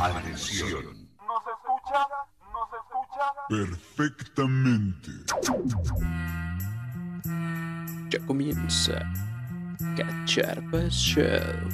Agresión. 0.00 1.06
¿Nos 1.28 1.42
escucha? 1.52 2.00
¿Nos 2.50 2.70
escucha? 2.80 3.24
Perfectamente. 3.50 5.10
Ya 8.08 8.18
comienza 8.26 8.96
Cacharpa 9.94 10.88
Show. 10.88 11.68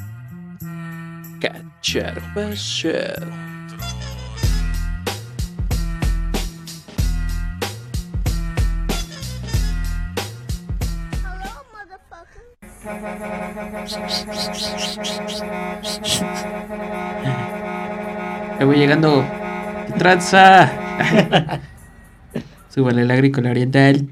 Cacharpa 1.41 2.57
Show. 2.57 2.91
Hello, 11.23 11.53
motherfucker. 11.73 12.45
Ya 18.59 18.65
voy 18.65 18.77
llegando. 18.77 19.25
¿Qué 19.87 19.93
tranza? 19.99 20.71
Súbale 22.69 23.03
el 23.03 23.11
agrícola 23.11 23.51
oriental. 23.51 24.09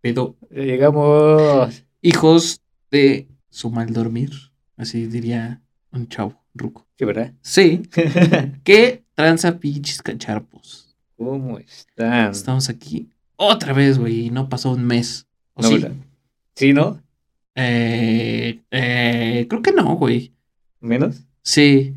Pedo. 0.00 0.36
Llegamos. 0.50 1.84
Hijos 2.00 2.60
de 2.90 3.28
su 3.48 3.70
mal 3.70 3.92
dormir. 3.92 4.30
Así 4.76 5.06
diría 5.06 5.60
un 5.92 6.08
chavo 6.08 6.40
ruco. 6.54 6.86
Sí, 6.96 7.04
¿verdad? 7.04 7.32
Sí. 7.42 7.82
¿Qué 8.64 9.04
tranza 9.14 9.58
pinches 9.58 10.02
cacharpos? 10.02 10.96
¿Cómo 11.16 11.58
están? 11.58 12.30
Estamos 12.30 12.68
aquí 12.68 13.10
otra 13.36 13.72
vez, 13.72 13.98
güey. 13.98 14.30
No 14.30 14.48
pasó 14.48 14.70
un 14.72 14.84
mes. 14.84 15.26
¿O 15.54 15.62
No, 15.62 15.68
sí? 15.68 15.74
¿verdad? 15.74 15.92
¿Sí, 16.54 16.72
no? 16.72 17.02
Eh, 17.54 18.60
eh, 18.70 19.46
creo 19.48 19.62
que 19.62 19.72
no, 19.72 19.96
güey. 19.96 20.32
¿Menos? 20.80 21.26
Sí. 21.42 21.94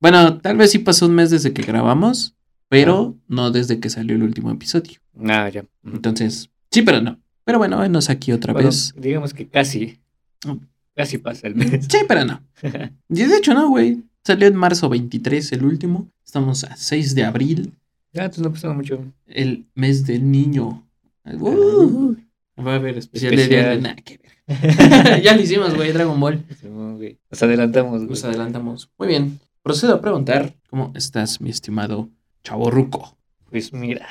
Bueno, 0.00 0.38
tal 0.38 0.56
vez 0.56 0.70
sí 0.70 0.78
pasó 0.78 1.06
un 1.06 1.14
mes 1.14 1.30
desde 1.30 1.52
que 1.52 1.62
grabamos, 1.62 2.34
pero 2.68 3.16
no 3.28 3.50
desde 3.50 3.80
que 3.80 3.90
salió 3.90 4.14
el 4.16 4.22
último 4.22 4.50
episodio. 4.50 4.98
Ah, 5.26 5.48
ya. 5.48 5.64
Entonces, 5.84 6.50
sí, 6.70 6.82
pero 6.82 7.00
no. 7.00 7.18
Pero 7.44 7.58
bueno, 7.58 7.78
venos 7.78 8.10
aquí 8.10 8.30
otra 8.32 8.52
Bueno, 8.52 8.68
vez. 8.68 8.94
digamos 8.96 9.34
que 9.34 9.48
casi. 9.48 9.98
Mm. 10.46 10.56
Casi 10.94 11.18
pasa 11.18 11.46
el 11.46 11.54
mes. 11.54 11.86
Sí, 11.88 11.98
pero 12.06 12.24
no. 12.24 12.40
Y 13.08 13.22
de 13.24 13.36
hecho, 13.36 13.54
no, 13.54 13.68
güey. 13.70 14.02
Salió 14.24 14.46
en 14.48 14.56
marzo 14.56 14.88
23 14.88 15.52
el 15.52 15.64
último. 15.64 16.08
Estamos 16.24 16.62
a 16.64 16.76
6 16.76 17.14
de 17.14 17.24
abril, 17.24 17.72
Ya, 18.12 18.24
entonces 18.24 18.42
no 18.44 18.52
pasó 18.52 18.74
mucho. 18.74 19.02
el 19.26 19.64
mes 19.74 20.06
del 20.06 20.30
niño. 20.30 20.86
Uh, 21.24 22.14
va 22.60 22.72
a 22.72 22.76
haber 22.76 22.98
especial, 22.98 23.34
de 23.36 23.48
día 23.48 23.68
de- 23.68 23.74
Especial. 23.74 23.82
Nah, 23.82 24.02
qué 24.04 24.20
ya 25.22 25.36
lo 25.36 25.42
hicimos, 25.42 25.74
güey, 25.74 25.92
Dragon 25.92 26.18
Ball. 26.18 26.42
Simón, 26.60 26.96
güey. 26.96 27.18
Nos 27.30 27.42
adelantamos, 27.42 27.98
güey. 27.98 28.08
Nos 28.10 28.24
adelantamos. 28.24 28.90
Muy 28.98 29.08
bien. 29.08 29.38
Procedo 29.62 29.94
a 29.94 30.00
preguntar, 30.00 30.56
¿cómo 30.70 30.92
estás, 30.94 31.40
mi 31.40 31.50
estimado 31.50 32.10
chavo 32.42 32.70
ruco? 32.70 33.18
Pues 33.50 33.72
mira. 33.72 34.06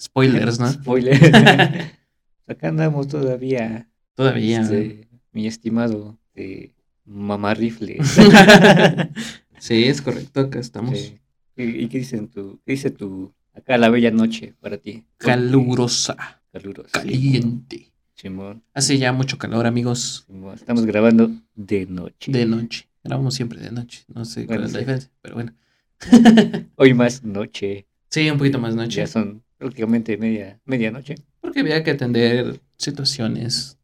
Spoilers, 0.00 0.58
¿no? 0.58 0.68
Spoiler. 0.72 1.18
Acá 2.46 2.68
andamos 2.68 3.08
todavía. 3.08 3.88
Todavía. 4.14 4.62
este, 4.62 5.08
mi 5.32 5.46
estimado 5.46 6.18
de 6.34 6.74
mamá 7.04 7.54
rifle. 7.54 7.98
sí, 9.58 9.84
es 9.84 10.02
correcto, 10.02 10.40
acá 10.40 10.58
estamos. 10.58 10.98
Sí. 10.98 11.18
¿Y, 11.56 11.84
y 11.84 11.88
qué 11.88 11.98
dicen 11.98 12.28
tu, 12.28 12.60
qué 12.64 12.72
dice 12.72 12.90
tu 12.90 13.32
acá 13.52 13.76
la 13.78 13.90
bella 13.90 14.10
noche 14.10 14.54
para 14.60 14.78
ti? 14.78 15.04
Calurosa, 15.18 16.40
Calurosa. 16.52 16.90
caliente. 16.92 17.92
Simón, 18.14 18.64
Hace 18.74 18.98
ya 18.98 19.12
mucho 19.12 19.38
calor, 19.38 19.66
amigos. 19.66 20.24
Simón. 20.26 20.54
Estamos 20.54 20.84
grabando 20.86 21.30
de 21.54 21.86
noche. 21.86 22.32
De 22.32 22.46
noche. 22.46 22.87
Grabamos 23.08 23.34
siempre 23.34 23.58
de 23.60 23.70
noche. 23.72 24.04
No 24.14 24.24
sé 24.24 24.46
cuál 24.46 24.58
Bueno, 24.60 24.66
es 24.66 24.72
la 24.72 24.78
sí. 24.78 24.82
diferencia, 24.84 25.10
pero 25.22 25.34
bueno. 25.34 25.54
Hoy 26.76 26.94
más 26.94 27.24
noche. 27.24 27.86
Sí, 28.10 28.28
un 28.30 28.38
poquito 28.38 28.58
más 28.58 28.74
noche. 28.74 28.98
Ya 29.00 29.06
son 29.06 29.42
prácticamente 29.58 30.16
media 30.16 30.60
medianoche. 30.64 31.14
Porque 31.40 31.60
había 31.60 31.82
que 31.82 31.90
atender 31.92 32.60
situaciones 32.76 33.78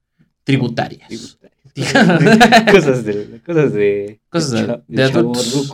tributarias. 0.44 1.38
cosas 2.70 3.04
de 3.04 3.40
cosas 3.44 3.72
de 3.72 4.20
Cosas 4.28 4.52
de- 4.52 4.80
de 4.86 5.02
adultos. 5.02 5.72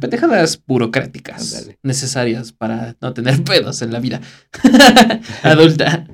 Pendejadas 0.00 0.62
burocráticas 0.64 1.54
Ándale. 1.56 1.78
necesarias 1.82 2.52
para 2.52 2.96
no 3.00 3.12
tener 3.14 3.42
pedos 3.42 3.82
en 3.82 3.92
la 3.92 3.98
vida 4.00 4.20
adulta. 5.42 6.06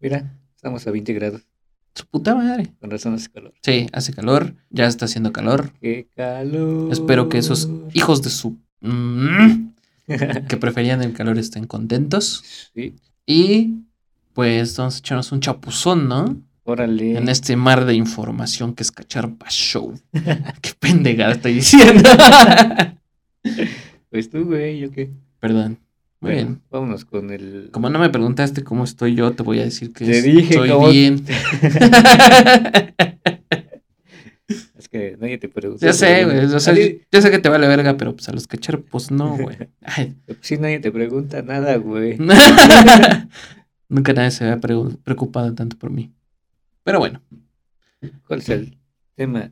Mira, 0.00 0.32
estamos 0.54 0.86
a 0.86 0.90
20 0.92 1.12
grados. 1.14 1.42
Su 1.98 2.06
puta 2.06 2.32
madre. 2.36 2.72
Con 2.80 2.90
razón 2.92 3.14
hace 3.14 3.28
calor. 3.28 3.52
Sí, 3.60 3.88
hace 3.92 4.12
calor, 4.14 4.54
ya 4.70 4.86
está 4.86 5.06
haciendo 5.06 5.32
calor. 5.32 5.72
Qué 5.80 6.06
calor. 6.14 6.92
Espero 6.92 7.28
que 7.28 7.38
esos 7.38 7.68
hijos 7.92 8.22
de 8.22 8.30
su... 8.30 8.56
Mm, 8.80 9.70
que 10.06 10.56
preferían 10.56 11.02
el 11.02 11.12
calor 11.12 11.38
estén 11.38 11.66
contentos. 11.66 12.70
sí, 12.72 12.94
Y 13.26 13.80
pues 14.32 14.76
vamos 14.76 14.94
a 14.94 14.98
echarnos 15.00 15.32
un 15.32 15.40
chapuzón, 15.40 16.06
¿no? 16.08 16.40
órale. 16.62 17.16
En 17.18 17.28
este 17.28 17.56
mar 17.56 17.84
de 17.84 17.94
información 17.94 18.74
que 18.74 18.84
es 18.84 18.92
Cacharpa 18.92 19.46
Show. 19.48 19.98
Qué 20.12 20.70
pendejada 20.78 21.32
estoy 21.32 21.54
diciendo. 21.54 22.08
Pues 24.10 24.30
tú, 24.30 24.44
güey, 24.46 24.78
yo 24.78 24.90
qué. 24.90 25.10
Perdón. 25.38 25.78
Muy 26.20 26.32
bien. 26.32 26.60
Vámonos 26.70 27.04
con 27.04 27.30
el. 27.30 27.70
Como 27.72 27.88
no 27.90 27.98
me 27.98 28.10
preguntaste 28.10 28.64
cómo 28.64 28.84
estoy 28.84 29.14
yo, 29.14 29.30
te 29.32 29.42
voy 29.44 29.60
a 29.60 29.64
decir 29.64 29.92
que 29.92 30.04
Te 30.04 30.20
dije 30.22 30.54
estoy 30.54 30.68
cómo- 30.70 30.88
bien. 30.90 31.24
Es 34.78 34.88
que 34.88 35.16
nadie 35.20 35.36
te 35.36 35.48
preguntó. 35.48 35.84
ya 35.84 35.92
sé, 35.92 36.24
güey. 36.24 36.36
bueno. 36.38 36.56
o 36.56 36.60
sea, 36.60 36.72
Nadie- 36.72 37.06
yo 37.12 37.20
sé 37.20 37.30
que 37.30 37.38
te 37.38 37.48
vale 37.50 37.68
verga, 37.68 37.96
pero 37.98 38.14
pues 38.16 38.28
a 38.28 38.32
los 38.32 38.46
cacharpos 38.46 39.10
no, 39.10 39.36
güey. 39.38 39.56
Ay. 39.82 40.16
Sí, 40.40 40.56
nadie 40.56 40.80
te 40.80 40.90
pregunta 40.90 41.42
nada, 41.42 41.76
güey. 41.76 42.16
Nunca 43.90 44.12
nadie 44.14 44.30
se 44.30 44.44
había 44.44 44.58
preocupado 44.60 45.54
tanto 45.54 45.76
por 45.78 45.90
mí. 45.90 46.12
Pero 46.84 46.98
bueno, 47.00 47.20
¿Cuál 48.26 48.38
es 48.40 48.48
el 48.48 48.78
tema 49.14 49.50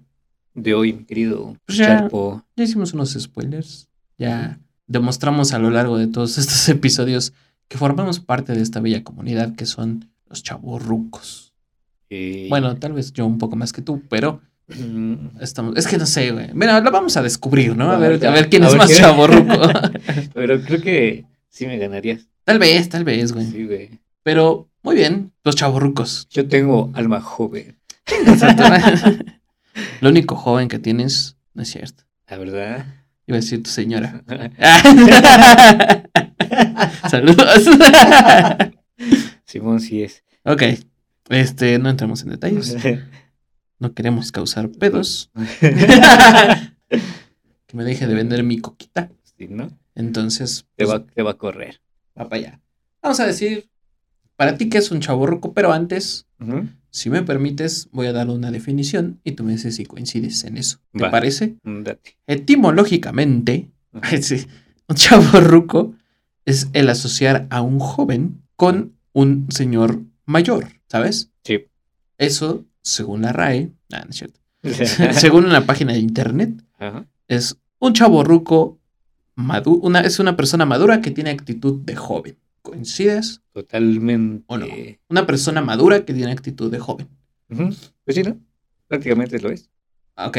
de 0.55 0.73
hoy, 0.75 0.93
mi 0.95 1.05
querido 1.05 1.57
Pues 1.67 1.77
ya. 1.79 1.87
Charpo? 2.01 2.43
ya 2.57 2.65
hicimos 2.65 2.95
unos 2.95 3.13
spoilers. 3.13 3.89
Ya 4.17 4.59
demostramos 4.87 5.53
a 5.53 5.59
lo 5.59 5.71
largo 5.71 5.99
de 5.99 6.07
todos 6.07 6.39
estos 6.39 6.69
episodios 6.69 7.33
que 7.69 7.79
formamos 7.79 8.21
parte 8.21 8.53
de 8.55 8.63
esta 8.63 8.81
bella 8.81 9.03
comunidad 9.05 9.55
que 9.57 9.67
son 9.67 10.09
los 10.29 10.43
chavorrucos. 10.43 11.53
Eh, 12.11 12.47
Bueno, 12.49 12.77
tal 12.77 12.93
vez 12.93 13.13
yo 13.13 13.27
un 13.27 13.39
poco 13.39 13.57
más 13.57 13.73
que 13.73 13.83
tú, 13.83 14.03
pero 14.09 14.41
mm, 14.69 15.41
estamos. 15.41 15.77
Es 15.77 15.87
que 15.89 15.99
no 15.99 16.07
sé, 16.07 16.31
güey. 16.31 16.51
Mira, 16.55 16.81
lo 16.81 16.91
vamos 16.93 17.17
a 17.17 17.23
descubrir, 17.23 17.77
¿no? 17.77 17.91
A 17.91 17.99
ver, 17.99 18.25
a 18.25 18.31
ver 18.31 18.49
quién 18.49 18.63
A 18.63 18.67
es 18.67 18.73
ver 18.73 18.79
más 18.79 18.87
quién- 18.89 19.01
chavorruco. 19.01 19.55
pero 20.35 20.61
creo 20.63 20.81
que 20.81 21.25
sí 21.49 21.67
me 21.67 21.79
ganarías. 21.79 22.29
tal 22.45 22.59
vez, 22.61 22.89
tal 22.89 23.03
vez, 23.05 23.33
güey. 23.33 23.47
Sí, 23.51 23.65
güey. 23.67 23.99
Pero 24.23 24.69
muy 24.83 24.95
bien, 24.95 25.33
los 25.43 25.57
chavorrucos. 25.57 26.29
Yo 26.31 26.47
tengo 26.47 26.91
alma 26.95 27.21
joven, 27.21 27.77
Lo 30.01 30.09
único 30.11 30.37
joven 30.37 30.69
que 30.69 30.79
tienes, 30.79 31.37
no 31.55 31.63
es 31.63 31.71
cierto. 31.71 32.05
la 32.29 32.39
verdad. 32.39 32.87
Iba 33.27 33.39
a 33.39 33.41
decir 33.41 33.63
tu 33.63 33.71
señora. 33.71 34.23
Saludos. 37.11 37.65
Simón 39.45 39.81
sí 39.81 40.03
es. 40.03 40.25
ok. 40.45 40.63
Este, 41.29 41.79
no 41.79 41.91
entramos 41.91 42.23
en 42.23 42.31
detalles. 42.31 42.77
No 43.79 43.93
queremos 43.95 44.33
causar 44.33 44.69
pedos. 44.71 45.31
que 45.61 45.77
me 47.77 47.85
deje 47.85 48.07
de 48.07 48.15
vender 48.15 48.43
mi 48.45 48.59
coquita. 48.59 49.11
Sí, 49.37 49.49
¿no? 49.49 49.69
Entonces, 49.95 50.67
Te 50.77 50.85
pues, 50.85 50.97
va, 50.97 51.05
te 51.05 51.23
va 51.23 51.33
a 51.33 51.35
correr. 51.35 51.81
va 52.19 52.29
para 52.29 52.37
allá. 52.37 52.61
Vamos 53.03 53.21
a 53.21 53.27
decir, 53.27 53.69
para 54.37 54.57
ti 54.57 54.69
que 54.69 54.79
es 54.79 54.91
un 54.91 55.01
chaborruco, 55.01 55.53
pero 55.53 55.73
antes, 55.73 56.27
Ujú. 56.41 56.69
Si 56.97 57.11
me 57.11 57.23
permites, 57.23 57.91
voy 57.93 58.07
a 58.07 58.15
dar 58.15 58.31
una 58.31 58.51
definición 58.51 59.21
y 59.23 59.33
tú 59.33 59.45
me 59.45 59.53
dices 59.53 59.77
si 59.77 59.85
coincides 59.85 60.45
en 60.45 60.57
eso. 60.57 60.79
¿Te 60.93 61.11
parece? 61.11 61.57
Mm, 61.63 61.83
Date. 61.83 62.17
Etimológicamente, 62.27 63.71
un 63.93 64.97
chavorruco 64.97 65.95
es 66.47 66.71
el 66.73 66.89
asociar 66.89 67.49
a 67.51 67.61
un 67.61 67.81
joven 67.81 68.41
con 68.57 68.95
un 69.13 69.47
señor 69.51 70.01
mayor, 70.25 70.69
¿sabes? 70.89 71.31
Sí. 71.45 71.67
Eso, 72.17 72.65
según 72.81 73.21
la 73.21 73.33
RAE, 73.33 73.73
ah, 73.93 74.05
no 74.05 74.09
es 74.09 74.17
cierto. 74.17 74.41
según 75.21 75.45
una 75.45 75.67
página 75.67 75.93
de 75.93 75.99
internet, 75.99 76.65
Ajá. 76.79 77.05
es 77.29 77.59
un 77.79 77.93
chavorruco 77.93 78.81
madu 79.35 79.75
una, 79.83 80.01
es 80.01 80.19
una 80.19 80.35
persona 80.35 80.65
madura 80.65 81.03
que 81.03 81.11
tiene 81.11 81.29
actitud 81.29 81.79
de 81.85 81.95
joven. 81.95 82.39
¿Coincides? 82.67 83.43
Totalmente. 83.53 84.43
¿O 84.49 84.59
no? 84.59 84.67
Una 85.09 85.25
persona 85.25 85.63
madura 85.63 86.05
que 86.05 86.13
tiene 86.13 86.33
actitud 86.33 86.71
de 86.71 86.81
joven. 86.81 87.09
Pues 87.49 88.17
sí, 88.17 88.25
¿no? 88.25 88.39
Prácticamente 88.89 89.39
lo 89.39 89.51
es. 89.51 89.71
Ok. 90.17 90.37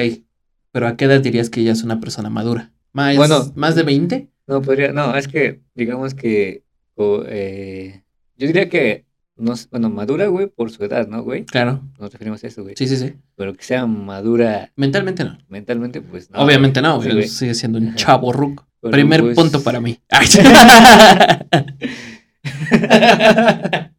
Pero 0.71 0.87
¿a 0.87 0.97
qué 0.97 1.05
edad 1.05 1.21
dirías 1.21 1.49
que 1.49 1.61
ella 1.61 1.71
es 1.71 1.83
una 1.83 2.01
persona 2.01 2.29
madura? 2.29 2.73
¿Más, 2.91 3.15
Bueno. 3.15 3.49
¿más 3.55 3.75
de 3.75 3.83
20? 3.83 4.29
No, 4.47 4.61
podría, 4.61 4.91
no, 4.91 5.15
es 5.15 5.29
que, 5.29 5.61
digamos 5.73 6.13
que, 6.13 6.63
o, 6.95 7.23
eh, 7.27 8.03
yo 8.35 8.47
diría 8.47 8.67
que, 8.67 9.05
no, 9.37 9.53
bueno, 9.71 9.89
madura, 9.89 10.27
güey, 10.27 10.47
por 10.47 10.69
su 10.69 10.83
edad, 10.83 11.07
¿no, 11.07 11.23
güey? 11.23 11.45
Claro. 11.45 11.81
Nos 11.97 12.11
referimos 12.11 12.43
a 12.43 12.47
eso, 12.47 12.63
güey. 12.63 12.75
Sí, 12.77 12.87
sí, 12.87 12.97
sí. 12.97 13.13
Pero 13.35 13.53
que 13.53 13.63
sea 13.63 13.85
madura 13.85 14.73
Mentalmente 14.75 15.23
no. 15.23 15.37
mentalmente, 15.47 16.01
pues 16.01 16.29
no. 16.29 16.39
Obviamente 16.39 16.81
no, 16.81 17.01
Sí, 17.01 17.09
güey, 17.09 17.27
sigue 17.29 17.53
siendo 17.53 17.79
un 17.79 17.95
chavo 17.95 18.33
ruco. 18.33 18.67
Primer 18.81 19.21
pues, 19.21 19.35
punto 19.35 19.63
para 19.63 19.79
mí. 19.79 19.97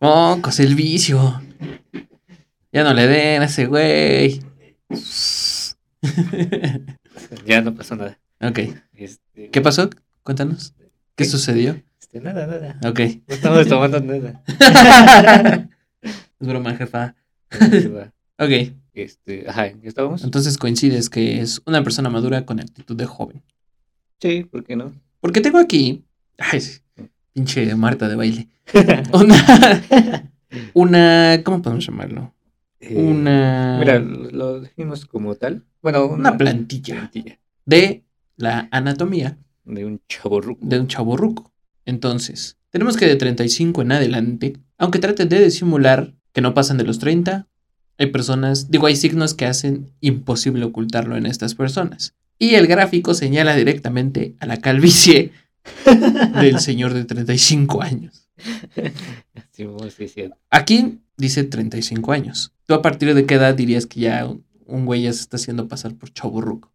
Mocos, 0.00 0.60
el 0.60 0.74
vicio. 0.74 1.40
Ya 2.72 2.84
no 2.84 2.92
le 2.92 3.06
den 3.06 3.42
a 3.42 3.46
ese 3.46 3.66
güey. 3.66 4.40
Ya 7.46 7.60
no 7.62 7.74
pasó 7.74 7.96
nada. 7.96 8.18
ok. 8.40 8.58
Este, 8.94 9.50
¿Qué 9.50 9.60
pasó? 9.60 9.88
Cuéntanos. 10.22 10.74
¿Qué 10.78 10.88
¿Qué? 11.16 11.24
sucedió? 11.24 11.82
Este, 12.00 12.20
nada, 12.20 12.46
nada. 12.46 12.78
Ok. 12.88 13.00
No 13.26 13.34
estamos 13.34 13.66
tomando 13.68 14.00
nada. 14.00 14.42
es 16.02 16.46
broma, 16.46 16.74
jefa. 16.76 17.14
Ok. 18.38 18.72
Este, 18.94 19.48
ajá, 19.48 19.68
¿ya 19.68 19.88
estábamos? 19.88 20.22
Entonces 20.24 20.56
coincides 20.58 21.10
que 21.10 21.40
es 21.40 21.62
una 21.66 21.82
persona 21.82 22.10
madura 22.10 22.44
con 22.46 22.60
actitud 22.60 22.96
de 22.96 23.06
joven. 23.06 23.42
Sí, 24.20 24.44
¿por 24.44 24.64
qué 24.64 24.76
no? 24.76 24.94
Porque 25.20 25.40
tengo 25.40 25.58
aquí. 25.58 26.04
Ay, 26.38 26.60
sí, 26.60 26.80
pinche 27.34 27.74
Marta 27.74 28.08
de 28.08 28.16
baile. 28.16 28.48
Una. 29.12 29.84
Una. 30.72 31.42
¿Cómo 31.44 31.60
podemos 31.60 31.84
llamarlo? 31.84 32.32
Eh, 32.80 32.96
Una. 32.96 33.76
Mira, 33.78 33.98
lo 33.98 34.60
definimos 34.60 35.04
como 35.04 35.34
tal. 35.34 35.64
Bueno, 35.82 36.06
Una 36.06 36.38
plantilla 36.38 36.94
plantilla 36.94 37.38
de 37.66 38.04
la 38.36 38.68
anatomía 38.70 39.38
de 39.64 39.84
un 39.84 40.00
chavo 40.08 40.40
de 40.60 40.80
un 40.80 40.88
chavo 40.88 41.16
ruco. 41.16 41.52
Entonces, 41.84 42.56
tenemos 42.70 42.96
que 42.96 43.06
de 43.06 43.16
35 43.16 43.82
en 43.82 43.92
adelante, 43.92 44.54
aunque 44.78 44.98
traten 44.98 45.28
de 45.28 45.44
disimular 45.44 46.14
que 46.32 46.40
no 46.40 46.54
pasan 46.54 46.78
de 46.78 46.84
los 46.84 46.98
30, 46.98 47.46
hay 47.98 48.06
personas, 48.06 48.70
digo, 48.70 48.86
hay 48.86 48.96
signos 48.96 49.34
que 49.34 49.46
hacen 49.46 49.92
imposible 50.00 50.64
ocultarlo 50.64 51.16
en 51.16 51.26
estas 51.26 51.54
personas. 51.54 52.14
Y 52.38 52.56
el 52.56 52.66
gráfico 52.66 53.14
señala 53.14 53.54
directamente 53.54 54.34
a 54.40 54.46
la 54.46 54.56
calvicie 54.56 55.30
del 56.40 56.60
señor 56.60 56.92
de 56.94 57.04
35 57.04 57.82
años. 57.82 58.28
Sí, 59.52 59.66
sí, 59.96 60.08
sí. 60.08 60.30
Aquí 60.50 61.00
dice 61.16 61.44
35 61.44 62.12
años. 62.12 62.52
¿Tú 62.66 62.74
a 62.74 62.82
partir 62.82 63.14
de 63.14 63.26
qué 63.26 63.34
edad 63.34 63.54
dirías 63.54 63.86
que 63.86 64.00
ya 64.00 64.26
un, 64.26 64.44
un 64.66 64.84
güey 64.86 65.02
ya 65.02 65.12
se 65.12 65.20
está 65.20 65.36
haciendo 65.36 65.68
pasar 65.68 65.94
por 65.94 66.12
chavo 66.12 66.40
ruco? 66.40 66.72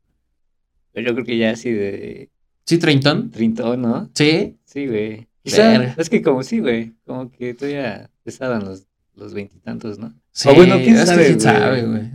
Yo 0.96 1.14
creo 1.14 1.26
que 1.26 1.38
ya 1.38 1.52
así 1.52 1.72
de 1.72 2.30
¿Sí, 2.66 2.78
treintón? 2.78 3.32
trintón, 3.32 3.82
¿no? 3.82 4.10
Sí. 4.14 4.58
Sí, 4.66 4.88
güey. 4.88 5.28
Quizá, 5.44 5.70
Verga. 5.70 5.96
es 5.98 6.10
que 6.10 6.22
como 6.22 6.44
sí, 6.44 6.60
güey. 6.60 6.94
Como 7.06 7.32
que 7.32 7.54
todavía 7.54 8.10
estaban 8.26 8.66
los 8.66 8.86
los 9.16 9.34
veintitantos, 9.34 10.00
¿no? 10.00 10.14
Sí, 10.32 10.48
O 10.48 10.56
bueno, 10.56 10.78
quién 10.78 10.96
sabe, 11.06 11.24
quién 11.26 11.34
güey. 11.38 11.42
sabe, 11.42 11.86
güey. 11.86 12.12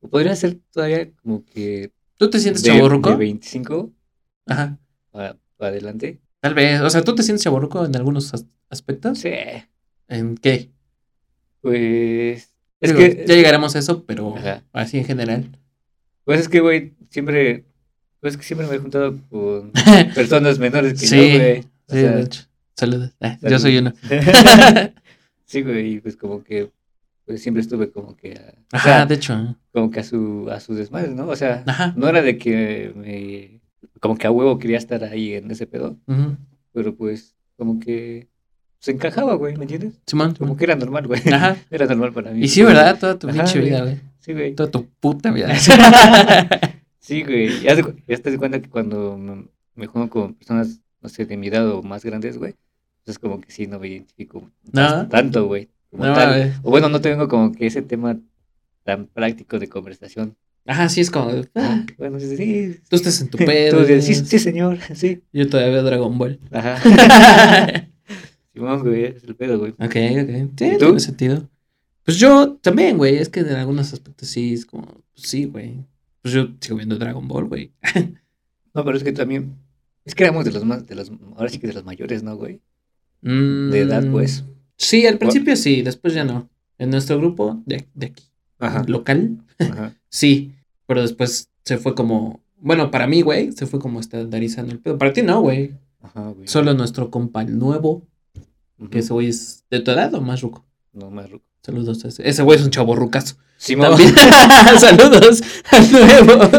O 0.00 0.08
podría 0.08 0.34
ser 0.34 0.58
todavía 0.72 1.10
como 1.22 1.44
que 1.44 1.92
¿Tú 2.16 2.28
te 2.28 2.40
sientes 2.40 2.62
de, 2.64 2.70
chaborruco? 2.70 3.10
de 3.10 3.16
25 3.16 3.92
Ajá. 4.46 4.78
para 5.12 5.36
adelante. 5.60 6.20
Tal 6.40 6.54
vez. 6.54 6.80
O 6.80 6.90
sea, 6.90 7.02
¿tú 7.02 7.14
te 7.14 7.22
sientes 7.22 7.42
chaborruco 7.44 7.84
en 7.84 7.96
algunos 7.96 8.32
as- 8.34 8.46
aspectos? 8.70 9.18
Sí. 9.18 9.32
¿En 10.08 10.36
qué? 10.36 10.70
Pues 11.60 12.50
es 12.80 12.94
Digo, 12.94 12.98
que 12.98 13.24
Ya 13.26 13.34
llegaremos 13.34 13.74
a 13.74 13.78
eso, 13.78 14.04
pero 14.04 14.36
Ajá. 14.36 14.62
así 14.72 14.98
en 14.98 15.04
general. 15.04 15.58
pues 16.24 16.40
es 16.40 16.48
que 16.48 16.60
güey, 16.60 16.92
siempre 17.10 17.64
pues 18.20 18.34
es 18.34 18.38
que 18.38 18.44
siempre 18.44 18.66
me 18.66 18.74
he 18.74 18.78
juntado 18.78 19.18
con 19.30 19.70
personas 20.14 20.58
menores 20.58 20.98
que 21.00 21.06
Sí, 21.06 21.16
yo, 21.32 21.38
güey. 21.38 21.62
Sí, 21.62 22.00
sea, 22.00 22.10
de 22.12 22.22
hecho. 22.22 22.42
Saludos. 22.76 23.10
Ah, 23.20 23.38
yo 23.42 23.58
soy 23.58 23.78
uno. 23.78 23.92
sí, 25.44 25.62
güey, 25.62 25.94
y 25.94 26.00
pues 26.00 26.16
como 26.16 26.42
que 26.42 26.70
pues 27.26 27.42
siempre 27.42 27.62
estuve 27.62 27.90
como 27.90 28.16
que 28.16 28.32
a, 28.32 28.52
o 28.72 28.76
Ajá, 28.76 28.88
sea, 28.88 29.06
de 29.06 29.14
hecho. 29.14 29.56
como 29.72 29.90
que 29.90 30.00
a 30.00 30.04
su 30.04 30.48
a 30.50 30.60
su 30.60 30.74
desmadre, 30.74 31.08
¿no? 31.10 31.26
O 31.28 31.36
sea, 31.36 31.62
Ajá. 31.66 31.94
no 31.96 32.08
era 32.08 32.20
de 32.22 32.36
que 32.38 32.92
me 32.96 33.60
como 34.00 34.16
que 34.16 34.26
a 34.26 34.30
huevo 34.30 34.58
quería 34.58 34.78
estar 34.78 35.02
ahí 35.04 35.34
en 35.34 35.50
ese 35.50 35.66
pedo, 35.66 35.96
pero 36.72 36.94
pues 36.96 37.34
como 37.56 37.78
que 37.80 38.28
se 38.80 38.90
encajaba, 38.92 39.34
güey, 39.34 39.56
¿me 39.56 39.62
entiendes? 39.64 39.94
Simón. 40.06 40.34
Como 40.34 40.56
que 40.56 40.64
era 40.64 40.76
normal, 40.76 41.06
güey. 41.06 41.20
Ajá. 41.32 41.56
Era 41.70 41.86
normal 41.86 42.12
para 42.12 42.32
mí. 42.32 42.42
Y 42.44 42.48
sí, 42.48 42.62
¿verdad? 42.62 42.98
Toda 42.98 43.18
tu 43.18 43.28
Ajá, 43.28 43.38
pinche 43.44 43.58
güey. 43.60 43.70
vida, 43.70 43.82
güey. 43.82 44.00
Sí, 44.18 44.32
güey. 44.34 44.54
Toda 44.54 44.70
tu 44.70 44.86
puta 45.00 45.30
vida. 45.30 45.48
Sí, 46.98 47.22
güey. 47.22 47.60
Ya, 47.60 47.76
te- 47.76 48.02
ya 48.08 48.16
te 48.16 48.30
das 48.30 48.38
cuenta 48.38 48.60
que 48.62 48.70
cuando 48.70 49.18
me, 49.18 49.46
me 49.74 49.86
junto 49.86 50.08
con 50.10 50.34
personas, 50.34 50.80
no 51.02 51.08
sé, 51.10 51.26
de 51.26 51.36
mi 51.36 51.48
edad 51.48 51.68
o 51.70 51.82
más 51.82 52.02
grandes, 52.04 52.38
güey, 52.38 52.54
pues 53.04 53.16
es 53.16 53.18
como 53.18 53.40
que 53.42 53.50
sí, 53.52 53.66
no 53.66 53.78
me 53.78 53.88
identifico 53.88 54.50
No. 54.72 55.06
tanto, 55.08 55.46
güey. 55.46 55.68
como 55.90 56.06
No, 56.06 56.14
tal. 56.14 56.54
O 56.62 56.70
bueno, 56.70 56.88
no 56.88 57.00
tengo 57.02 57.28
como 57.28 57.52
que 57.52 57.66
ese 57.66 57.82
tema 57.82 58.18
tan 58.84 59.06
práctico 59.06 59.58
de 59.58 59.68
conversación. 59.68 60.34
Ajá, 60.66 60.88
sí, 60.88 61.00
es 61.02 61.10
como. 61.10 61.30
ah, 61.54 61.84
Bueno, 61.98 62.18
sí, 62.20 62.36
sí. 62.36 62.76
tú 62.88 62.96
estás 62.96 63.20
en 63.20 63.28
tu 63.28 63.38
pedo. 63.44 63.84
sí, 64.00 64.14
sí, 64.14 64.38
señor, 64.38 64.78
sí. 64.94 65.22
Yo 65.32 65.48
todavía 65.48 65.72
veo 65.74 65.82
Dragon 65.82 66.16
Ball. 66.18 66.38
Ajá. 66.50 66.80
Simón, 68.54 68.80
güey, 68.82 69.04
es 69.04 69.24
el 69.24 69.34
pedo, 69.36 69.58
güey. 69.58 69.72
Ok, 69.72 69.80
ok. 69.82 70.50
Sí, 70.56 70.76
tiene 70.78 71.00
sentido. 71.00 71.50
Pues 72.04 72.18
yo 72.18 72.56
también, 72.62 72.96
güey. 72.98 73.16
Es 73.16 73.28
que 73.28 73.40
en 73.40 73.48
algunos 73.50 73.92
aspectos 73.92 74.28
sí 74.28 74.54
es 74.54 74.64
como. 74.66 74.86
Pues 74.86 75.28
sí, 75.28 75.44
güey. 75.46 75.84
Pues 76.22 76.32
yo 76.34 76.48
sigo 76.60 76.76
viendo 76.76 76.96
Dragon 76.96 77.26
Ball, 77.28 77.44
güey. 77.46 77.72
No, 78.74 78.84
pero 78.84 78.96
es 78.96 79.04
que 79.04 79.12
también, 79.12 79.56
es 80.04 80.14
que 80.14 80.24
éramos 80.24 80.44
de 80.44 80.52
los 80.52 80.64
más, 80.64 80.86
de 80.86 80.94
los, 80.94 81.10
ahora 81.36 81.48
sí 81.48 81.58
que 81.58 81.66
de 81.66 81.74
los 81.74 81.84
mayores, 81.84 82.22
¿no, 82.22 82.36
güey? 82.36 82.60
Mm, 83.22 83.70
De 83.70 83.80
edad, 83.80 84.10
pues. 84.10 84.44
Sí, 84.76 85.06
al 85.06 85.18
principio 85.18 85.54
sí, 85.56 85.82
después 85.82 86.14
ya 86.14 86.24
no. 86.24 86.48
En 86.78 86.90
nuestro 86.90 87.18
grupo 87.18 87.62
de, 87.66 87.86
de 87.94 88.06
aquí, 88.06 88.24
Ajá. 88.58 88.82
local, 88.86 89.38
Ajá. 89.58 89.94
sí. 90.08 90.52
Pero 90.86 91.02
después 91.02 91.48
se 91.64 91.78
fue 91.78 91.94
como. 91.94 92.40
Bueno, 92.58 92.90
para 92.90 93.06
mí, 93.06 93.22
güey, 93.22 93.52
se 93.52 93.66
fue 93.66 93.80
como 93.80 94.00
estandarizando 94.00 94.72
el 94.72 94.78
pedo. 94.80 94.98
Para 94.98 95.12
ti 95.12 95.22
no, 95.22 95.40
güey. 95.40 95.72
Ajá, 96.02 96.28
güey. 96.30 96.46
Solo 96.48 96.74
nuestro 96.74 97.10
compa 97.10 97.42
el 97.42 97.58
nuevo, 97.58 98.06
que 98.90 98.98
ese 99.00 99.12
güey 99.12 99.28
es 99.28 99.64
de 99.70 99.80
tu 99.80 99.90
edad 99.90 100.12
o 100.14 100.20
más 100.20 100.42
ruco. 100.42 100.64
No, 100.92 101.10
más 101.10 101.30
ruco. 101.30 101.44
Saludos 101.62 102.04
a 102.04 102.08
ese. 102.08 102.28
Ese 102.28 102.42
güey 102.42 102.58
es 102.58 102.64
un 102.64 102.70
chavo 102.70 102.94
rucazo. 102.94 103.36
Simón. 103.56 103.88
También. 103.90 104.14
Saludos 104.78 105.42
al 105.70 105.92
nuevo. 105.92 106.50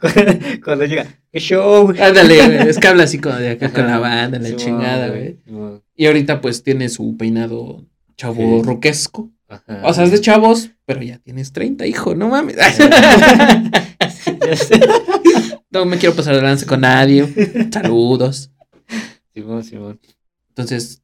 cuando, 0.00 0.32
cuando 0.64 0.84
llega, 0.84 1.06
¡qué 1.32 1.38
show! 1.38 1.88
Ándale. 2.00 2.68
Es 2.68 2.78
que 2.78 2.88
habla 2.88 3.04
así 3.04 3.18
como 3.18 3.36
de 3.36 3.50
acá 3.50 3.72
con 3.72 3.86
la 3.86 3.98
banda, 3.98 4.38
la 4.38 4.56
chingada, 4.56 5.08
güey. 5.08 5.38
Y 5.94 6.06
ahorita 6.06 6.40
pues 6.40 6.62
tiene 6.62 6.88
su 6.88 7.16
peinado 7.16 7.84
chavo 8.16 8.60
Sí. 8.60 8.62
ruquesco. 8.62 9.30
Ajá. 9.48 9.82
O 9.84 9.94
sea, 9.94 10.04
es 10.04 10.10
de 10.10 10.20
chavos, 10.20 10.70
pero 10.86 11.02
ya 11.02 11.18
tienes 11.18 11.52
30, 11.52 11.86
hijo, 11.86 12.14
no 12.14 12.28
mames. 12.28 12.56
No 15.70 15.84
me 15.84 15.98
quiero 15.98 16.14
pasar 16.14 16.34
de 16.34 16.40
lance 16.40 16.64
con 16.64 16.80
nadie. 16.80 17.26
Saludos. 17.70 18.50
Simón, 19.34 19.62
Simón. 19.62 20.00
Entonces, 20.48 21.02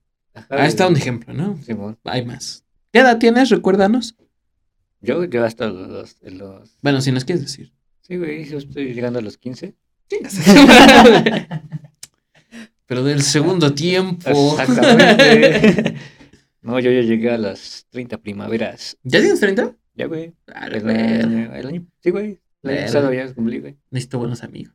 ahí 0.48 0.66
está 0.66 0.86
un 0.86 0.96
ejemplo, 0.96 1.34
¿no? 1.34 1.58
Simón. 1.62 1.98
Hay 2.04 2.24
más. 2.24 2.64
¿Qué 2.90 3.00
edad 3.00 3.18
tienes? 3.18 3.50
Recuérdanos. 3.50 4.14
Yo, 5.02 5.24
yo 5.24 5.44
hasta 5.44 5.66
los, 5.66 6.16
los... 6.22 6.78
Bueno, 6.80 7.02
si 7.02 7.12
nos 7.12 7.26
quieres 7.26 7.42
decir. 7.42 7.72
Sí, 8.00 8.16
güey, 8.16 8.44
yo 8.44 8.58
estoy 8.58 8.94
llegando 8.94 9.18
a 9.18 9.22
los 9.22 9.36
15. 9.36 9.74
pero 12.86 13.04
del 13.04 13.22
segundo 13.22 13.74
tiempo. 13.74 14.56
Exactamente. 14.58 15.96
no, 16.62 16.78
yo 16.78 16.90
ya 16.90 17.00
llegué 17.00 17.30
a 17.30 17.38
las 17.38 17.86
30 17.90 18.18
primaveras. 18.18 18.96
¿Ya 19.02 19.20
tienes 19.20 19.40
30? 19.40 19.76
Ya, 19.94 20.06
güey. 20.06 20.32
A 20.54 20.68
la 20.68 20.76
El, 20.78 20.88
año- 20.88 21.54
el 21.54 21.66
año... 21.66 21.86
Sí, 22.02 22.10
güey. 22.10 22.40
El 22.62 22.70
año 22.70 22.80
pasado 22.86 23.12
ya 23.12 23.32
cumplí, 23.34 23.58
güey. 23.60 23.76
Necesito 23.90 24.18
buenos 24.18 24.42
amigos. 24.42 24.74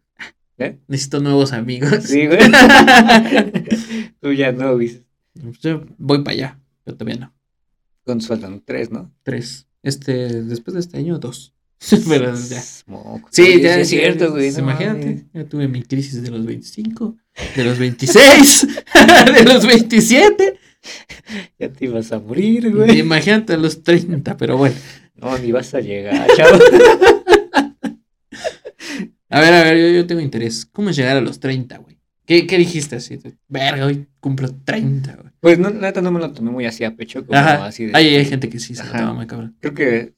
¿Eh? 0.59 0.77
Necesito 0.88 1.19
nuevos 1.19 1.53
amigos. 1.53 2.03
Sí, 2.03 2.25
güey. 2.27 2.39
Tú 4.21 4.33
ya 4.33 4.51
no, 4.51 4.74
güey. 4.75 5.03
Yo 5.62 5.86
voy 5.97 6.24
para 6.24 6.31
allá, 6.33 6.59
pero 6.83 6.97
todavía 6.97 7.19
no. 7.19 7.33
Con 8.03 8.21
faltan 8.21 8.62
tres, 8.65 8.89
¿no? 8.91 9.13
Tres. 9.24 9.67
Este, 9.83 10.41
después 10.43 10.74
de 10.74 10.79
este 10.79 10.97
año, 10.97 11.19
dos. 11.19 11.53
pero 12.09 12.33
ya. 12.36 12.63
Moco. 12.88 13.27
Sí, 13.31 13.43
Oye, 13.43 13.62
ya 13.62 13.79
es 13.79 13.89
cierto, 13.89 14.31
güey. 14.31 14.45
pues, 14.51 14.57
no 14.57 14.63
imagínate, 14.63 15.25
ya 15.33 15.45
tuve 15.45 15.67
mi 15.67 15.83
crisis 15.83 16.24
de 16.24 16.31
los 16.31 16.43
25, 16.45 17.15
de 17.55 17.63
los 17.63 17.77
26, 17.77 18.67
de 19.38 19.43
los 19.43 19.65
27. 19.67 20.59
Ya 21.59 21.69
te 21.71 21.86
ibas 21.86 22.12
a 22.12 22.19
morir, 22.19 22.74
güey. 22.74 23.00
Imagínate 23.00 23.53
a 23.53 23.57
los 23.57 23.83
30, 23.83 24.38
pero 24.38 24.57
bueno. 24.57 24.75
No, 25.17 25.38
ni 25.38 25.51
vas 25.51 25.74
a 25.74 25.79
llegar, 25.81 26.27
chavo. 26.36 26.57
A 29.29 29.41
ver, 29.41 29.53
a 29.53 29.63
ver, 29.63 29.77
yo, 29.77 29.97
yo 30.01 30.07
tengo 30.07 30.21
interés. 30.21 30.65
¿Cómo 30.65 30.89
es 30.89 30.95
llegar 30.95 31.17
a 31.17 31.21
los 31.21 31.39
30, 31.39 31.77
güey? 31.79 31.97
¿Qué, 32.25 32.45
¿Qué 32.47 32.57
dijiste 32.57 32.95
así? 32.97 33.19
Verga, 33.47 33.86
hoy 33.86 34.07
cumplo 34.19 34.50
30, 34.63 35.15
güey. 35.15 35.31
Pues 35.39 35.59
no, 35.59 35.69
neta 35.69 36.01
no 36.01 36.12
me 36.12 36.19
lo 36.19 36.31
tomé 36.31 36.51
muy 36.51 36.65
así 36.65 36.83
a 36.83 36.95
pecho, 36.95 37.25
como 37.25 37.38
Ajá. 37.38 37.65
así 37.65 37.86
de. 37.86 37.91
Hay, 37.95 38.15
hay 38.15 38.25
gente 38.25 38.50
que 38.50 38.59
sí 38.59 38.75
se 38.75 38.83
lo 38.83 38.89
Ajá. 38.89 39.00
toma 39.00 39.13
muy 39.13 39.27
cabrón. 39.27 39.55
Creo 39.59 39.74
que, 39.74 40.13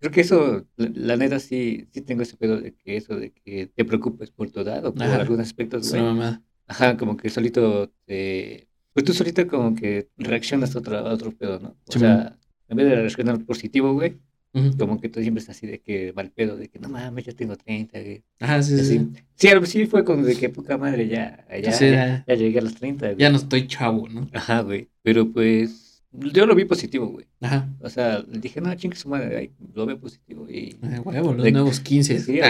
creo 0.00 0.12
que 0.12 0.20
eso, 0.20 0.66
la, 0.76 0.90
la 0.94 1.16
neta 1.16 1.38
sí, 1.40 1.88
sí 1.92 2.00
tengo 2.02 2.22
ese 2.22 2.36
pedo 2.36 2.60
de 2.60 2.74
que 2.74 2.96
eso 2.96 3.16
de 3.16 3.32
que 3.32 3.66
te 3.74 3.84
preocupes 3.84 4.30
por 4.30 4.50
tu 4.50 4.60
edad 4.60 4.84
o 4.86 4.94
por 4.94 5.02
Ajá. 5.02 5.16
algunos 5.16 5.46
aspectos, 5.46 5.90
güey. 5.90 6.02
mamada. 6.02 6.42
Ajá, 6.66 6.96
como 6.96 7.16
que 7.16 7.30
solito 7.30 7.90
te, 8.06 8.68
pues 8.92 9.04
tú 9.04 9.12
solito 9.12 9.46
como 9.48 9.74
que 9.74 10.08
reaccionas 10.16 10.74
a 10.76 10.78
otro, 10.80 10.98
a 10.98 11.12
otro 11.12 11.32
pedo, 11.32 11.58
¿no? 11.60 11.76
O 11.86 11.92
Sí, 11.92 11.98
sea, 12.00 12.36
en 12.68 12.76
vez 12.76 12.86
de 12.88 12.94
reaccionar 12.96 13.42
positivo, 13.44 13.94
güey, 13.94 14.18
Ujú. 14.54 14.76
como 14.78 15.00
que 15.00 15.08
tú 15.08 15.20
siempre 15.20 15.40
estás 15.40 15.56
así 15.56 15.66
de 15.66 15.80
que 15.80 16.12
mal 16.14 16.30
pedo, 16.30 16.56
de 16.56 16.68
que 16.68 16.78
no 16.78 16.88
mames, 16.88 17.26
ya 17.26 17.32
tengo 17.34 17.56
30, 17.56 18.00
güey. 18.00 18.22
Ajá, 18.40 18.62
sí, 18.62 18.74
sí. 18.76 18.80
Así. 18.80 18.98
sí. 18.98 19.22
Sí, 19.34 19.48
al 19.48 19.58
principio 19.60 19.86
fue 19.88 20.04
como 20.04 20.24
de 20.24 20.34
que 20.36 20.48
poca 20.48 20.76
madre, 20.78 21.06
ya, 21.06 21.46
ya, 21.62 21.72
Sí, 21.72 21.90
ya, 21.90 22.24
ya. 22.26 22.34
llegué 22.34 22.58
a 22.58 22.62
los 22.62 22.74
30, 22.74 23.06
güey. 23.06 23.18
Ya 23.18 23.30
no 23.30 23.36
estoy 23.36 23.66
chavo, 23.66 24.08
¿no? 24.08 24.28
Ajá, 24.32 24.62
güey. 24.62 24.88
Pero 25.02 25.30
pues, 25.30 26.02
yo 26.12 26.46
lo 26.46 26.54
vi 26.54 26.64
positivo, 26.64 27.06
güey. 27.08 27.26
Ajá. 27.40 27.68
O 27.80 27.88
sea, 27.90 28.22
dije, 28.22 28.60
no, 28.60 28.74
chingue 28.74 28.96
su 28.96 29.08
madre, 29.08 29.36
ay, 29.36 29.50
lo 29.74 29.84
veo 29.86 30.00
positivo. 30.00 30.46
Y 30.48 30.76
De 30.80 30.98
huevo, 31.00 31.34
los 31.34 31.44
De- 31.44 31.52
nuevos 31.52 31.80
15. 31.80 32.18
sí, 32.18 32.40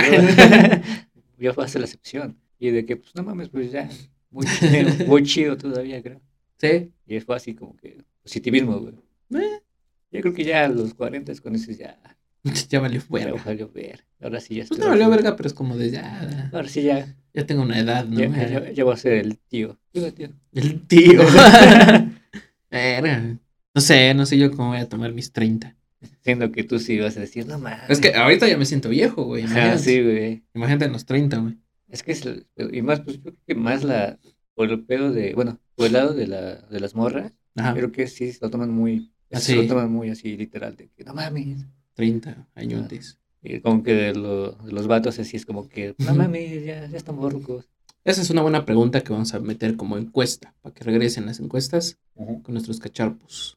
yo 1.39 1.53
fue 1.55 1.65
hacer 1.65 1.81
la 1.81 1.87
excepción. 1.87 2.37
Y 2.61 2.71
de 2.71 2.85
que, 2.87 2.97
pues, 2.97 3.15
no 3.15 3.23
mames, 3.23 3.49
pues 3.49 3.71
ya, 3.73 3.89
muy, 4.31 4.47
muy 5.07 5.23
chido 5.25 5.57
todavía, 5.57 6.03
creo. 6.03 6.21
Sí. 6.59 6.91
Y 7.07 7.21
fue 7.21 7.37
así 7.37 7.55
como 7.55 7.77
que 7.77 7.99
positivismo, 8.23 8.79
güey. 8.79 8.95
Eh, 9.43 9.61
Yo 10.11 10.21
creo 10.21 10.33
que 10.35 10.45
ya 10.45 10.65
a 10.65 10.69
los 10.69 10.95
40 10.95 11.33
con 11.43 11.55
eso 11.55 11.71
ya, 11.73 11.99
ya 12.69 12.81
valió 12.81 13.01
ya 13.01 13.07
verga. 13.11 13.43
valió 13.45 13.71
ver. 13.71 14.05
Ahora 14.21 14.41
sí 14.41 14.55
ya 14.57 14.61
Pues 14.63 14.73
estoy. 14.73 14.81
no 14.81 14.89
valió 14.91 15.09
verga, 15.11 15.37
pero 15.37 15.47
es 15.49 15.55
como 15.55 15.77
de 15.77 15.91
ya. 15.91 16.51
Ahora 16.53 16.69
sí 16.69 16.83
ya, 16.83 17.15
Ya 17.35 17.47
tengo 17.47 17.63
una 17.63 17.79
edad, 17.79 18.05
¿no? 18.07 18.19
ya, 18.19 18.29
ya, 18.49 18.71
ya 18.73 18.85
voy 18.85 18.95
a 18.95 18.97
ser 18.97 19.13
el 19.15 19.39
tío. 19.39 19.79
El 19.93 20.87
tío. 20.87 21.23
Verga. 22.71 23.39
No 23.75 23.81
sé, 23.81 24.15
no 24.15 24.27
sé 24.27 24.39
yo 24.39 24.51
cómo 24.51 24.71
voy 24.71 24.79
a 24.79 24.89
tomar 24.89 25.13
mis 25.13 25.33
30. 25.33 25.75
Siendo 26.23 26.53
que 26.53 26.65
tú 26.65 26.79
sí 26.79 26.99
vas 26.99 27.17
a 27.17 27.21
decir, 27.21 27.47
no 27.47 27.59
mames. 27.59 27.89
Es 27.91 28.01
que 28.01 28.15
ahorita 28.15 28.47
ya 28.49 28.57
me 28.57 28.65
siento 28.67 28.89
viejo, 28.89 29.25
güey. 29.25 29.45
Imagínate, 29.45 29.79
sí, 29.79 30.03
güey. 30.03 30.45
imagínate 30.55 30.85
en 30.87 30.93
los 30.93 31.05
30, 31.07 31.39
güey. 31.39 31.59
Es 31.89 32.03
que 32.03 32.13
es 32.13 32.25
el- 32.27 32.47
y 32.73 32.83
más, 32.83 33.01
pues 33.01 33.17
yo 33.17 33.23
creo 33.23 33.35
que 33.47 33.55
más 33.55 33.83
la, 33.85 34.19
por 34.55 34.71
el 34.71 34.85
pedo 34.85 35.13
de, 35.13 35.35
bueno, 35.35 35.59
por 35.75 35.87
el 35.87 35.93
lado 35.95 36.13
de, 36.15 36.27
la, 36.27 36.57
de 36.57 36.81
las 36.81 36.95
morras, 36.95 37.33
Ajá. 37.57 37.73
creo 37.75 37.91
que 37.93 38.07
sí 38.09 38.31
se 38.33 38.39
lo 38.45 38.51
toman 38.51 38.71
muy, 38.71 39.11
Ah, 39.33 39.41
se 39.41 39.55
lo 39.57 39.67
toman 39.67 39.91
muy 39.93 40.11
así 40.11 40.37
literal, 40.37 40.77
de 40.77 40.89
que 40.89 41.05
no 41.05 41.15
mames. 41.15 41.67
30 41.95 42.47
años. 42.55 43.19
Y 43.43 43.61
como 43.61 43.83
que 43.83 43.95
de, 43.95 44.15
lo- 44.15 44.53
de 44.53 44.73
los 44.73 44.87
vatos 44.87 45.19
así 45.19 45.37
es 45.37 45.45
como 45.47 45.69
que, 45.69 45.95
no 45.99 46.15
mames, 46.15 46.65
ya, 46.65 46.87
ya 46.87 46.97
estamos 46.97 47.33
rucos. 47.33 47.69
Esa 48.05 48.23
es 48.23 48.31
una 48.31 48.43
buena 48.43 48.65
pregunta 48.65 49.03
que 49.03 49.13
vamos 49.13 49.35
a 49.35 49.41
meter 49.41 49.77
como 49.77 49.99
encuesta, 49.99 50.55
para 50.63 50.75
que 50.75 50.83
regresen 50.85 51.27
las 51.27 51.41
encuestas 51.41 51.99
con 52.15 52.43
nuestros 52.49 52.79
cacharpos. 52.81 53.57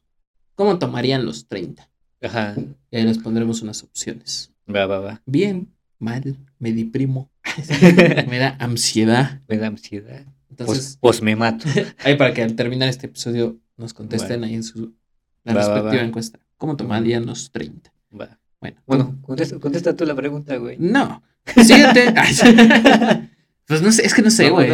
¿Cómo 0.54 0.78
tomarían 0.78 1.24
los 1.24 1.46
30? 1.48 1.88
Ajá, 2.20 2.54
Y 2.90 2.96
ahí 2.96 3.02
les 3.04 3.18
pondremos 3.18 3.62
unas 3.62 3.82
opciones. 3.82 4.52
va, 4.72 4.86
va, 4.86 4.98
va. 5.00 5.22
Bien, 5.26 5.68
mal, 5.98 6.36
me 6.58 6.72
deprimo, 6.72 7.30
me 8.28 8.38
da 8.38 8.56
ansiedad. 8.60 9.40
Me 9.48 9.56
da 9.58 9.68
ansiedad. 9.68 10.24
Entonces, 10.50 10.98
Pues, 11.00 11.18
pues 11.18 11.22
me 11.22 11.34
mato. 11.34 11.64
ahí 12.04 12.16
para 12.16 12.34
que 12.34 12.42
al 12.42 12.54
terminar 12.54 12.88
este 12.88 13.06
episodio 13.06 13.58
nos 13.76 13.94
contesten 13.94 14.44
ahí 14.44 14.54
en 14.54 14.62
su 14.62 14.94
la 15.44 15.54
Va, 15.54 15.60
va, 15.60 15.66
respectiva 15.74 16.02
va. 16.02 16.08
encuesta. 16.08 16.38
¿Cómo 16.56 16.76
tomarían 16.76 17.26
los 17.26 17.50
30? 17.50 17.92
Va. 18.20 18.38
Bueno, 18.60 18.76
Bueno, 18.86 19.18
contesta, 19.22 19.58
contesta 19.58 19.96
tú 19.96 20.04
la 20.06 20.14
pregunta, 20.14 20.56
güey. 20.56 20.76
no. 20.78 21.22
Siguiente. 21.56 22.14
Pues 23.66 23.80
no 23.80 23.90
sé, 23.92 24.04
es 24.04 24.12
que 24.12 24.22
no 24.22 24.30
sé, 24.30 24.50
güey. 24.50 24.68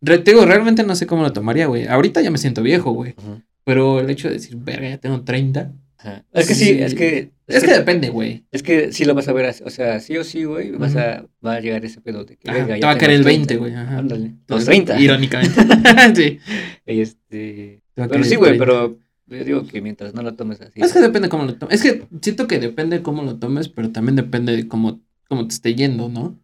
Re- 0.00 0.18
te 0.18 0.32
digo, 0.32 0.44
realmente 0.46 0.82
no 0.82 0.96
sé 0.96 1.06
cómo 1.06 1.22
lo 1.22 1.32
tomaría, 1.32 1.66
güey. 1.66 1.86
Ahorita 1.86 2.20
ya 2.22 2.30
me 2.30 2.38
siento 2.38 2.62
viejo, 2.62 2.90
güey. 2.92 3.14
Pero 3.64 4.00
el 4.00 4.10
hecho 4.10 4.28
de 4.28 4.34
decir, 4.34 4.56
verga, 4.56 4.88
ya 4.88 4.98
tengo 4.98 5.20
30. 5.22 5.70
Ajá. 5.98 6.24
Es 6.32 6.48
que 6.48 6.54
sí, 6.54 6.64
Sí. 6.64 6.82
es 6.82 6.94
que... 6.94 7.30
Es 7.46 7.62
que 7.62 7.72
depende, 7.72 8.08
güey. 8.08 8.44
Es 8.50 8.62
que 8.62 8.90
sí 8.92 9.04
lo 9.04 9.14
vas 9.14 9.28
a 9.28 9.32
ver, 9.32 9.46
así, 9.46 9.62
o 9.64 9.70
sea, 9.70 10.00
sí 10.00 10.16
o 10.16 10.24
sí, 10.24 10.42
güey, 10.44 10.72
vas 10.72 10.96
a, 10.96 11.26
va 11.44 11.54
a 11.54 11.60
llegar 11.60 11.84
ese 11.84 12.00
pedo 12.00 12.24
de 12.24 12.36
que, 12.36 12.50
Ajá, 12.50 12.66
te 12.66 12.80
va 12.84 12.90
a 12.90 12.98
caer 12.98 13.12
el 13.12 13.22
30, 13.22 13.54
20, 13.54 13.56
güey. 13.58 13.74
Ándale, 13.74 14.32
los 14.48 14.64
30. 14.64 14.98
Irónicamente. 15.00 15.60
sí. 16.16 16.38
Este... 16.84 17.82
Pero 17.94 18.24
sí, 18.24 18.34
güey, 18.36 18.56
30. 18.58 18.64
pero 18.64 18.98
yo 19.26 19.44
digo 19.44 19.66
que 19.66 19.80
mientras 19.80 20.14
no 20.14 20.22
lo 20.22 20.34
tomes 20.34 20.60
así. 20.60 20.80
Es 20.80 20.92
que 20.92 21.00
depende 21.00 21.28
cómo 21.28 21.44
lo 21.44 21.56
tomes. 21.56 21.74
Es 21.74 21.82
que 21.82 22.06
siento 22.22 22.46
que 22.46 22.58
depende 22.58 23.02
cómo 23.02 23.22
lo 23.22 23.38
tomes, 23.38 23.68
pero 23.68 23.90
también 23.90 24.16
depende 24.16 24.54
de 24.56 24.68
cómo, 24.68 25.00
cómo 25.28 25.46
te 25.48 25.54
esté 25.54 25.74
yendo, 25.74 26.08
¿no? 26.08 26.38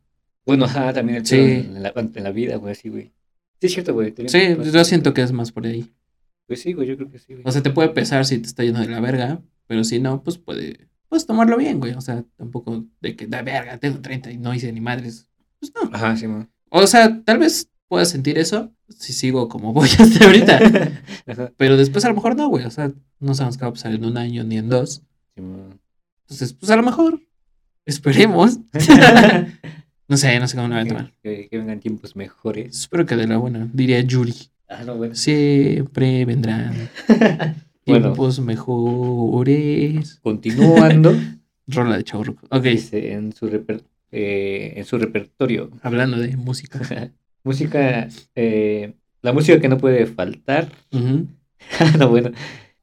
Bueno, 0.45 0.65
ajá, 0.65 0.93
también 0.93 1.19
el 1.19 1.27
Sí. 1.27 1.37
en, 1.37 1.83
la, 1.83 1.93
en 1.97 2.25
la 2.25 2.33
vida, 2.33 2.57
güey, 2.57 2.73
así, 2.73 2.89
güey. 2.89 3.13
Sí, 3.61 3.67
es 3.69 3.73
cierto, 3.75 3.95
güey. 3.95 4.13
Sí, 4.27 4.39
yo 4.73 4.85
siento 4.85 5.15
que 5.15 5.23
es 5.23 5.31
más 5.33 5.53
por 5.53 5.67
ahí. 5.67 5.93
Pues 6.49 6.61
sí, 6.63 6.73
güey, 6.73 6.89
yo 6.89 6.97
creo 6.97 7.09
que 7.09 7.19
sí, 7.21 7.35
güey. 7.35 7.45
O 7.47 7.53
sea, 7.53 7.63
te 7.63 7.71
puede 7.71 7.91
pesar 7.91 8.27
si 8.27 8.39
te 8.39 8.49
está 8.49 8.65
yendo 8.65 8.81
de 8.81 8.89
la 8.89 9.01
verga, 9.01 9.41
pero 9.69 9.85
si 9.85 10.01
no, 10.01 10.23
pues 10.25 10.39
puede, 10.39 10.89
puedes 11.09 11.25
tomarlo 11.27 11.57
bien, 11.57 11.79
güey. 11.79 11.93
O 11.93 12.01
sea, 12.01 12.25
tampoco 12.37 12.85
de 13.01 13.15
que, 13.15 13.29
da 13.29 13.43
verga, 13.43 13.79
tengo 13.79 14.01
30 14.01 14.33
y 14.33 14.39
no 14.39 14.53
hice 14.53 14.73
ni 14.73 14.81
madres. 14.81 15.29
Pues 15.61 15.73
no. 15.75 15.89
Ajá, 15.95 16.17
sí, 16.17 16.27
man. 16.27 16.51
O 16.71 16.87
sea, 16.89 17.23
tal 17.23 17.39
vez 17.39 17.71
pueda 17.93 18.07
sentir 18.07 18.39
eso 18.39 18.73
si 18.89 19.13
sigo 19.13 19.51
como 19.51 19.75
voy 19.75 19.87
hasta 19.99 20.25
ahorita. 20.25 21.03
Pero 21.59 21.77
después 21.77 22.03
a 22.07 22.09
lo 22.09 22.15
mejor 22.15 22.35
no, 22.37 22.49
güey. 22.49 22.65
O 22.65 22.71
sea, 22.71 22.91
no 23.21 23.35
sabemos 23.35 23.59
qué 23.59 23.65
va 23.65 23.69
a 23.69 23.73
pasar 23.75 23.93
en 23.93 24.07
un 24.07 24.17
año 24.17 24.45
ni 24.45 24.57
en 24.57 24.71
dos. 24.71 25.03
Entonces, 25.37 26.55
pues 26.55 26.71
a 26.71 26.77
lo 26.77 26.83
mejor. 26.83 27.21
Esperemos. 27.85 28.59
no 30.09 30.17
sé, 30.17 30.39
no 30.41 30.49
sé 30.49 30.57
cómo 30.57 30.71
va 30.71 30.81
a 30.81 30.87
tomar. 30.87 31.13
que, 31.23 31.49
que 31.51 31.59
vengan 31.59 31.81
tiempos 31.81 32.17
mejores. 32.17 32.81
Espero 32.81 33.05
que 33.05 33.15
de 33.17 33.27
la 33.27 33.37
buena, 33.37 33.69
diría 33.75 34.01
Yuri. 34.01 34.35
Ah, 34.71 34.85
no, 34.87 34.97
bueno. 34.97 35.15
Siempre 35.15 36.25
vendrán 36.25 36.89
Bueno. 37.87 38.07
tiempos 38.07 38.41
mejores. 38.41 40.19
Continuando, 40.23 41.15
Rola 41.67 41.97
de 41.99 42.05
chaburruco. 42.05 42.47
Ok, 42.51 42.65
en 42.93 43.33
su, 43.35 43.49
reper- 43.51 43.83
eh, 44.13 44.73
en 44.77 44.85
su 44.87 44.97
repertorio, 44.99 45.71
hablando 45.83 46.17
de 46.19 46.37
música. 46.39 46.81
Música, 47.45 48.09
eh, 48.35 48.95
la 49.23 49.33
música 49.33 49.61
que 49.61 49.69
no 49.69 49.79
puede 49.79 50.07
faltar. 50.07 50.71
Ujú. 50.93 51.27
no, 51.99 52.09
bueno, 52.09 52.31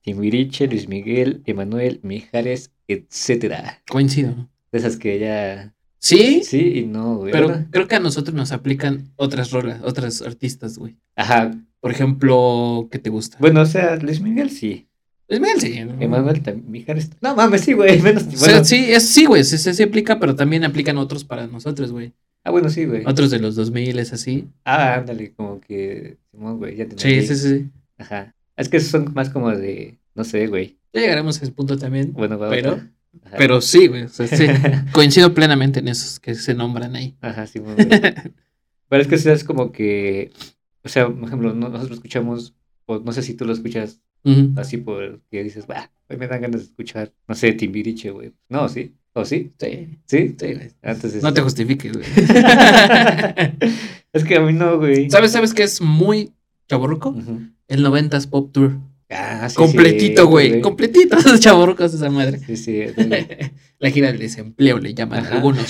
Timbiriche, 0.02 0.68
Luis 0.68 0.88
Miguel, 0.88 1.42
Emanuel, 1.46 2.00
Mijares, 2.04 2.72
etcétera. 2.88 3.82
Coincido. 3.90 4.50
De 4.72 4.80
esas 4.80 4.98
que 4.98 5.20
ya 5.20 5.74
Sí, 6.02 6.44
sí 6.44 6.80
y 6.80 6.86
no, 6.86 7.18
güey. 7.18 7.32
pero 7.34 7.66
creo 7.72 7.88
que 7.90 7.96
a 7.96 8.00
nosotros 8.00 8.34
nos 8.34 8.54
aplican 8.54 9.12
otras 9.18 9.52
rolas, 9.52 9.82
otras 9.84 10.22
artistas, 10.22 10.78
güey. 10.78 10.96
Ajá. 11.16 11.52
Por 11.82 11.92
ejemplo, 11.92 12.88
¿qué 12.92 13.00
te 13.00 13.10
gusta? 13.10 13.38
Bueno, 13.40 13.62
o 13.62 13.66
sea, 13.66 13.98
Luis 13.98 14.22
Miguel 14.22 14.50
sí. 14.50 14.88
Luis 15.28 15.42
Miguel, 15.42 15.60
sí. 15.62 15.84
¿no? 15.84 16.02
Emanuel. 16.02 16.42
Mijares. 16.68 17.10
No 17.22 17.36
mames, 17.36 17.62
sí, 17.62 17.74
güey. 17.74 18.02
Menos. 18.02 18.24
O 18.28 18.32
sea, 18.32 18.50
Bueno. 18.50 18.66
sí, 18.66 18.92
es, 18.92 19.08
sí, 19.10 19.26
güey, 19.26 19.44
sí, 19.44 19.58
sí, 19.58 19.74
sí 19.74 19.84
aplica, 19.84 20.20
pero 20.20 20.36
también 20.36 20.64
aplican 20.64 20.98
otros 20.98 21.24
para 21.26 21.48
nosotros, 21.48 21.92
güey. 21.92 22.14
Ah, 22.44 22.52
bueno, 22.52 22.70
sí, 22.70 22.86
güey. 22.86 23.04
Otros 23.06 23.32
de 23.32 23.40
los 23.40 23.56
2000 23.56 24.00
es 24.00 24.14
así. 24.14 24.48
Ah, 24.66 24.96
ándale, 24.96 25.34
como 25.34 25.60
que. 25.60 26.18
Simón, 26.32 26.58
güey, 26.58 26.76
ya 26.76 26.88
te 26.88 26.98
Sí, 26.98 27.26
sí, 27.28 27.36
sí. 27.36 27.70
Ajá. 27.98 28.34
Es 28.56 28.70
que 28.70 28.80
son 28.80 29.14
más 29.14 29.30
como 29.30 29.52
de. 29.56 29.98
No 30.16 30.24
sé, 30.24 30.48
güey. 30.48 30.78
Ya 30.94 31.02
llegaremos 31.02 31.40
a 31.40 31.44
ese 31.44 31.52
punto 31.52 31.78
también. 31.78 32.14
Bueno, 32.14 32.40
va 32.40 32.50
Pero-. 32.50 32.80
Ajá. 33.24 33.36
Pero 33.38 33.60
sí, 33.62 33.88
güey. 33.88 34.04
o 34.04 34.10
sea, 34.10 34.28
sí. 34.28 34.46
Coincido 34.94 35.34
plenamente 35.34 35.80
en 35.80 35.88
esos 35.88 36.20
que 36.20 36.36
se 36.36 36.54
nombran 36.54 36.96
ahí. 36.96 37.16
Ajá, 37.22 37.46
Simón, 37.48 37.76
güey. 37.76 37.88
Pero 38.90 39.02
es 39.04 39.08
que 39.08 39.16
es 39.16 39.44
como 39.44 39.72
que. 39.72 40.32
O 40.84 40.90
sea, 40.90 41.08
por 41.10 41.28
ejemplo, 41.28 41.54
no- 41.54 41.70
nosotros 41.70 41.98
escuchamos. 41.98 42.54
O 42.86 43.00
no 43.00 43.12
sé 43.12 43.22
si 43.22 43.36
tú 43.36 43.46
lo 43.46 43.54
escuchas 43.54 44.02
Así 44.58 44.78
por 44.78 45.22
que 45.32 45.44
dices, 45.44 45.66
bah, 45.68 45.92
hoy 46.10 46.18
me 46.18 46.28
dan 46.28 46.42
ganas 46.42 46.62
de 46.62 46.68
escuchar, 46.68 47.12
no 47.28 47.36
sé, 47.36 47.54
Timbiriche, 47.54 48.12
güey. 48.12 48.34
No, 48.50 48.68
sí. 48.70 48.94
¿O 49.14 49.26
sí? 49.26 49.52
Sí. 49.60 49.90
¿Sí? 50.06 50.36
Sí. 50.40 50.54
Ah, 50.84 50.92
Entonces, 50.92 51.24
No 51.24 51.34
te 51.34 51.42
justifiques, 51.42 51.92
güey. 51.94 52.06
es 54.14 54.24
que 54.24 54.36
a 54.36 54.42
mí 54.42 54.54
no, 54.54 54.78
güey. 54.78 55.10
¿Sabes, 55.10 55.32
¿Sabes 55.32 55.54
qué 55.54 55.64
es 55.64 55.82
muy 55.82 56.32
chaborruco? 56.68 57.16
El 57.68 57.86
90s 57.86 58.30
Pop 58.30 58.52
Tour. 58.52 58.78
Ah, 59.10 59.50
sí, 59.50 59.56
Completito, 59.56 60.22
sí, 60.24 60.28
güey. 60.28 60.62
Completito 60.62 61.18
esos 61.18 61.40
chaborrucos 61.40 61.94
esa 61.94 62.10
madre. 62.12 62.40
Sí, 62.46 62.56
sí. 62.56 62.82
La 63.80 63.90
gira 63.90 64.10
del 64.12 64.20
desempleo 64.20 64.78
le 64.78 64.94
llaman 64.94 65.26
Ajá. 65.26 65.36
algunos. 65.38 65.66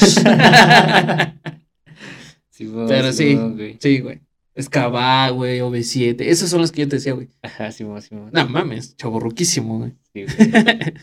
Pero 2.87 3.13
sí. 3.13 3.37
Sí, 3.79 3.99
güey. 3.99 4.19
Escabá, 4.59 5.29
güey, 5.29 5.59
OV7. 5.59 6.21
Esos 6.21 6.49
son 6.49 6.59
los 6.61 6.71
que 6.71 6.81
yo 6.81 6.89
te 6.89 6.97
decía, 6.97 7.13
güey. 7.13 7.29
Ajá, 7.41 7.71
Simón, 7.71 8.01
Simón. 8.01 8.29
No 8.33 8.47
mames, 8.49 8.95
chaborruquísimo, 8.97 9.77
güey. 9.79 9.93
Sí, 10.13 10.25
güey. 10.25 10.93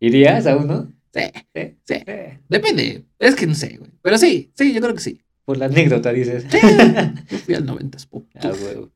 ¿Irías 0.00 0.46
a 0.46 0.56
uno? 0.56 0.90
Sí, 1.12 1.20
Sí. 1.54 1.74
sí. 1.84 1.94
Sí. 2.06 2.38
Depende. 2.48 3.04
Es 3.18 3.34
que 3.34 3.46
no 3.46 3.54
sé, 3.54 3.76
güey. 3.78 3.90
Pero 4.02 4.16
sí, 4.18 4.50
sí, 4.54 4.72
yo 4.72 4.80
creo 4.80 4.94
que 4.94 5.00
sí. 5.00 5.20
Por 5.44 5.58
la 5.58 5.66
anécdota, 5.66 6.12
dices. 6.12 6.44
Sí. 6.50 6.58
Yo 7.30 7.38
fui 7.38 7.54
al 7.54 7.66
90s 7.66 8.06
Pop 8.08 8.26
Ah, 8.34 8.50
güey. 8.58 8.88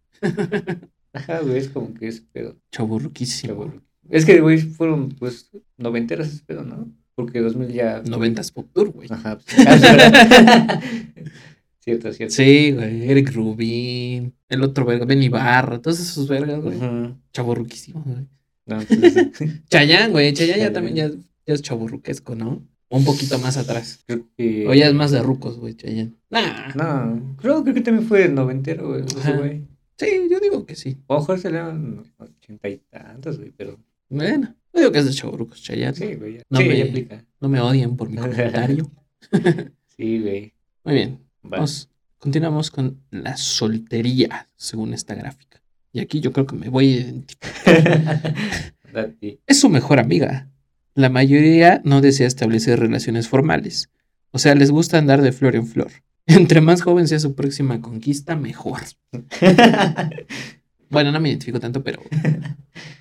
Ajá, 1.13 1.41
güey, 1.41 1.59
es 1.59 1.69
como 1.69 1.93
que 1.95 2.09
es 2.09 2.21
pedo. 2.21 2.57
Chaborruquísimo. 2.73 3.73
Es 4.09 4.25
que, 4.25 4.41
güey, 4.41 4.59
fueron, 4.59 5.11
pues, 5.11 5.51
noventeras 5.77 6.29
ese 6.29 6.43
pedo, 6.45 6.65
¿no? 6.65 6.91
Porque 7.15 7.41
2000 7.41 7.69
ya... 7.73 8.03
90s 8.03 8.53
Pop 8.53 8.69
Tour, 8.73 8.91
güey. 8.93 9.09
Ajá. 9.11 9.39
pues, 9.39 9.47
ah, 9.67 10.81
sí. 11.15 11.23
Cierto, 11.99 12.13
cierto. 12.13 12.35
Sí, 12.35 12.73
güey. 12.73 13.11
Eric 13.11 13.33
Rubin. 13.33 14.35
El 14.49 14.63
otro 14.63 14.85
verga. 14.85 15.05
Ben 15.05 15.23
Ibarra. 15.23 15.81
Todos 15.81 16.01
esos 16.01 16.27
vergas, 16.29 16.61
güey. 16.61 16.79
Chaborruquísimo, 17.33 18.03
güey. 18.05 18.27
No, 18.67 18.79
pues, 18.87 19.31
sí. 19.35 19.47
Chayán, 19.71 20.13
güey. 20.13 20.33
Chayán 20.33 20.59
ya 20.61 20.73
también 20.73 20.97
ya, 20.97 21.09
ya 21.09 21.55
es 21.55 21.63
chaborruquesco, 21.63 22.35
¿no? 22.35 22.63
O 22.89 22.99
un 22.99 23.05
poquito 23.05 23.39
más 23.39 23.57
atrás. 23.57 24.01
creo 24.07 24.27
que... 24.37 24.67
O 24.69 24.75
ya 24.75 24.89
es 24.89 24.95
más 24.95 25.11
de 25.13 25.23
rucos, 25.23 25.59
güey, 25.59 25.75
Chayán. 25.75 26.17
Nah. 26.29 26.75
No, 26.75 27.37
creo, 27.37 27.63
creo 27.63 27.75
que 27.75 27.81
también 27.83 28.07
fue 28.09 28.29
noventero, 28.29 28.89
güey. 28.89 29.05
Sí, 29.97 30.07
yo 30.31 30.41
digo 30.41 30.65
que 30.67 30.75
sí. 30.77 30.97
O 31.07 31.15
a 31.15 31.17
lo 31.17 31.21
mejor 31.23 31.39
se 31.39 31.51
le 31.51 31.59
dan 31.59 32.03
ochenta 32.19 32.69
y 32.69 32.79
tantos, 32.91 33.39
güey, 33.39 33.53
pero... 33.57 33.79
Bueno. 34.09 34.55
No 34.73 34.81
digo 34.81 34.93
que 34.93 34.99
es 35.01 35.05
de 35.07 35.13
chaburrucos, 35.13 35.63
Chayanne. 35.63 35.95
Sí, 35.97 36.15
güey. 36.15 36.39
ya- 36.39 36.43
No 36.49 36.59
sí, 36.59 36.65
me- 36.69 36.79
ya 36.79 36.85
aplica. 36.85 37.25
No 37.41 37.49
me 37.49 37.61
odien 37.61 37.97
por 37.97 38.09
mi 38.09 38.17
comentario. 38.19 38.91
Sí, 39.97 40.21
güey. 40.21 40.53
Muy 40.85 40.95
bien. 40.95 41.19
Va. 41.45 41.59
Vamos, 41.59 41.89
continuamos 42.19 42.71
con 42.71 43.01
la 43.11 43.37
soltería, 43.37 44.49
según 44.57 44.95
esta 44.95 45.15
gráfica. 45.15 45.63
Y 45.93 46.01
aquí 46.01 46.21
yo 46.21 46.33
creo 46.33 46.47
que 46.47 46.57
me 46.57 46.69
voy 46.69 46.89
a 46.89 47.01
identificar. 47.01 48.35
Es 49.47 49.61
su 49.61 49.69
mejor 49.69 50.01
amiga. 50.01 50.51
La 50.95 51.11
mayoría 51.11 51.81
no 51.85 52.01
desea 52.01 52.27
establecer 52.27 52.81
relaciones 52.81 53.29
formales. 53.29 53.89
O 54.33 54.39
sea, 54.39 54.57
les 54.57 54.73
gusta 54.73 54.99
andar 54.99 55.23
de 55.23 55.31
flor 55.31 55.55
en 55.55 55.67
flor. 55.67 55.93
Entre 56.27 56.61
más 56.61 56.83
joven 56.83 57.09
sea 57.09 57.21
su 57.21 57.35
próxima 57.35 57.81
conquista, 57.81 58.37
mejor. 58.37 58.81
Bueno, 60.91 61.13
no 61.13 61.21
me 61.21 61.29
identifico 61.29 61.61
tanto, 61.61 61.85
pero. 61.85 62.03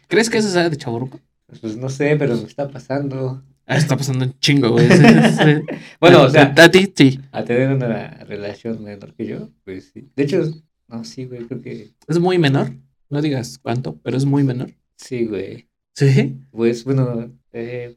¿Crees 0.08 0.30
que 0.30 0.38
eso 0.38 0.52
sea 0.52 0.70
de 0.70 0.78
chaburruco? 0.78 1.20
Pues 1.60 1.76
no 1.76 1.90
sé, 1.90 2.16
pero 2.18 2.38
me 2.38 2.44
está 2.44 2.70
pasando. 2.70 3.44
Ah, 3.72 3.78
está 3.78 3.96
pasando 3.96 4.26
un 4.26 4.34
chingo, 4.40 4.72
güey. 4.72 4.88
Sí, 4.90 4.98
sí. 4.98 5.62
Bueno, 6.02 6.24
o 6.24 6.30
sea, 6.30 6.54
A 6.58 6.72
ti, 6.72 6.92
sí. 6.96 7.20
a 7.32 7.44
tener 7.46 7.70
una 7.72 8.10
relación 8.26 8.84
menor 8.84 9.14
que 9.14 9.28
yo, 9.28 9.50
pues 9.64 9.92
sí. 9.94 10.10
De 10.16 10.24
hecho, 10.24 10.44
no, 10.88 11.04
sí, 11.04 11.26
güey, 11.26 11.46
creo 11.46 11.62
que 11.62 11.92
Es 12.08 12.18
muy 12.20 12.40
menor. 12.40 12.72
No 13.12 13.22
digas 13.22 13.60
cuánto, 13.62 14.00
pero 14.04 14.18
es 14.18 14.26
muy 14.26 14.44
menor. 14.44 14.72
sí, 14.96 15.26
güey. 15.26 15.68
Sí. 15.96 16.38
Pues 16.52 16.84
bueno, 16.86 17.32
eh, 17.54 17.96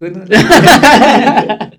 bueno. 0.00 0.24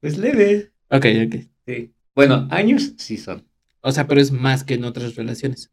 pues 0.00 0.18
leve. 0.18 0.72
Ok, 0.90 1.06
ok. 1.26 1.34
Sí. 1.66 1.92
Bueno, 2.14 2.48
años 2.50 2.94
sí 2.98 3.16
son. 3.16 3.46
O 3.80 3.92
sea, 3.92 4.06
pero 4.06 4.20
es 4.20 4.32
más 4.32 4.64
que 4.64 4.74
en 4.74 4.84
otras 4.84 5.14
relaciones 5.14 5.70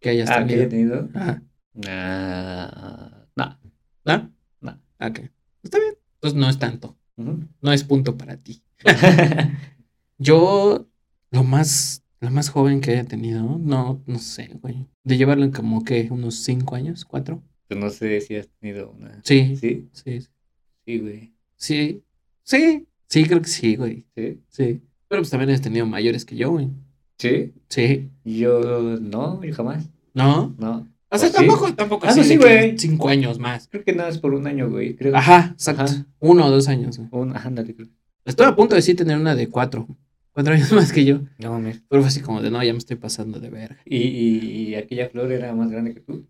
que 0.00 0.10
hayas 0.10 0.30
Ah, 0.30 0.44
que 0.46 0.66
tenido. 0.66 0.68
tenido. 0.68 1.08
Ajá. 1.14 1.42
Ah, 1.86 3.26
no. 3.36 3.58
¿No? 4.04 4.32
No. 4.60 4.80
Ok. 5.00 5.20
Está 5.62 5.78
bien. 5.78 5.94
Entonces 6.28 6.40
no 6.40 6.50
es 6.50 6.58
tanto. 6.58 6.96
No 7.60 7.72
es 7.72 7.84
punto 7.84 8.16
para 8.16 8.36
ti. 8.36 8.62
Yo, 10.18 10.88
lo 11.30 11.44
más, 11.44 12.02
lo 12.20 12.30
más 12.30 12.48
joven 12.50 12.80
que 12.80 12.92
haya 12.92 13.04
tenido, 13.04 13.58
no, 13.58 14.02
no 14.06 14.18
sé, 14.18 14.48
güey. 14.60 14.86
De 15.04 15.16
llevarlo 15.16 15.44
en 15.44 15.52
como 15.52 15.84
que 15.84 16.08
unos 16.10 16.36
cinco 16.36 16.74
años, 16.74 17.04
cuatro. 17.04 17.42
Pues 17.68 17.78
no 17.80 17.90
sé 17.90 18.20
si 18.20 18.36
has 18.36 18.48
tenido 18.60 18.90
una. 18.90 19.20
Sí, 19.24 19.56
Sí, 19.56 19.88
sí, 19.92 20.20
sí, 20.86 20.98
güey. 20.98 21.34
sí, 21.56 22.02
sí, 22.42 22.86
sí, 23.08 23.24
creo 23.24 23.42
que 23.42 23.48
sí, 23.48 23.76
güey. 23.76 24.06
Sí. 24.16 24.40
Sí. 24.48 24.82
Pero 25.08 25.22
pues 25.22 25.30
también 25.30 25.50
has 25.50 25.60
tenido 25.60 25.86
mayores 25.86 26.24
que 26.24 26.36
yo, 26.36 26.50
güey. 26.50 26.68
Sí. 27.18 27.52
Sí. 27.68 28.10
Yo 28.24 28.98
no, 29.00 29.42
yo 29.42 29.54
jamás. 29.54 29.88
¿No? 30.14 30.54
No. 30.58 30.88
O 31.10 31.16
sea, 31.18 31.28
¿O 31.28 31.30
sí? 31.32 31.36
tampoco, 31.38 31.74
tampoco 31.74 32.06
Ah, 32.06 32.14
no, 32.14 32.22
sí, 32.22 32.36
güey. 32.36 32.78
cinco 32.78 33.08
años 33.08 33.38
más. 33.38 33.68
Creo 33.68 33.82
que 33.84 33.94
nada 33.94 34.10
es 34.10 34.18
por 34.18 34.34
un 34.34 34.46
año, 34.46 34.68
güey. 34.70 34.94
Creo. 34.94 35.16
Ajá, 35.16 35.50
exacto. 35.54 35.84
Ajá. 35.84 36.06
Uno 36.20 36.46
o 36.46 36.50
dos 36.50 36.68
años, 36.68 36.98
güey. 36.98 37.08
Un, 37.12 37.36
ándale, 37.36 37.74
creo. 37.74 37.88
Estoy 38.24 38.46
a 38.46 38.54
punto 38.54 38.74
de 38.74 38.82
sí 38.82 38.94
tener 38.94 39.16
una 39.16 39.34
de 39.34 39.48
cuatro. 39.48 39.86
Cuatro 40.32 40.52
años 40.54 40.70
más 40.72 40.92
que 40.92 41.04
yo. 41.04 41.20
No 41.38 41.52
mames. 41.52 41.82
Pero 41.88 42.02
fue 42.02 42.08
así 42.08 42.20
como 42.20 42.42
de 42.42 42.50
no, 42.50 42.62
ya 42.62 42.72
me 42.72 42.78
estoy 42.78 42.96
pasando 42.96 43.40
de 43.40 43.48
verga. 43.50 43.78
¿Y, 43.86 43.96
y, 43.96 44.38
y 44.68 44.74
aquella 44.74 45.08
flor 45.08 45.32
era 45.32 45.54
más 45.54 45.70
grande 45.70 45.94
que 45.94 46.00
tú? 46.00 46.26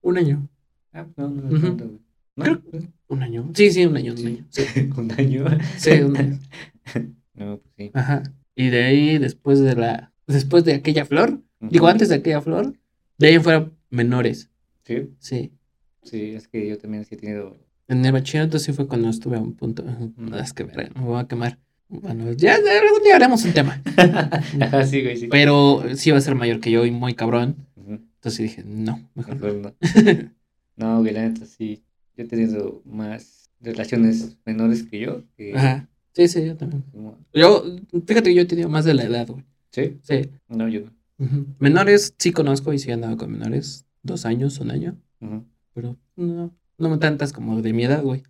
Un 0.00 0.18
año. 0.18 0.48
Ah, 0.92 1.06
no, 1.16 1.28
no, 1.28 1.48
Ujú. 1.56 1.60
tanto, 1.66 1.84
güey. 1.86 2.00
¿No? 2.36 2.44
Creo- 2.44 2.62
¿Un 3.08 3.22
año? 3.22 3.50
Sí, 3.54 3.70
sí, 3.70 3.86
un 3.86 3.96
año, 3.96 4.14
un 4.18 4.26
año. 4.26 4.46
Sí, 4.50 4.62
un 4.96 5.12
año. 5.12 5.44
sí, 5.76 5.90
un 5.92 6.16
año. 6.16 6.38
No, 7.34 7.58
pues 7.58 7.72
sí. 7.76 7.90
Ajá. 7.94 8.24
Y 8.56 8.68
de 8.70 8.82
ahí, 8.82 9.18
después 9.18 9.60
de 9.60 9.76
la. 9.76 10.12
Después 10.26 10.64
de 10.64 10.74
aquella 10.74 11.04
flor, 11.04 11.40
digo, 11.60 11.86
antes 11.86 12.08
de 12.08 12.16
aquella 12.16 12.40
flor, 12.40 12.74
de 13.16 13.26
ahí 13.28 13.38
fuera 13.38 13.70
menores. 13.90 14.50
Sí, 14.84 15.10
Sí. 15.18 15.52
sí, 16.02 16.30
es 16.34 16.48
que 16.48 16.66
yo 16.68 16.78
también 16.78 17.04
sí 17.04 17.14
he 17.14 17.18
tenido. 17.18 17.56
En 17.88 18.04
el 18.04 18.12
bachillerato 18.12 18.58
sí 18.58 18.72
fue 18.72 18.86
cuando 18.86 19.08
estuve 19.08 19.36
a 19.36 19.40
un 19.40 19.54
punto. 19.54 19.84
No, 20.16 20.38
es 20.38 20.52
que 20.52 20.64
me 20.64 20.90
voy 21.00 21.20
a 21.20 21.26
quemar. 21.26 21.58
Bueno, 21.88 22.32
ya, 22.32 22.54
algún 22.56 23.02
día 23.02 23.16
haremos 23.16 23.44
un 23.44 23.52
tema. 23.52 23.82
Ajá, 23.96 24.84
sí, 24.86 25.02
güey, 25.02 25.16
sí. 25.16 25.28
Pero 25.30 25.82
sí 25.94 26.10
iba 26.10 26.18
a 26.18 26.20
ser 26.22 26.34
mayor 26.34 26.60
que 26.60 26.70
yo 26.70 26.84
y 26.84 26.90
muy 26.90 27.14
cabrón. 27.14 27.56
Entonces 27.76 28.38
dije, 28.42 28.62
no, 28.66 29.08
mejor 29.14 29.36
no. 29.36 29.46
Mejor 29.46 29.74
no. 30.24 30.30
No, 30.76 31.00
güey, 31.00 31.14
la 31.14 31.22
neta 31.28 31.46
sí. 31.46 31.82
Yo 32.16 32.24
he 32.24 32.26
tenido 32.26 32.82
más 32.84 33.48
relaciones 33.60 34.36
menores 34.44 34.82
que 34.82 35.00
yo. 35.00 35.22
Que, 35.36 35.54
Ajá. 35.56 35.88
Sí, 36.12 36.28
sí, 36.28 36.44
yo 36.44 36.56
también. 36.56 36.84
Yo, 37.32 37.64
fíjate 38.06 38.30
que 38.30 38.34
yo 38.34 38.42
he 38.42 38.46
tenido 38.46 38.68
más 38.68 38.84
de 38.84 38.94
la 38.94 39.04
edad, 39.04 39.26
güey. 39.28 39.44
Sí, 39.70 39.98
Sí. 40.02 40.30
no, 40.48 40.68
yo 40.68 40.80
no. 40.80 40.92
Menores 41.58 42.14
sí 42.18 42.32
conozco 42.32 42.72
y 42.72 42.78
sí 42.78 42.90
he 42.90 42.92
andado 42.92 43.16
con 43.16 43.30
menores. 43.32 43.84
Dos 44.02 44.24
años, 44.24 44.58
un 44.60 44.70
año. 44.70 44.96
Pero 45.74 45.96
no, 46.16 46.54
no 46.78 46.88
me 46.88 46.98
tantas 46.98 47.32
como 47.32 47.60
de 47.60 47.72
mi 47.72 47.84
edad, 47.84 48.02
güey. 48.02 48.22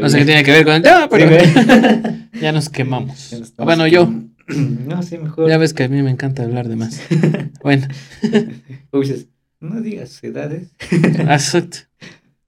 No 0.00 0.08
sé 0.08 0.18
qué 0.18 0.24
tiene 0.24 0.42
que 0.42 0.50
ver 0.50 0.64
con 0.64 0.74
el 0.74 0.82
tema, 0.82 1.08
pero 1.08 1.38
Sí, 1.38 1.50
ya 2.40 2.52
nos 2.52 2.68
quemamos. 2.68 3.30
Ya 3.30 3.38
nos 3.38 3.48
estamos 3.48 3.66
Bueno, 3.66 3.86
yo. 3.86 4.12
No, 4.46 5.02
sí, 5.02 5.16
mejor. 5.16 5.48
Ya 5.48 5.56
ves 5.56 5.72
que 5.72 5.84
a 5.84 5.88
mí 5.88 6.02
me 6.02 6.10
encanta 6.10 6.42
hablar 6.42 6.68
de 6.68 6.76
más. 6.76 7.00
Bueno, 7.62 7.88
O 8.90 9.00
dices, 9.00 9.28
no 9.58 9.80
digas 9.80 10.22
edades. 10.22 10.68
exacto. 10.90 11.78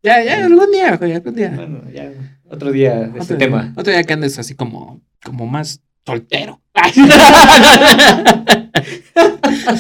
Ya, 0.03 0.23
ya, 0.23 0.45
algún 0.45 0.71
día, 0.71 0.97
güey, 0.99 1.15
algún 1.15 1.35
día. 1.35 1.53
Bueno, 1.57 1.83
ya. 1.91 2.13
Otro 2.51 2.71
día 2.71 3.09
de 3.09 3.19
este 3.19 3.37
tema. 3.37 3.73
otro 3.77 3.93
día 3.93 4.05
que 4.05 4.13
andes 4.13 4.39
así 4.39 4.55
como, 4.55 5.01
como 5.25 5.47
más 5.47 5.81
soltero. 6.07 6.61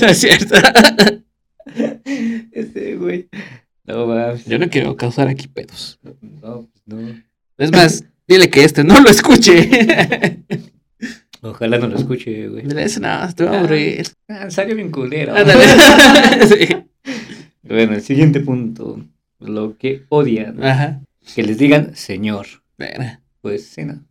No 0.00 0.08
es 0.08 0.18
cierto. 0.18 0.54
Este, 2.52 2.96
güey. 2.96 3.28
No, 3.84 4.06
mames. 4.06 4.44
Yo 4.46 4.58
no 4.58 4.68
quiero 4.68 4.96
causar 4.96 5.28
aquí 5.28 5.46
pedos. 5.48 5.98
No, 6.02 6.66
pues 6.72 6.82
no. 6.86 7.22
Es 7.58 7.72
más, 7.72 8.04
dile 8.26 8.50
que 8.50 8.64
este 8.64 8.82
no 8.84 8.98
lo 9.00 9.08
escuche. 9.10 10.44
Ojalá 11.42 11.78
no 11.78 11.88
lo 11.88 11.96
escuche, 11.96 12.48
güey. 12.48 12.64
Dile, 12.66 12.82
"Ese 12.84 13.00
no, 13.00 13.08
te 13.34 13.44
va 13.44 13.52
a 13.56 13.58
aburrir. 13.60 14.06
Ah, 14.28 14.50
salió 14.50 14.74
bien 14.74 14.90
culero. 14.90 15.34
Sí. 16.48 16.68
Bueno, 17.62 17.94
el 17.94 18.02
siguiente 18.02 18.40
punto. 18.40 19.00
Lo 19.38 19.76
que 19.76 20.04
odian. 20.08 20.62
Ajá. 20.64 21.00
Que 21.34 21.42
les 21.42 21.58
digan 21.58 21.94
señor. 21.94 22.46
Pues 23.42 23.66
sí, 23.68 23.84
no. 23.84 24.04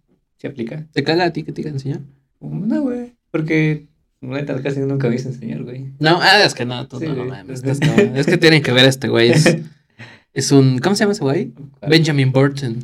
Aplica. 0.48 0.88
¿Te 0.92 1.04
caga 1.04 1.26
a 1.26 1.34
ti 1.34 1.44
que 1.44 1.52
te 1.52 1.62
digan 1.62 1.80
señor? 1.80 2.02
No, 2.40 2.82
güey. 2.82 3.14
Porque 3.32 3.88
neta 4.22 4.62
casi 4.62 4.80
nunca 4.80 5.08
me 5.08 5.16
dicen 5.16 5.34
señor, 5.34 5.64
güey. 5.64 5.92
No, 6.00 6.20
ah, 6.22 6.44
es 6.44 6.54
que 6.54 6.66
no, 6.66 6.88
tú 6.88 7.00
Sí, 7.00 7.08
no, 7.08 7.16
no 7.16 7.26
mames. 7.26 7.64
Es, 7.64 7.80
no, 7.80 7.94
es 7.94 8.26
que 8.26 8.38
tienen 8.38 8.62
que 8.62 8.72
ver 8.72 8.86
a 8.86 8.90
este 8.90 9.08
güey. 9.08 9.32
Es, 9.32 9.58
es 10.34 10.52
un. 10.52 10.80
¿Cómo 10.80 10.96
se 10.96 11.04
llama 11.04 11.14
ese 11.14 11.24
güey? 11.24 11.54
Benjamin 11.88 12.32
Burton. 12.32 12.80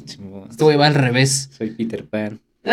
Este 0.49 0.63
güey 0.63 0.77
va 0.77 0.87
al 0.87 0.95
revés. 0.95 1.49
Soy 1.57 1.71
Peter 1.71 2.05
Pan. 2.05 2.39
ok. 2.65 2.71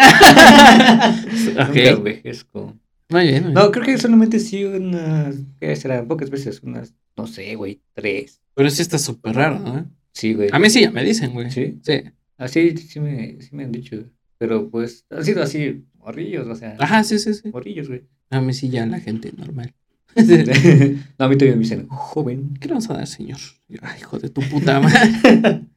Nunca 1.68 1.88
envejezco. 1.90 2.77
Muy 3.11 3.22
bien. 3.22 3.44
muy 3.44 3.53
bien. 3.53 3.55
No, 3.55 3.70
creo 3.70 3.85
que 3.85 3.98
solamente 3.98 4.38
sí 4.38 4.64
unas. 4.64 5.37
¿Qué 5.59 5.74
serán? 5.77 6.07
Pocas 6.07 6.31
veces. 6.31 6.62
Unas. 6.62 6.94
No 7.16 7.27
sé, 7.27 7.55
güey. 7.55 7.81
Tres. 7.94 8.40
Pero 8.55 8.70
sí 8.70 8.83
está 8.83 8.98
súper 8.98 9.37
raro, 9.37 9.59
¿no? 9.59 9.90
Sí, 10.12 10.35
güey. 10.35 10.48
A 10.53 10.59
mí 10.59 10.68
sí 10.68 10.83
ya 10.83 10.90
me 10.90 11.05
dicen, 11.05 11.33
güey. 11.33 11.51
Sí. 11.51 11.79
Sí. 11.83 12.03
Así 12.37 12.77
sí 12.77 13.01
me, 13.01 13.40
sí 13.40 13.48
me 13.53 13.64
han 13.64 13.72
dicho. 13.72 14.05
Pero 14.38 14.70
pues 14.70 15.05
ha 15.11 15.22
sido 15.22 15.42
así, 15.42 15.85
morrillos, 15.98 16.46
o 16.46 16.55
sea. 16.55 16.77
Ajá, 16.79 17.05
sí, 17.05 17.18
sí, 17.18 17.35
sí. 17.35 17.51
Morrillos, 17.51 17.88
güey. 17.88 18.05
A 18.31 18.40
mí 18.40 18.53
sí 18.53 18.68
ya 18.68 18.87
la 18.87 19.01
gente 19.01 19.33
normal. 19.37 19.74
no, 20.16 20.24
a 20.24 21.29
mí 21.29 21.37
todavía 21.37 21.57
me 21.57 21.62
dicen 21.62 21.88
joven. 21.88 22.55
¿Qué 22.61 22.68
le 22.68 22.74
vamos 22.74 22.88
a 22.90 22.94
dar, 22.94 23.07
señor? 23.07 23.38
Yo, 23.68 23.79
Ay, 23.83 24.01
hijo 24.01 24.18
de 24.18 24.31
tu 24.31 24.40
puta 24.42 24.81
madre. 24.81 25.62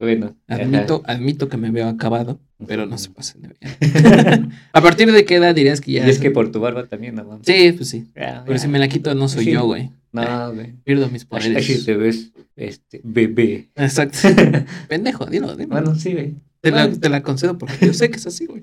Bueno. 0.00 0.36
ajá. 0.46 0.62
Admito, 0.62 1.02
admito 1.06 1.48
que 1.48 1.56
me 1.56 1.72
veo 1.72 1.88
acabado, 1.88 2.40
pero 2.66 2.86
no 2.86 2.98
se 2.98 3.10
pasen 3.10 3.42
de 3.42 3.54
bien. 3.60 4.50
¿A 4.72 4.80
partir 4.82 5.10
de 5.12 5.24
qué 5.24 5.36
edad 5.36 5.54
dirías 5.54 5.80
que 5.80 5.92
ya? 5.92 6.06
Y 6.06 6.10
es 6.10 6.18
que 6.18 6.30
por 6.30 6.50
tu 6.50 6.60
barba 6.60 6.86
también, 6.86 7.14
no. 7.14 7.40
Sí, 7.44 7.72
pues 7.72 7.88
sí. 7.88 8.06
Ya, 8.16 8.42
Pero 8.46 8.58
si 8.58 8.68
me 8.68 8.78
la 8.78 8.88
quito, 8.88 9.14
no 9.14 9.28
soy 9.28 9.44
Sí. 9.44 9.50
yo, 9.52 9.64
güey. 9.64 9.90
No, 10.12 10.52
güey. 10.54 10.72
Pierdo 10.84 11.08
mis 11.10 11.24
poderes. 11.24 11.56
así 11.58 11.84
te 11.84 11.94
ves, 11.96 12.32
este, 12.56 13.00
bebé. 13.04 13.68
Exacto. 13.76 14.18
Pendejo, 14.88 15.26
dilo, 15.26 15.54
dilo. 15.54 15.68
bueno, 15.68 15.94
sí, 15.94 16.12
güey. 16.14 16.34
te, 16.60 16.70
la, 16.70 16.90
te 16.90 17.08
la 17.08 17.22
concedo 17.22 17.58
porque 17.58 17.86
yo 17.86 17.92
sé 17.92 18.10
que 18.10 18.16
es 18.16 18.26
así, 18.26 18.46
güey. 18.46 18.60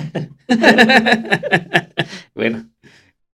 Bueno, 2.34 2.70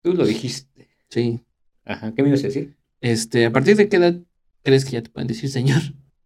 tú 0.03 0.14
lo 0.14 0.27
dijiste. 0.27 0.88
Sí. 1.09 1.40
Ajá, 1.85 2.12
¿qué 2.14 2.23
me 2.23 2.29
ibas 2.29 2.40
a 2.42 2.49
decir? 2.49 2.77
Este, 3.01 3.47
¿a 3.47 3.53
partir 3.53 3.77
de 3.77 3.88
qué 3.88 3.97
edad 3.97 4.16
crees 4.64 4.85
que 4.85 4.92
ya 4.92 5.03
te 5.03 5.11
pueden 5.11 5.29
decir 5.29 5.49
señor? 5.51 5.81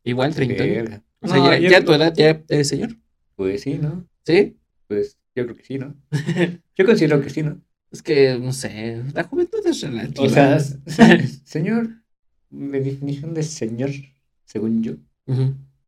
Igual, 0.05 0.35
30. 0.35 0.65
Verga. 0.65 1.03
O 1.21 1.29
sea, 1.29 1.37
No, 1.37 1.53
ya, 1.57 1.69
ya 1.69 1.85
tu 1.85 1.93
edad 1.93 2.15
ya 2.17 2.43
eres 2.49 2.69
señor. 2.69 2.97
Pues 3.37 3.61
sí, 3.63 3.79
¿no? 3.81 4.07
¿Sí? 4.27 4.57
Pues 4.89 5.19
yo 5.35 5.45
creo 5.45 5.57
que 5.57 5.65
sí, 5.65 5.79
¿no? 5.79 5.95
Yo 6.77 6.85
considero 6.87 7.21
que 7.21 7.31
sí, 7.31 7.43
¿no? 7.43 7.61
Es 7.91 8.03
que, 8.03 8.39
no 8.39 8.53
sé, 8.53 9.03
la 9.15 9.25
juventud 9.25 9.61
es 9.67 9.81
relativa. 9.83 10.25
O 10.25 10.29
sea, 10.29 10.59
señor, 11.45 11.91
mi 12.51 12.79
definición 12.79 13.35
de 13.35 13.43
señor, 13.43 13.91
según 14.45 14.83
yo, 14.83 14.95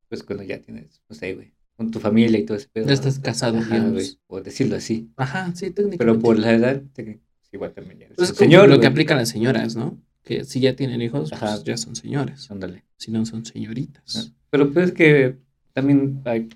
pues 0.09 0.23
cuando 0.23 0.44
ya 0.44 0.61
tienes, 0.61 1.03
no 1.09 1.16
sé, 1.16 1.35
güey, 1.35 1.53
con 1.77 1.90
tu 1.90 1.99
familia 2.01 2.38
y 2.38 2.44
todo 2.44 2.57
ese 2.59 2.68
pedo. 2.68 2.87
ya 2.87 2.92
estás 2.92 3.18
casado, 3.18 3.59
Ajá, 3.59 3.88
güey, 3.88 4.18
o 4.27 4.40
decirlo 4.42 4.77
así. 4.77 5.11
Ajá, 5.16 5.47
sí, 5.55 5.70
técnicamente. 5.70 5.99
Pero 5.99 6.18
por 6.18 6.38
la 6.38 6.53
edad, 6.53 6.83
te- 6.92 7.20
igual 7.53 7.73
también 7.73 7.99
ya 8.01 8.05
eres 8.07 8.16
Pues 8.16 8.29
un 8.31 8.33
es 8.35 8.38
como 8.38 8.51
señor, 8.51 8.68
lo 8.68 8.75
que 8.75 8.79
güey. 8.81 8.88
aplican 8.90 9.16
las 9.18 9.29
señoras, 9.31 9.75
¿no? 9.77 9.99
Que 10.23 10.44
si 10.44 10.61
ya 10.61 10.77
tienen 10.77 11.01
hijos, 11.03 11.31
pues 11.38 11.64
ya 11.64 11.77
son 11.77 11.97
señores. 11.97 12.51
Ándale. 12.51 12.85
Si 12.97 13.11
no, 13.11 13.25
son 13.27 13.44
señoritas. 13.44 14.33
Pero 14.51 14.70
pues 14.73 14.88
es 14.88 14.92
que 14.94 15.37
también 15.73 16.20
hay, 16.25 16.49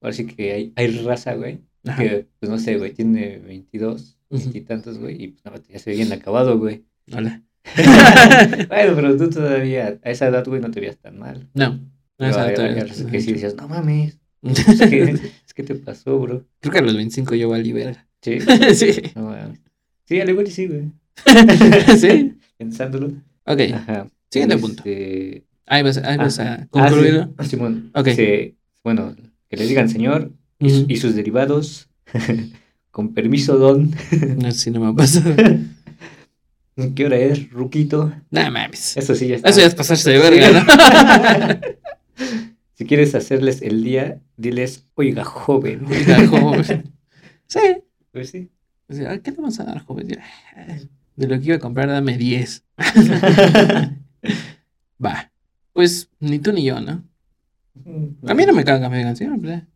ahora 0.00 0.12
sí 0.12 0.26
que 0.26 0.52
hay, 0.52 0.72
hay 0.76 0.88
raza, 1.04 1.34
güey, 1.34 1.60
Ajá. 1.86 2.02
que, 2.02 2.26
pues 2.38 2.50
no 2.50 2.58
sé, 2.58 2.76
güey, 2.78 2.92
tiene 2.92 3.38
22, 3.38 4.16
Ujú. 4.30 4.50
y 4.54 4.60
tantos, 4.62 4.98
güey, 4.98 5.22
y 5.22 5.28
pues 5.28 5.44
nada, 5.44 5.60
ya 5.68 5.78
se 5.78 5.90
ve 5.90 5.96
bien 5.96 6.12
acabado, 6.12 6.58
güey. 6.58 6.84
Hola. 7.12 7.42
bueno, 8.68 8.92
pero 8.94 9.16
tú 9.16 9.30
todavía, 9.30 9.98
a 10.02 10.10
esa 10.10 10.26
edad, 10.28 10.44
güey, 10.46 10.60
no 10.60 10.70
te 10.70 10.80
veías 10.80 10.96
tan 10.98 11.18
mal. 11.18 11.48
No. 11.54 11.70
no 11.74 11.80
hay- 12.18 12.28
exacto. 12.28 12.62
hay 12.62 12.74
raza 12.80 13.10
que 13.10 13.20
sí 13.20 13.32
decías, 13.32 13.54
no 13.56 13.68
mames, 13.68 14.18
es 14.42 14.80
que, 14.88 15.02
es 15.46 15.54
que 15.54 15.62
te 15.62 15.74
pasó, 15.74 16.18
bro. 16.18 16.44
Creo 16.60 16.72
que 16.72 16.78
a 16.78 16.82
los 16.82 16.94
25 16.94 17.34
yo 17.34 17.48
valí 17.50 17.72
verga. 17.72 18.06
Sí, 18.22 18.38
sí. 18.74 19.02
no 19.14 19.24
mames. 19.24 19.60
Sí, 20.06 20.20
al 20.20 20.28
igual 20.30 20.46
sí, 20.48 20.66
güey. 20.66 20.90
sí. 21.98 22.34
Pensándolo. 22.58 23.08
Ok. 23.46 23.60
Ajá. 23.74 24.06
Siguiente 24.30 24.58
punto. 24.58 24.82
Este, 24.84 25.44
Ahí 25.66 25.82
vas, 25.84 25.98
ahí 25.98 26.16
vas 26.16 26.38
Ah, 26.40 26.54
a 26.62 26.66
concluirlo. 26.66 27.32
Ah, 27.36 27.44
sí, 27.44 27.50
Simón. 27.50 27.90
Ok. 27.94 28.06
Dice, 28.06 28.56
bueno, 28.82 29.14
que 29.50 29.56
le 29.56 29.66
digan 29.66 29.88
señor 29.88 30.32
y, 30.58 30.96
sus 30.96 31.14
derivados. 31.14 31.88
Con 32.90 33.14
permiso, 33.14 33.58
don. 33.58 33.94
No 34.38 34.50
si 34.52 34.70
no 34.70 34.80
me 34.80 34.86
ha 34.88 34.94
pasado. 34.94 35.34
¿Qué 36.94 37.04
hora 37.04 37.18
es, 37.18 37.50
Ruquito? 37.50 38.12
No 38.30 38.50
mames. 38.50 38.96
Eso 38.96 39.14
sí 39.14 39.28
ya 39.28 39.36
está. 39.36 39.50
Eso 39.50 39.60
ya 39.60 39.66
es 39.66 39.74
pasarse 39.74 40.10
de 40.10 40.18
verga, 40.18 40.50
¿no? 40.50 42.26
si 42.74 42.86
quieres 42.86 43.14
hacerles 43.14 43.60
el 43.60 43.84
día, 43.84 44.20
diles, 44.38 44.86
oiga, 44.94 45.24
joven. 45.24 45.84
Oiga, 45.86 46.26
joven. 46.26 46.94
Sí. 47.46 47.60
Pues 48.12 48.30
sí. 48.30 48.48
O 48.88 48.94
sea, 48.94 49.18
¿Qué 49.18 49.32
te 49.32 49.40
vas 49.42 49.60
a 49.60 49.64
dar, 49.64 49.84
joven? 49.84 50.08
De 51.16 51.26
lo 51.26 51.38
que 51.38 51.46
iba 51.46 51.56
a 51.56 51.60
comprar, 51.60 51.88
dame 51.88 52.16
10. 52.16 52.64
Va. 55.04 55.30
Pues 55.74 56.08
ni 56.18 56.38
tú 56.38 56.52
ni 56.52 56.64
yo, 56.64 56.80
¿no? 56.80 57.04
A 58.26 58.34
mí 58.34 58.46
no 58.46 58.52
me 58.52 58.64
caga 58.64 58.88
me 58.88 58.98
digan, 58.98 59.16
sí, 59.16 59.24
hombre. 59.24 59.66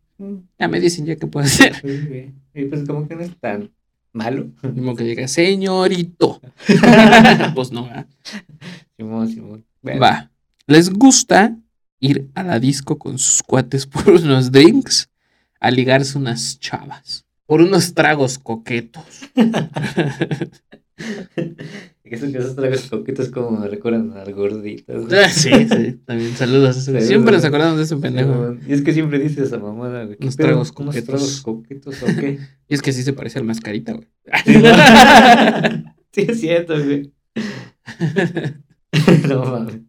Ya 0.59 0.67
me 0.67 0.79
dicen 0.79 1.05
ya 1.05 1.15
qué 1.15 1.27
puedo 1.27 1.45
hacer. 1.45 1.81
Pues. 1.81 2.31
Y 2.53 2.65
pues 2.65 2.87
como 2.87 3.07
que 3.07 3.15
no 3.15 3.21
es 3.21 3.35
tan 3.37 3.71
malo. 4.13 4.49
Como 4.61 4.95
que 4.95 5.03
diga, 5.03 5.27
señorito. 5.27 6.41
pues 7.55 7.71
no, 7.71 7.85
¿verdad? 7.85 8.07
Simón, 8.97 9.27
Simón. 9.27 9.65
Bueno, 9.81 10.01
Va. 10.01 10.31
¿Les 10.67 10.89
gusta 10.89 11.57
ir 11.99 12.29
a 12.33 12.43
la 12.43 12.59
disco 12.59 12.97
con 12.97 13.19
sus 13.19 13.43
cuates 13.43 13.85
por 13.85 14.09
unos 14.09 14.51
drinks? 14.51 15.09
A 15.59 15.71
ligarse 15.71 16.17
unas 16.17 16.59
chavas. 16.59 17.25
Por 17.45 17.61
unos 17.61 17.93
tragos 17.93 18.39
coquetos. 18.39 19.03
Esos, 22.05 22.33
esos 22.33 22.55
tragos 22.55 22.87
coquetos 22.89 23.29
como 23.29 23.51
me 23.59 23.67
recuerdan 23.67 24.13
al 24.15 24.31
gordito. 24.33 24.93
güey. 25.01 25.19
Ah, 25.19 25.27
sí, 25.33 25.49
sí. 25.67 25.99
También 26.05 26.31
saludos. 26.35 26.75
Saludos. 26.75 27.05
Siempre 27.07 27.33
nos 27.33 27.43
acordamos 27.45 27.77
de 27.77 27.83
ese 27.83 27.97
pendejo. 27.97 28.55
Y 28.67 28.73
es 28.73 28.81
que 28.83 28.93
siempre 28.93 29.17
dices 29.19 29.39
esa 29.47 29.57
mamada, 29.59 30.05
güey. 30.05 30.17
¿Qué 30.17 30.23
Unos 30.25 30.35
pedo? 30.35 30.47
tragos 30.47 30.71
¿Unos 30.77 30.93
coquetos. 30.95 31.05
tragos 31.07 31.41
coquetos 31.41 32.03
o 32.03 32.05
qué? 32.05 32.39
Y 32.67 32.73
es 32.75 32.81
que 32.81 32.91
sí 32.93 33.03
se 33.03 33.13
parece 33.13 33.39
al 33.39 33.45
mascarita, 33.45 33.93
güey. 33.93 34.07
sí, 36.11 36.21
es 36.27 36.39
cierto, 36.39 36.73
güey. 36.83 37.11
no 39.27 39.45
mames. 39.45 39.79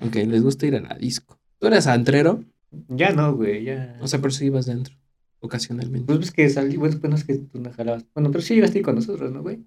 ok, 0.00 0.14
les 0.26 0.42
gusta 0.42 0.66
ir 0.66 0.76
a 0.76 0.80
la 0.80 0.94
disco. 0.98 1.38
¿Tú 1.58 1.66
eras 1.66 1.86
antrero? 1.86 2.44
Ya 2.88 3.12
no, 3.12 3.34
güey, 3.34 3.64
ya. 3.64 3.96
O 4.00 4.08
sea, 4.08 4.20
pero 4.20 4.30
sí 4.30 4.46
ibas 4.46 4.66
dentro. 4.66 4.94
Ocasionalmente. 5.40 6.06
pues 6.06 6.28
es 6.28 6.32
que 6.32 6.48
salí, 6.48 6.76
bueno, 6.76 6.98
pues 6.98 7.10
no 7.10 7.16
es 7.16 7.24
que 7.24 7.34
tú 7.36 7.60
no 7.60 7.70
jalabas. 7.72 8.04
Bueno, 8.14 8.30
pero 8.30 8.42
sí 8.42 8.54
llegaste 8.54 8.78
ahí 8.78 8.82
con 8.82 8.94
nosotros, 8.96 9.30
¿no, 9.32 9.42
güey? 9.42 9.60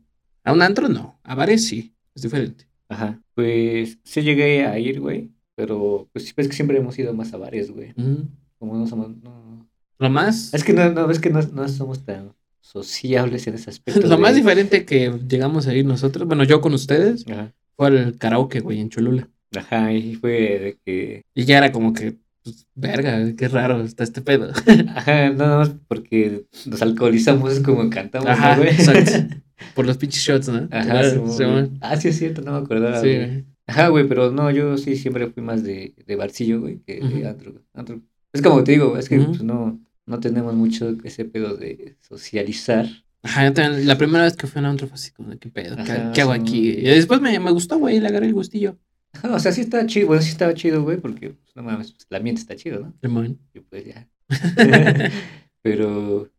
A 0.43 0.53
un 0.53 0.61
antro 0.61 0.89
no. 0.89 1.19
A 1.23 1.35
bares 1.35 1.65
sí. 1.67 1.93
Es 2.15 2.23
diferente. 2.23 2.67
Ajá. 2.89 3.21
Pues 3.35 3.99
sí 4.03 4.21
llegué 4.21 4.65
a 4.65 4.77
ir, 4.79 4.99
güey. 4.99 5.29
Pero 5.55 6.09
pues 6.13 6.33
pues 6.33 6.47
que 6.47 6.55
siempre 6.55 6.77
hemos 6.77 6.97
ido 6.97 7.13
más 7.13 7.33
a 7.33 7.37
bares, 7.37 7.71
güey. 7.71 7.91
Ujú. 7.97 8.27
Como 8.57 8.77
no 8.77 8.87
somos. 8.87 9.09
No... 9.21 9.67
Lo 9.97 10.09
más. 10.09 10.53
Es 10.53 10.63
que 10.63 10.73
no, 10.73 10.89
no, 10.91 11.09
es 11.11 11.19
que 11.19 11.29
no, 11.29 11.41
no 11.41 11.67
somos 11.67 12.05
tan 12.05 12.33
sociables 12.61 13.47
en 13.47 13.55
ese 13.55 13.69
aspecto. 13.69 14.07
Lo 14.07 14.17
más 14.17 14.35
diferente 14.35 14.85
que 14.85 15.11
llegamos 15.27 15.67
a 15.67 15.73
ir 15.73 15.85
nosotros, 15.85 16.27
bueno, 16.27 16.43
yo 16.43 16.61
con 16.61 16.73
ustedes, 16.73 17.25
Ajá. 17.27 17.51
fue 17.75 17.87
al 17.87 18.17
karaoke, 18.17 18.59
güey, 18.59 18.79
en 18.79 18.89
Cholula. 18.89 19.27
Ajá, 19.55 19.91
y 19.91 20.15
fue 20.15 20.31
de 20.31 20.77
que. 20.85 21.23
Y 21.33 21.45
ya 21.45 21.57
era 21.57 21.71
como 21.71 21.93
que, 21.93 22.17
pues, 22.43 22.67
verga, 22.75 23.35
qué 23.35 23.47
raro 23.47 23.81
está 23.81 24.03
este 24.03 24.21
pedo. 24.21 24.51
Ajá, 24.95 25.29
nada 25.31 25.57
más 25.57 25.71
porque 25.87 26.45
nos 26.65 26.81
alcoholizamos, 26.81 27.53
es 27.53 27.59
como 27.61 27.89
cantamos, 27.89 28.27
¿no, 28.27 28.33
Ajá, 28.33 28.57
güey? 28.57 28.69
exacto. 28.69 29.35
Por 29.75 29.85
los 29.85 29.97
pinches 29.97 30.23
shots, 30.23 30.49
¿no? 30.49 30.67
Ajá, 30.71 31.01
güey. 31.15 31.71
Ah, 31.81 31.97
sí 31.97 32.09
es 32.09 32.17
cierto, 32.17 32.41
no 32.41 32.53
me 32.53 32.57
acordaba. 32.59 33.01
Sí, 33.01 33.15
güey. 33.15 33.45
Ajá, 33.67 33.89
güey, 33.89 34.07
pero 34.07 34.31
no, 34.31 34.49
yo 34.49 34.77
sí 34.77 34.95
siempre 34.95 35.27
fui 35.27 35.43
más 35.43 35.63
de, 35.63 35.93
de 36.05 36.15
barcillo, 36.15 36.59
güey, 36.59 36.79
que 36.79 36.99
de 36.99 37.27
antro, 37.27 37.53
antro. 37.73 38.01
Es 38.33 38.41
como 38.41 38.63
te 38.63 38.71
digo, 38.71 38.97
es 38.97 39.07
que 39.07 39.19
pues, 39.19 39.43
no, 39.43 39.79
no 40.07 40.19
tenemos 40.19 40.55
mucho 40.55 40.97
ese 41.03 41.25
pedo 41.25 41.55
de 41.55 41.95
socializar. 42.01 42.87
Ajá, 43.21 43.45
yo 43.45 43.53
también, 43.53 43.85
la 43.85 43.97
primera 43.97 44.23
vez 44.23 44.35
que 44.35 44.47
fui 44.47 44.59
a 44.59 44.61
un 44.61 44.65
antro 44.71 44.87
fue 44.87 44.95
así 44.95 45.11
como, 45.11 45.37
¿qué 45.37 45.49
pedo? 45.49 45.75
¿Qué, 45.75 45.91
Ajá, 45.91 46.11
qué 46.13 46.21
hago 46.21 46.31
aquí? 46.31 46.69
Y 46.69 46.81
después 46.81 47.21
me, 47.21 47.37
me 47.39 47.51
gustó, 47.51 47.77
güey, 47.77 47.99
le 47.99 48.07
agarré 48.07 48.25
el 48.25 48.33
gustillo. 48.33 48.77
Ajá, 49.13 49.33
o 49.35 49.39
sea, 49.39 49.51
sí 49.51 49.61
estaba 49.61 49.85
chido, 49.85 50.07
bueno, 50.07 50.23
sí 50.23 50.29
estaba 50.29 50.53
chido, 50.55 50.81
güey, 50.81 50.97
porque, 50.97 51.31
pues, 51.31 51.55
no 51.55 51.61
mames, 51.61 51.91
pues, 51.91 52.07
el 52.09 52.17
ambiente 52.17 52.41
está 52.41 52.55
chido, 52.55 52.79
¿no? 52.79 52.93
Simón. 53.01 53.39
Y 53.53 53.59
pues 53.59 53.85
ya. 53.85 54.07
pero, 55.61 56.29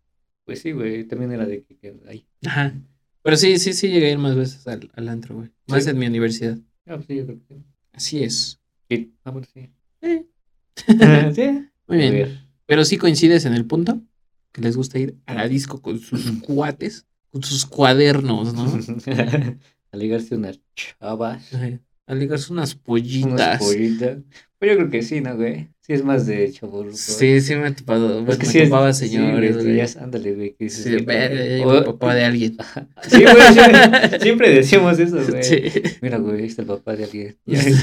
pues 0.44 0.61
sí, 0.62 0.72
güey, 0.72 1.04
también 1.04 1.30
era 1.33 1.46
de 1.46 1.62
que, 1.62 1.94
ahí. 2.09 2.26
Ajá. 2.44 2.74
Pero 3.22 3.37
sí, 3.37 3.59
sí, 3.59 3.72
sí 3.72 3.88
llegué 3.88 4.06
a 4.06 4.12
ir 4.12 4.18
más 4.18 4.35
veces 4.35 4.66
al, 4.66 4.90
al 4.94 5.09
antro, 5.09 5.37
güey. 5.37 5.50
Más 5.66 5.85
Sí. 5.85 5.90
en 5.90 5.98
mi 5.98 6.06
universidad. 6.06 6.59
Ah, 6.87 6.96
pues 6.96 7.06
sí, 7.06 7.16
yo 7.16 7.26
creo 7.26 7.38
que 7.38 7.54
sí. 7.54 7.62
Así 7.92 8.22
es. 8.24 8.61
Sí, 8.88 9.14
Ah, 9.24 9.30
bueno, 9.30 9.46
sí. 9.52 9.70
Eh, 10.02 10.26
sí. 11.35 11.68
Muy 11.87 11.98
bien. 11.98 12.40
Pero 12.66 12.85
sí 12.85 12.96
coincides 12.96 13.44
en 13.44 13.54
el 13.54 13.66
punto 13.66 14.00
que 14.52 14.62
les 14.62 14.76
gusta 14.76 14.98
ir 14.98 15.16
a 15.26 15.35
la 15.35 15.48
disco 15.48 15.80
con 15.83 15.98
sus 16.00 16.24
cuates, 16.42 17.06
con 17.30 17.42
sus 17.42 17.66
cuadernos, 17.66 18.54
¿no? 18.54 18.64
a 19.92 19.96
ligarse 19.96 20.35
unas 20.37 20.61
chavas. 20.74 21.50
A 22.06 22.14
ligarse 22.14 22.52
unas 22.52 22.74
Unas 22.87 23.59
pollitas. 23.59 24.18
Pollitas. 24.61 24.61
Pues 24.61 24.70
yo 24.70 24.77
creo 24.77 24.90
que 24.90 25.03
sí, 25.03 25.20
¿no, 25.20 25.37
güey? 25.37 25.68
Sí, 25.81 25.94
es 25.94 26.05
más 26.05 26.27
de 26.27 26.53
chaburruco. 26.53 26.96
Sí, 26.96 27.40
sí 27.40 27.57
me 27.57 27.68
he 27.68 27.73
topado. 27.73 28.20
Es 28.29 28.37
que 28.37 28.46
me 28.46 28.53
sí, 28.53 28.59
es- 28.59 28.68
topaba 28.68 28.92
sí, 28.92 29.09
señores, 29.09 29.53
güey, 29.55 29.64
güey. 29.64 29.77
ya 29.79 29.85
es- 29.85 29.96
ándale, 29.96 30.35
güey. 30.35 30.55
que 30.59 30.68
Sí, 30.68 30.96
güey, 31.03 31.62
o- 31.62 31.75
el 31.79 31.85
papá 31.85 32.14
de 32.14 32.25
alguien. 32.25 32.57
Sí, 33.09 33.23
güey, 33.23 33.53
siempre, 33.53 34.20
siempre 34.20 34.51
decíamos 34.55 34.99
eso, 34.99 35.16
güey. 35.29 35.42
Sí. 35.42 35.62
Mira, 36.03 36.18
güey, 36.18 36.40
ahí 36.42 36.46
está 36.46 36.62
el 36.62 36.68
papá 36.68 36.94
de 36.94 37.05
alguien. 37.05 37.37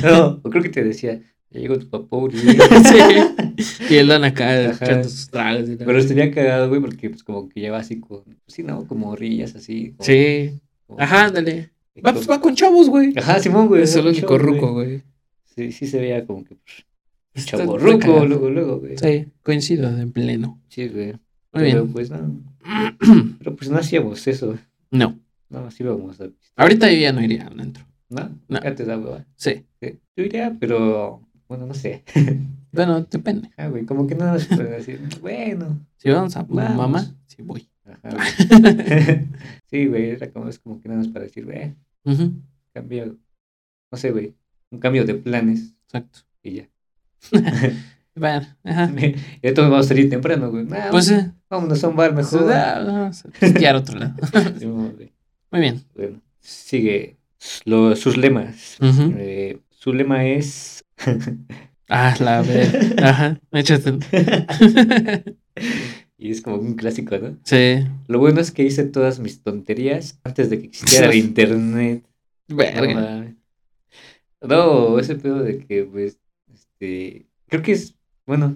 No, 0.03 0.39
o 0.43 0.49
creo 0.49 0.63
que 0.63 0.69
te 0.69 0.83
decía, 0.83 1.19
ya 1.49 1.59
llegó 1.59 1.77
tu 1.79 1.89
papá, 1.89 2.17
güey. 2.17 2.33
Sí. 2.37 3.73
Y 3.89 3.95
el 3.95 4.07
don 4.07 4.23
acá 4.23 4.71
echando 4.71 5.03
sus 5.09 5.29
tragos. 5.29 5.67
y 5.69 5.75
Pero 5.77 5.97
estaría 5.97 6.31
cagado, 6.31 6.69
güey, 6.69 6.79
porque 6.79 7.09
pues 7.09 7.23
como 7.23 7.49
que 7.49 7.59
lleva 7.59 7.79
así 7.79 7.99
con, 7.99 8.23
pues, 8.23 8.37
sí, 8.47 8.63
¿no? 8.63 8.85
Como 8.85 9.15
rillas 9.15 9.55
así. 9.55 9.93
como- 9.97 10.05
Sí. 10.05 10.51
como- 10.85 10.99
Ajá, 11.01 11.25
ándale. 11.25 11.71
Va, 12.05 12.13
pues 12.13 12.29
va 12.29 12.39
con 12.39 12.53
chavos, 12.55 12.87
güey. 12.89 13.11
Ajá, 13.17 13.39
Simón, 13.39 13.67
güey. 13.67 13.81
Es 13.81 13.95
el 13.95 14.05
único 14.05 14.37
ruco, 14.37 14.73
güey. 14.73 15.01
Sí, 15.57 15.71
sí 15.71 15.87
se 15.87 15.99
veía 15.99 16.23
como 16.25 16.43
que 16.45 16.55
pues, 16.55 16.85
luego, 17.81 18.49
luego, 18.49 18.79
güey. 18.79 18.95
Sí, 18.97 19.25
coincido 19.41 19.89
en 19.89 20.11
pleno. 20.11 20.61
Sí, 20.69 20.87
güey. 20.87 21.13
Muy 21.51 21.63
Pero 21.63 21.83
bien. 21.83 21.93
pues 21.93 22.11
no. 22.11 22.41
Pero 23.39 23.55
pues 23.55 23.69
no 23.71 23.77
hacíamos 23.77 24.27
eso. 24.27 24.55
No. 24.91 25.19
No, 25.49 25.59
así 25.65 25.81
íbamos 25.81 26.21
a. 26.21 26.29
Ahorita 26.55 26.91
yo 26.91 26.99
ya 26.99 27.11
no 27.11 27.23
iría 27.23 27.47
al 27.47 27.59
antro. 27.59 27.83
¿No? 28.09 28.29
No. 28.47 28.59
Te 28.59 28.85
da 28.85 28.99
hueva. 28.99 29.25
Sí. 29.35 29.65
Sí. 29.81 29.99
Yo 30.15 30.23
iría, 30.23 30.55
pero. 30.59 31.21
Bueno, 31.47 31.65
no 31.65 31.73
sé. 31.73 32.03
Bueno, 32.69 33.01
depende. 33.09 33.49
Ah, 33.57 33.69
güey, 33.69 33.85
como 33.85 34.05
que 34.05 34.13
nada 34.13 34.33
más 34.33 34.45
pueden 34.45 34.69
decir, 34.69 34.99
bueno. 35.21 35.79
Si 35.95 36.09
vamos 36.11 36.35
a 36.35 36.43
Vamos. 36.43 36.75
mamá, 36.75 37.15
sí 37.25 37.41
voy. 37.41 37.67
Ajá, 37.85 38.09
güey. 38.11 39.25
sí, 39.71 39.87
güey, 39.87 40.09
era 40.11 40.29
como, 40.29 40.47
es 40.49 40.59
como 40.59 40.79
que 40.79 40.89
nada 40.89 40.99
más 40.99 41.07
para 41.07 41.25
decir, 41.25 41.45
güey, 41.45 41.73
Ujú, 42.03 42.33
cambio. 42.73 43.17
No 43.89 43.97
sé, 43.97 44.11
güey. 44.11 44.35
Un 44.71 44.79
cambio 44.79 45.05
de 45.05 45.15
planes 45.15 45.73
Exacto. 45.85 46.19
y 46.43 46.51
ya. 46.55 46.69
Bueno, 48.19 48.47
ajá. 48.63 48.91
y 48.97 49.15
entonces 49.43 49.69
vamos 49.69 49.85
a 49.85 49.89
salir 49.89 50.09
temprano, 50.09 50.49
güey. 50.49 50.65
Nah, 50.65 50.89
Pues 50.89 51.11
eh, 51.11 51.31
vámonos 51.51 51.83
a 51.83 51.87
un 51.87 51.95
bar 51.95 52.15
pues, 52.15 52.33
mejor. 52.33 52.47
vamos 52.49 53.23
a 53.23 53.75
otro 53.77 53.99
lado. 53.99 54.15
Sí. 54.59 54.65
Muy 54.65 55.61
bien. 55.61 55.83
Bueno, 55.95 56.19
sigue 56.39 57.17
lo- 57.65 57.95
sus 57.95 58.17
lemas. 58.17 58.77
Eh, 58.81 59.59
su 59.69 59.93
lema 59.93 60.25
es. 60.25 60.83
Ah, 61.89 62.15
la 62.19 62.41
ver. 62.41 62.95
Ajá. 63.03 63.39
Échate. 63.51 63.99
y 66.17 66.31
es 66.31 66.41
como 66.41 66.57
un 66.57 66.73
clásico, 66.73 67.17
¿no? 67.19 67.37
Sí. 67.43 67.85
Lo 68.07 68.17
bueno 68.19 68.41
es 68.41 68.51
que 68.51 68.63
hice 68.63 68.83
todas 68.85 69.19
mis 69.19 69.43
tonterías 69.43 70.19
antes 70.23 70.49
de 70.49 70.59
que 70.59 70.67
existiera 70.67 71.07
el 71.11 71.15
internet. 71.17 72.03
Verga. 72.47 73.27
No, 74.41 74.99
ese 74.99 75.15
pedo 75.15 75.41
de 75.43 75.59
que, 75.65 75.83
pues, 75.85 76.19
este, 76.53 77.27
creo 77.47 77.61
que 77.63 77.71
es, 77.71 77.95
bueno, 78.25 78.55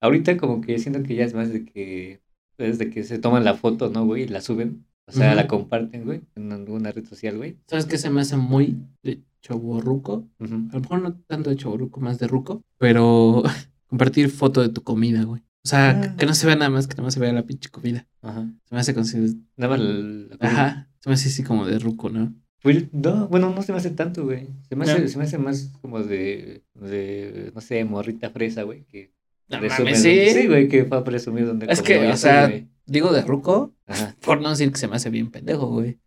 ahorita 0.00 0.36
como 0.36 0.60
que 0.60 0.78
siento 0.78 1.02
que 1.02 1.14
ya 1.14 1.24
es 1.24 1.34
más 1.34 1.52
de 1.52 1.64
que, 1.64 2.20
es 2.58 2.78
de 2.78 2.90
que 2.90 3.02
se 3.04 3.18
toman 3.18 3.44
la 3.44 3.54
foto, 3.54 3.90
¿no, 3.90 4.04
güey? 4.06 4.22
Y 4.24 4.28
la 4.28 4.40
suben, 4.40 4.86
o 5.06 5.12
sea, 5.12 5.34
la 5.34 5.46
comparten, 5.46 6.04
güey, 6.04 6.22
en 6.36 6.52
alguna 6.52 6.92
red 6.92 7.04
social, 7.06 7.36
güey. 7.36 7.58
¿Sabes 7.66 7.86
qué 7.86 7.98
se 7.98 8.10
me 8.10 8.20
hace 8.20 8.36
muy 8.36 8.78
de 9.02 9.22
choborruco? 9.42 10.28
Ujú. 10.38 10.54
A 10.70 10.74
lo 10.74 10.80
mejor 10.80 11.02
no 11.02 11.14
tanto 11.26 11.50
de 11.50 11.56
choborruco, 11.56 12.00
más 12.00 12.18
de 12.18 12.26
ruco. 12.28 12.62
Pero 12.78 13.42
compartir 13.88 14.30
foto 14.30 14.62
de 14.62 14.68
tu 14.70 14.82
comida, 14.82 15.24
güey. 15.24 15.42
O 15.62 15.68
sea, 15.68 15.90
Ah. 15.90 16.16
que- 16.16 16.24
no 16.26 16.32
se 16.32 16.46
vea 16.46 16.56
nada 16.56 16.70
más, 16.70 16.86
que 16.86 16.94
nada 16.94 17.04
más 17.04 17.14
se 17.14 17.20
vea 17.20 17.32
la 17.32 17.44
pinche 17.44 17.68
comida. 17.68 18.06
Ajá. 18.22 18.50
Se 18.64 18.74
me 18.74 18.80
hace 18.80 18.94
consider- 18.94 19.34
Nada 19.56 19.76
más 19.76 19.80
la- 19.80 20.36
la- 20.36 20.36
Ajá. 20.40 20.90
Se 21.00 21.08
me 21.10 21.14
hace 21.14 21.28
así 21.28 21.42
como 21.42 21.66
de 21.66 21.78
ruco, 21.78 22.08
¿no? 22.08 22.34
Pues, 22.62 22.92
no, 22.92 23.26
bueno, 23.28 23.50
no 23.54 23.62
se 23.62 23.72
me 23.72 23.78
hace 23.78 23.90
tanto, 23.90 24.24
güey. 24.24 24.46
Se 24.68 24.76
me 24.76 24.84
hace, 24.84 25.00
¿No? 25.00 25.08
se 25.08 25.18
me 25.18 25.24
hace 25.24 25.38
más 25.38 25.72
como 25.80 26.02
de, 26.02 26.62
de, 26.74 27.52
no 27.54 27.60
sé, 27.60 27.84
morrita 27.84 28.30
fresa, 28.30 28.64
güey, 28.64 28.84
que 28.84 29.12
No 29.48 29.56
mames, 29.58 29.76
donde- 29.78 29.94
sí. 29.96 30.30
Sí, 30.40 30.46
güey, 30.46 30.68
que 30.68 30.82
va 30.82 30.98
a 30.98 31.04
presumir 31.04 31.46
donde 31.46 31.66
Es 31.70 31.80
que, 31.82 31.98
o 32.08 32.16
sea, 32.16 32.48
güey. 32.48 32.68
digo 32.86 33.12
de 33.12 33.22
ruco, 33.22 33.72
Ajá. 33.86 34.14
por 34.20 34.40
no 34.42 34.50
decir 34.50 34.70
que 34.72 34.78
se 34.78 34.88
me 34.88 34.96
hace 34.96 35.08
bien 35.10 35.30
pendejo, 35.30 35.68
güey. 35.68 35.98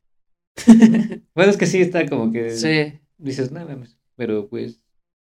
Bueno, 1.36 1.52
es 1.52 1.58
que 1.58 1.66
sí 1.66 1.82
está 1.82 2.08
como 2.08 2.32
que 2.32 2.52
Sí. 2.52 3.00
dices, 3.18 3.52
nada 3.52 3.66
mames, 3.66 3.98
pero 4.16 4.48
pues 4.48 4.80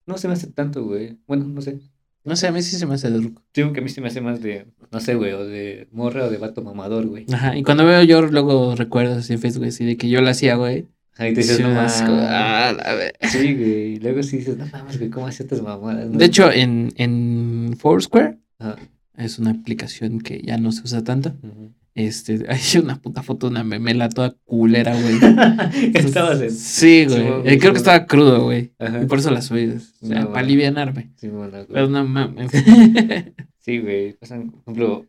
no 0.07 0.19
se 0.19 0.27
me 0.29 0.35
hace 0.35 0.49
tanto, 0.49 0.85
güey. 0.85 1.19
Bueno, 1.27 1.45
no 1.47 1.61
sé. 1.63 1.79
No 2.25 2.37
sé, 2.37 2.47
a 2.49 2.53
mí 2.53 2.63
sí 2.63 2.77
se 2.77 2.87
me 2.87 2.95
hace 2.95 3.11
de 3.11 3.19
ruco. 3.21 3.43
Digo 3.55 3.73
que 3.73 3.81
a 3.81 3.83
mí 3.83 3.89
se 3.89 4.01
me 4.01 4.09
hace 4.09 4.21
más 4.21 4.41
de, 4.43 4.67
no 4.93 5.01
sé, 5.01 5.15
güey, 5.17 5.33
o 5.33 5.45
de 5.45 5.89
morra 5.93 6.25
o 6.25 6.31
de 6.31 6.39
vato 6.39 6.63
mamador, 6.63 7.07
güey. 7.07 7.27
Ajá. 7.33 7.57
Y 7.57 7.63
cuando 7.65 7.85
veo 7.85 8.03
yo 8.05 8.23
luego 8.23 8.75
recuerdos 8.77 9.19
así 9.19 9.33
en 9.33 9.41
Facebook, 9.41 9.65
así 9.67 9.85
de 9.85 9.97
que 9.97 10.09
yo 10.09 10.21
lo 10.21 10.29
hacía, 10.31 10.55
güey. 10.57 10.87
Ahí 11.18 11.35
te 11.35 11.40
dices, 11.40 11.57
sí 11.59 11.62
no 11.62 11.68
mames. 11.70 12.03
ah, 12.07 12.72
la 12.77 12.94
ver- 12.94 13.14
Sí, 13.31 13.55
güey. 13.55 13.96
Luego 13.98 14.22
sí 14.22 14.38
dices, 14.38 14.57
no 14.57 14.66
mames, 14.66 14.98
güey, 14.98 15.11
¿cómo 15.11 15.27
haces 15.27 15.40
estas 15.42 15.62
mamadas? 15.62 16.09
no?" 16.09 16.18
De 16.18 16.25
hecho, 16.25 16.51
en, 16.51 16.92
en 16.96 17.75
Foursquare 17.79 18.38
Ajá. 18.59 18.77
es 19.16 19.38
una 19.38 19.51
aplicación 19.51 20.20
que 20.20 20.40
ya 20.42 20.57
no 20.59 20.72
se 20.72 20.83
usa 20.83 21.05
tanto. 21.05 21.35
Ujú. 21.42 21.72
Este, 21.94 22.46
hay 22.48 22.61
una 22.83 22.96
puta 23.03 23.22
foto 23.22 23.46
de 23.46 23.51
una 23.53 23.64
memela 23.64 24.09
toda 24.09 24.35
culera, 24.44 24.94
güey. 24.98 25.16
Estabas 25.94 26.40
en. 26.40 26.51
Sí, 26.51 27.05
güey. 27.07 27.20
Sí, 27.20 27.27
Eh, 27.44 27.59
creo 27.59 27.72
que 27.72 27.79
estaba 27.79 28.07
crudo, 28.07 28.44
güey. 28.44 28.72
Y 29.03 29.07
por 29.07 29.18
eso 29.18 29.31
la 29.31 29.42
subí. 29.42 29.66
O 29.66 30.07
sea, 30.07 30.20
No, 30.20 30.27
para 30.29 30.31
güey. 30.31 30.44
alivianarme. 30.44 31.11
Sí, 31.16 31.29
bueno, 31.29 31.53
güey. 31.53 31.66
Pero 31.70 31.88
no 31.88 32.05
mames. 32.07 32.51
Sí, 33.59 33.79
güey. 33.79 34.14
Pasan, 34.14 34.51
por 34.51 34.61
ejemplo, 34.62 35.07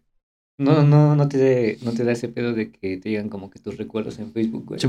no, 0.60 0.84
no, 0.84 1.16
no 1.16 1.28
te, 1.28 1.80
no 1.82 1.92
te 1.94 2.04
da 2.04 2.12
ese 2.12 2.28
pedo 2.28 2.54
de 2.54 2.70
que 2.72 2.98
te 2.98 3.10
digan 3.10 3.28
como 3.30 3.50
que 3.50 3.58
tus 3.60 3.78
recuerdos 3.78 4.20
en 4.20 4.32
Facebook, 4.32 4.66
güey. 4.68 4.80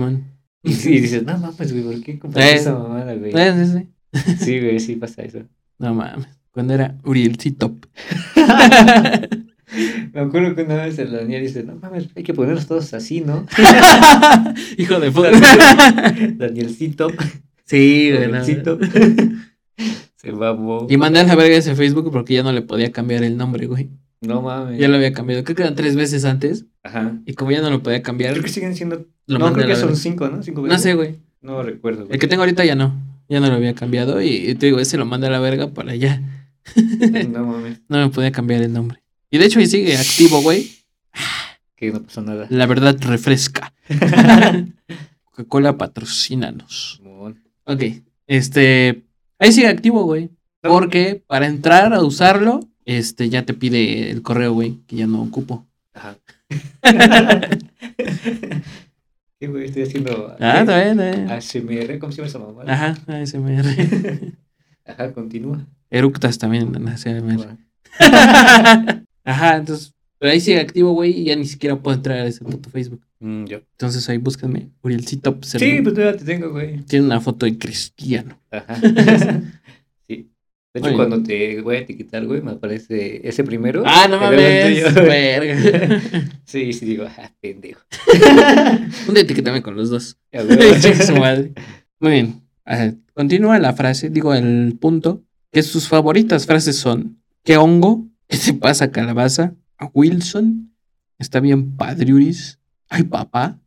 Y, 0.64 0.72
dices, 0.72 1.22
no 1.24 1.37
mames, 1.38 1.72
güey, 1.72 1.85
¿por 1.85 2.03
qué 2.03 2.18
compraste 2.18 2.53
Eh. 2.53 2.57
esa 2.57 2.74
mamada, 2.74 3.14
güey? 3.14 3.33
Eh, 3.37 3.53
sí, 3.66 3.72
sí. 3.72 4.37
Sí, 4.44 4.61
güey, 4.61 4.81
sí 4.81 4.96
pasa 4.96 5.22
eso. 5.22 5.40
No 5.79 5.94
mames. 5.94 6.27
Cuando 6.53 6.72
era 6.74 6.96
Urielcito. 7.05 7.77
Me 10.12 10.20
acuerdo 10.20 10.55
que 10.55 10.62
una 10.62 10.85
vez 10.85 10.98
el 11.00 11.11
Daniel 11.11 11.42
dice, 11.42 11.64
no 11.64 11.74
mames, 11.77 12.09
hay 12.14 12.22
que 12.22 12.33
ponernos 12.33 12.66
todos 12.66 12.94
así, 12.94 13.20
¿no? 13.20 13.44
Hijo 14.79 15.00
de 15.00 15.11
puta. 15.11 15.31
Danielcito, 16.37 17.09
sí, 17.64 18.11
güey. 18.12 18.22
Danielcito. 18.31 18.79
Se 20.16 20.31
babó. 20.31 20.87
Y 20.88 20.96
mandé 20.96 21.20
a 21.20 21.24
la 21.24 21.35
verga 21.35 21.57
ese 21.57 21.74
Facebook 21.74 22.11
porque 22.12 22.35
ya 22.35 22.42
no 22.44 22.53
le 22.53 22.62
podía 22.62 22.92
cambiar 22.92 23.24
el 23.24 23.37
nombre, 23.37 23.66
güey. 23.66 23.90
No 24.27 24.43
mames. 24.43 24.79
Ya 24.81 24.89
lo 24.89 24.97
había 24.97 25.13
cambiado. 25.13 25.45
Creo 25.45 25.57
que 25.57 25.63
eran 25.63 25.75
tres 25.75 25.97
veces 25.97 26.25
antes. 26.25 26.65
Ajá. 26.83 27.19
Y 27.27 27.35
como 27.35 27.51
ya 27.51 27.61
no 27.61 27.71
lo 27.71 27.83
podía 27.83 28.03
cambiar, 28.03 28.33
Creo 28.33 28.45
que 28.45 28.51
siguen 28.51 28.75
siendo. 28.77 29.07
lo 29.27 29.39
no, 29.39 29.53
creo 29.53 29.67
que 29.67 29.77
son 29.77 29.97
cinco, 29.97 30.29
¿no? 30.29 30.43
Cinco 30.43 30.61
No 30.63 30.69
veces. 30.69 30.83
sé, 30.83 30.95
güey. 30.95 31.17
No 31.41 31.63
recuerdo. 31.63 32.03
güey. 32.07 32.15
El 32.15 32.19
que 32.21 32.27
tengo 32.27 32.43
ahorita 32.43 32.65
ya 32.65 32.75
no. 32.75 32.95
Ya 33.29 33.41
no 33.41 33.47
lo 33.49 33.55
había 33.55 33.75
cambiado. 33.75 34.21
Y, 34.21 34.29
y 34.51 34.55
te 34.55 34.67
digo, 34.67 34.79
ese 34.81 34.97
lo 34.99 35.07
mandé 35.07 35.27
a 35.29 35.31
la 35.31 35.41
verga 35.41 35.69
para 35.69 35.93
allá. 35.93 36.21
No 37.29 37.45
mames, 37.45 37.81
No 37.89 37.99
me 37.99 38.09
podía 38.09 38.33
cambiar 38.33 38.63
el 38.63 38.73
nombre. 38.73 39.03
Y 39.31 39.39
de 39.39 39.45
hecho 39.47 39.59
ahí 39.61 39.67
sigue 39.67 39.97
activo, 39.97 40.41
güey. 40.43 40.71
que 41.77 41.91
no 41.93 42.03
pasó 42.03 42.23
nada. 42.23 42.47
La 42.51 42.67
verdad 42.67 42.97
refresca. 43.01 43.73
Coca-Cola 45.25 45.77
patrocínanos. 45.77 47.01
Ok. 47.65 47.83
Este. 48.27 49.05
Ahí 49.39 49.53
sigue 49.53 49.69
activo, 49.69 50.05
güey. 50.05 50.31
No. 50.63 50.71
Porque 50.71 51.23
para 51.27 51.47
entrar 51.47 51.93
a 51.93 52.03
usarlo, 52.03 52.61
este 52.87 53.29
ya 53.29 53.44
te 53.44 53.55
pide 53.55 54.11
el 54.11 54.23
correo, 54.23 54.53
güey, 54.53 54.81
que 54.87 54.97
ya 54.97 55.07
no 55.07 55.23
ocupo. 55.23 55.66
Ajá. 55.92 56.16
Sí, 59.40 59.47
güey, 59.49 59.64
estoy 59.66 59.83
haciendo. 59.83 60.35
Ah, 60.40 60.61
está 60.61 60.83
bien, 60.85 61.01
está 61.01 61.16
bien. 61.16 61.31
ASMR, 61.31 61.99
¿cómo 61.99 62.12
se 62.12 62.18
llama 62.18 62.29
esa 62.29 62.38
mamada? 62.38 62.73
Ajá, 62.73 62.97
ASMR. 63.09 63.64
Ajá, 64.87 65.12
continúa. 65.12 65.66
Eructas 65.90 66.38
también 66.38 66.75
en 66.75 66.88
ASMR. 66.88 67.57
Ajá. 67.99 69.03
Ajá, 69.25 69.57
entonces. 69.57 69.92
Pero 70.18 70.33
ahí 70.33 70.40
sigue 70.40 70.61
activo, 70.61 70.92
güey, 70.92 71.11
y 71.20 71.25
ya 71.25 71.37
ni 71.37 71.44
siquiera 71.44 71.77
puedo 71.77 71.97
entrar 71.97 72.18
a 72.20 72.27
ese 72.27 72.44
puto 72.44 72.70
Facebook. 72.70 73.05
Mm, 73.18 73.44
yo. 73.47 73.59
Entonces 73.73 74.09
ahí 74.09 74.16
búsquenme. 74.18 74.70
Urielcito. 74.83 75.37
pues, 75.38 75.51
Sí, 75.51 75.64
el- 75.70 75.83
pues 75.83 75.94
todavía 75.94 76.16
te 76.18 76.25
tengo, 76.25 76.51
güey. 76.51 76.79
Tiene 76.83 77.05
una 77.05 77.20
foto 77.20 77.44
de 77.44 77.59
cristiano. 77.59 78.38
Ajá. 78.51 78.79
De 80.75 80.81
hecho, 80.81 80.97
cuando 80.97 81.23
te 81.23 81.61
voy 81.61 81.77
a 81.77 81.79
etiquetar, 81.79 82.27
güey, 82.27 82.43
me 82.43 82.51
aparece 82.51 83.27
ese 83.27 83.45
primero. 83.45 83.85
Ah, 83.87 84.09
no 84.11 84.19
mames. 84.19 84.95
Verga. 84.95 86.01
Sí, 86.45 86.73
sí, 86.73 86.85
digo, 86.85 87.05
ah, 87.05 87.33
pendejo. 87.41 87.81
Un 89.09 89.15
día 89.15 89.23
etiquétame 89.23 89.63
con 89.63 89.77
los 89.77 89.91
dos. 89.91 90.19
Su 91.07 91.17
madre. 91.17 91.53
Muy 92.01 92.13
bien. 92.13 92.43
Ajá. 92.65 92.95
Continúa 93.15 93.59
la 93.59 93.73
frase, 93.73 94.11
digo 94.11 94.35
el 94.35 94.77
punto, 94.81 95.25
que 95.53 95.63
sus 95.63 95.89
favoritas 95.89 96.47
frases 96.47 96.77
son 96.77 97.19
¿Qué 97.45 97.59
hongo? 97.59 98.09
¿Qué 98.27 98.39
te 98.39 98.55
pasa, 98.55 98.91
calabaza? 98.91 99.55
¿A 99.79 99.91
Wilson? 99.93 100.75
¿Está 101.19 101.41
bien 101.41 101.77
padriuris? 101.77 102.59
¿Ay, 102.89 103.05
papá? 103.05 103.61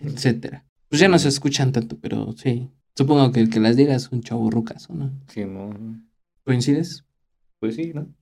Etcétera. 0.00 0.64
Pues 0.88 1.00
ya 1.00 1.08
no 1.08 1.18
se 1.18 1.28
escuchan 1.28 1.72
tanto, 1.72 1.98
pero 2.00 2.32
sí. 2.36 2.70
Supongo 2.96 3.32
que 3.32 3.40
el 3.40 3.50
que 3.50 3.58
las 3.58 3.76
diga 3.76 3.94
es 3.96 4.12
un 4.12 4.22
chavo 4.22 4.50
rucaso, 4.50 4.94
¿no? 4.94 5.10
Sí, 5.26 5.44
no. 5.44 5.74
¿Coincides? 6.44 7.04
Pues 7.60 7.76
sí, 7.76 7.92
¿no? 7.94 8.12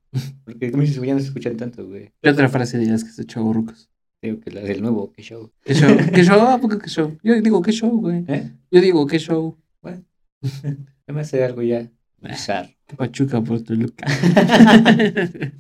Porque 0.44 0.70
como 0.70 0.82
dices, 0.82 1.02
ya 1.02 1.14
no 1.14 1.20
se 1.20 1.26
escuchan 1.26 1.56
tanto, 1.56 1.86
güey. 1.88 2.12
¿Qué 2.20 2.30
otra 2.30 2.48
frase 2.48 2.78
dirías 2.78 3.02
que 3.02 3.10
es 3.10 3.16
de 3.16 3.24
chavo 3.26 3.52
rucos? 3.52 3.90
Digo 4.20 4.38
que 4.40 4.50
la 4.50 4.60
del 4.60 4.82
nuevo, 4.82 5.10
que 5.12 5.22
show. 5.22 5.50
¿Qué 5.64 5.74
show? 5.74 5.96
¿Qué 6.14 6.22
show? 6.22 6.40
¿A 6.40 6.58
poco 6.60 6.78
qué 6.78 6.88
show? 6.88 7.18
Yo 7.22 7.40
digo, 7.40 7.60
¿qué 7.62 7.72
show, 7.72 7.90
güey? 7.90 8.24
¿Eh? 8.28 8.52
Yo 8.70 8.80
digo, 8.80 9.06
¿qué 9.06 9.18
show? 9.18 9.58
Se 10.42 11.12
me 11.12 11.20
hace 11.22 11.42
algo 11.42 11.62
ya 11.62 11.90
bizarro. 12.20 12.68
¿Qué 12.86 12.96
pachuca 12.96 13.40
por 13.40 13.62
tu 13.62 13.74
luca? 13.74 14.06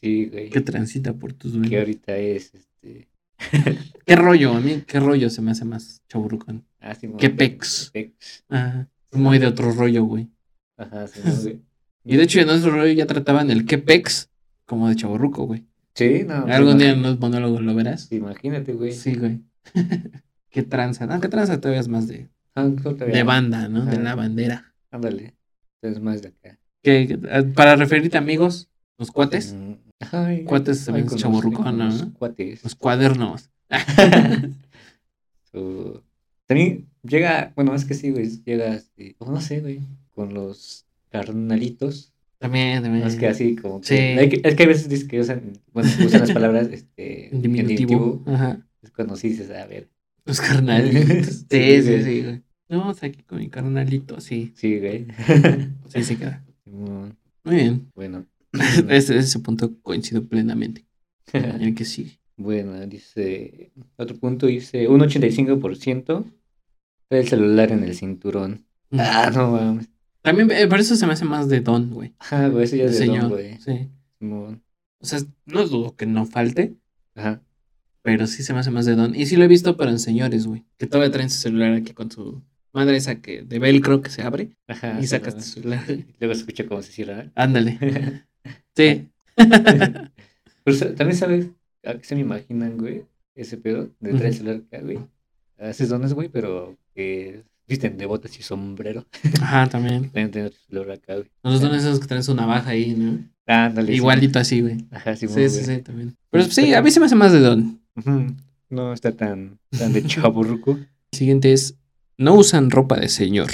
Sí, 0.00 0.26
güey. 0.26 0.48
¿Qué 0.50 0.60
transita 0.60 1.12
por 1.12 1.32
tus 1.32 1.50
Que 1.52 1.58
dueños? 1.58 1.78
ahorita 1.80 2.16
es, 2.16 2.54
este... 2.54 3.08
¿Qué 4.06 4.14
rollo? 4.14 4.52
A 4.54 4.60
mí, 4.60 4.84
¿qué 4.86 5.00
rollo 5.00 5.28
se 5.28 5.42
me 5.42 5.50
hace 5.50 5.64
más 5.64 6.02
chaburrucón? 6.08 6.64
Ah, 6.78 6.94
sí, 6.94 7.10
¿Qué 7.18 7.30
pex? 7.30 7.90
pex. 7.92 8.44
Ajá. 8.48 8.88
Muy 9.10 9.40
de 9.40 9.48
otro 9.48 9.72
rollo, 9.72 10.04
güey. 10.04 10.28
Ajá, 10.76 11.08
sí, 11.08 11.20
güey. 11.42 11.60
Y 12.04 12.16
de 12.16 12.22
hecho, 12.22 12.40
en 12.40 12.48
otro 12.48 12.70
rollo 12.70 12.92
ya 12.92 13.06
trataban 13.06 13.50
el 13.50 13.66
qué 13.66 13.78
pex 13.78 14.30
como 14.66 14.88
de 14.88 14.96
chaburruco, 14.96 15.44
güey. 15.44 15.64
Sí, 15.94 16.22
no. 16.26 16.44
Algún 16.46 16.78
día 16.78 16.90
en 16.92 17.02
los 17.02 17.18
monólogos 17.18 17.60
lo 17.62 17.74
verás. 17.74 18.10
Imagínate, 18.12 18.72
güey. 18.72 18.92
Sí, 18.92 19.14
güey. 19.14 19.40
¿Qué 20.50 20.62
tranza? 20.62 21.06
No, 21.06 21.20
¿qué 21.20 21.28
tranza 21.28 21.60
todavía 21.60 21.80
es 21.80 21.88
más 21.88 22.06
de, 22.08 22.28
Ah, 22.54 22.64
de 22.66 23.22
banda, 23.22 23.68
¿no? 23.68 23.84
De 23.84 23.92
Ajá. 23.92 24.00
la 24.02 24.14
bandera. 24.14 24.74
Ándale. 24.90 25.34
Es 25.82 26.00
más 26.00 26.22
de 26.22 26.28
acá. 26.28 26.58
Que, 26.82 27.02
eh, 27.30 27.42
para 27.54 27.76
referirte 27.76 28.16
a 28.16 28.20
amigos, 28.20 28.68
los 28.98 29.10
cuates, 29.10 29.52
Mm, 29.54 29.74
Ay, 30.12 30.44
Cuates 30.44 30.86
los- 30.88 31.16
chavorrucón, 31.16 31.64
con 31.64 31.78
¿no? 31.78 31.84
los 31.86 32.04
Cuates. 32.18 32.62
los 32.64 32.74
cuadernos. 32.76 33.50
So, 35.52 36.02
también 36.46 36.88
llega, 37.02 37.52
bueno, 37.56 37.74
es 37.74 37.84
que 37.84 37.94
sí, 37.94 38.10
güey, 38.10 38.28
llega, 38.44 38.72
así, 38.74 39.16
o 39.18 39.30
no 39.30 39.40
sé, 39.40 39.60
güey, 39.60 39.80
con 40.10 40.34
los 40.34 40.84
carnalitos. 41.10 42.12
También, 42.38 42.82
también. 42.82 43.06
Es 43.06 43.16
que 43.16 43.26
así 43.26 43.56
como 43.56 43.80
que, 43.80 43.86
Sí. 43.86 44.40
es 44.44 44.54
que 44.54 44.62
a 44.62 44.66
veces 44.66 44.88
dices 44.88 45.08
que 45.08 45.20
usan, 45.20 45.52
bueno, 45.72 45.90
usan 46.06 46.20
las 46.20 46.32
palabras 46.32 46.68
este, 46.70 47.30
diminutivo. 47.32 48.22
Ajá. 48.26 48.64
Es 48.82 48.90
cuando 48.92 49.16
sí 49.16 49.30
dices, 49.30 49.50
a 49.50 49.66
ver, 49.66 49.88
Los 50.24 50.40
carnalitos. 50.40 51.46
Sí, 51.50 51.82
Sí, 51.82 51.82
sí, 51.82 51.90
güey. 52.22 52.34
sí. 52.36 52.42
No, 52.68 52.90
está 52.90 53.06
aquí 53.06 53.22
con 53.22 53.38
mi 53.38 53.48
carnalito, 53.48 54.20
sí. 54.20 54.52
sí, 54.54 54.78
güey. 54.78 55.06
Sí, 55.88 56.02
sí 56.04 56.16
queda. 56.16 56.44
Mm, 56.66 57.08
Muy 57.44 57.54
bien. 57.56 57.90
bueno. 57.94 58.26
Ese, 58.88 59.18
ese 59.18 59.38
punto 59.40 59.78
coincido 59.82 60.24
plenamente. 60.26 60.86
En 61.32 61.60
el 61.62 61.74
que 61.74 61.84
sigue. 61.84 62.18
Bueno, 62.36 62.86
dice, 62.86 63.72
otro 63.96 64.16
punto 64.16 64.46
dice, 64.46 64.86
un 64.88 65.00
85% 65.00 66.24
trae 67.08 67.20
el 67.22 67.28
celular 67.28 67.72
en 67.72 67.82
el 67.84 67.94
cinturón. 67.96 68.64
Ah, 68.92 69.30
no 69.34 69.50
mames. 69.52 69.88
También, 70.36 70.50
eh, 70.50 70.66
por 70.66 70.78
eso 70.80 70.94
se 70.96 71.06
me 71.06 71.12
hace 71.14 71.24
más 71.24 71.48
de 71.48 71.60
don, 71.60 71.90
güey. 71.90 72.12
Ajá, 72.18 72.48
güey, 72.48 72.64
eso 72.64 72.76
ya 72.76 72.84
es 72.84 72.98
de 72.98 73.06
don, 73.06 73.28
güey. 73.28 73.58
Sí. 73.58 73.88
Simón. 74.18 74.62
O 75.00 75.06
sea, 75.06 75.20
no 75.46 75.66
dudo 75.66 75.94
que 75.96 76.06
no 76.06 76.26
falte, 76.26 76.74
Ajá. 77.14 77.40
pero 78.02 78.26
sí 78.26 78.42
se 78.42 78.52
me 78.52 78.58
hace 78.60 78.70
más 78.70 78.84
de 78.86 78.94
don. 78.96 79.14
Y 79.14 79.26
sí 79.26 79.36
lo 79.36 79.44
he 79.44 79.48
visto, 79.48 79.76
pero 79.76 79.90
en 79.90 79.98
señores, 79.98 80.46
güey. 80.46 80.64
Que 80.76 80.86
todavía 80.86 81.12
traen 81.12 81.30
su 81.30 81.38
celular 81.40 81.72
aquí 81.74 81.92
con 81.92 82.10
su 82.10 82.42
madre 82.72 82.96
esa 82.96 83.20
que 83.20 83.42
de 83.42 83.58
velcro 83.58 84.02
que 84.02 84.10
se 84.10 84.22
abre 84.22 84.50
Ajá. 84.66 84.98
y 85.00 85.06
sacas 85.06 85.34
tu 85.36 85.42
celular. 85.42 85.84
Luego 86.20 86.34
se 86.34 86.40
escucha 86.40 86.66
cómo 86.66 86.82
se 86.82 86.92
cierra. 86.92 87.30
Ándale. 87.34 87.78
Sí. 88.76 89.08
Pero 89.36 90.76
sa- 90.76 90.94
también 90.94 91.16
sabes 91.16 91.48
a 91.84 91.94
qué 91.94 92.04
se 92.04 92.14
me 92.14 92.20
imaginan, 92.22 92.76
güey, 92.78 93.02
ese 93.34 93.56
pedo 93.56 93.90
de 94.00 94.10
traer 94.10 94.26
el 94.26 94.34
celular 94.34 94.62
acá, 94.66 94.80
güey. 94.82 94.98
Haces 95.58 95.88
dones, 95.88 96.12
güey, 96.14 96.28
pero 96.28 96.76
que 96.94 97.42
Visten 97.68 97.98
de 97.98 98.06
botas 98.06 98.38
y 98.38 98.42
sombrero. 98.42 99.06
Ajá, 99.42 99.68
también. 99.68 100.02
También 100.12 100.30
tienen 100.30 100.46
otro 100.46 100.60
color 100.68 100.90
acá, 100.92 101.14
güey. 101.14 101.28
Los 101.42 101.60
son 101.60 101.74
esos 101.74 102.00
que 102.00 102.06
traen 102.06 102.24
su 102.24 102.34
navaja 102.34 102.70
ahí, 102.70 102.94
¿no? 102.94 103.24
Ándale. 103.46 103.88
sí. 103.88 103.96
Igualito 103.96 104.38
así, 104.38 104.60
güey. 104.62 104.78
Ajá, 104.90 105.14
sí, 105.16 105.28
Sí, 105.28 105.48
sí, 105.48 105.64
sí, 105.64 105.78
también. 105.82 106.16
Pero 106.30 106.44
sí, 106.44 106.72
a 106.72 106.82
mí 106.82 106.90
se 106.90 107.00
me 107.00 107.06
hace 107.06 107.14
más 107.14 107.32
de 107.32 107.40
don. 107.40 107.80
No 108.70 108.92
está 108.92 109.12
tan, 109.12 109.58
tan 109.76 109.92
de 109.92 110.04
chaburruco. 110.04 110.72
El 110.72 110.86
siguiente 111.12 111.52
es, 111.52 111.76
no 112.16 112.34
usan 112.34 112.70
ropa 112.70 112.98
de 112.98 113.08
señor. 113.08 113.50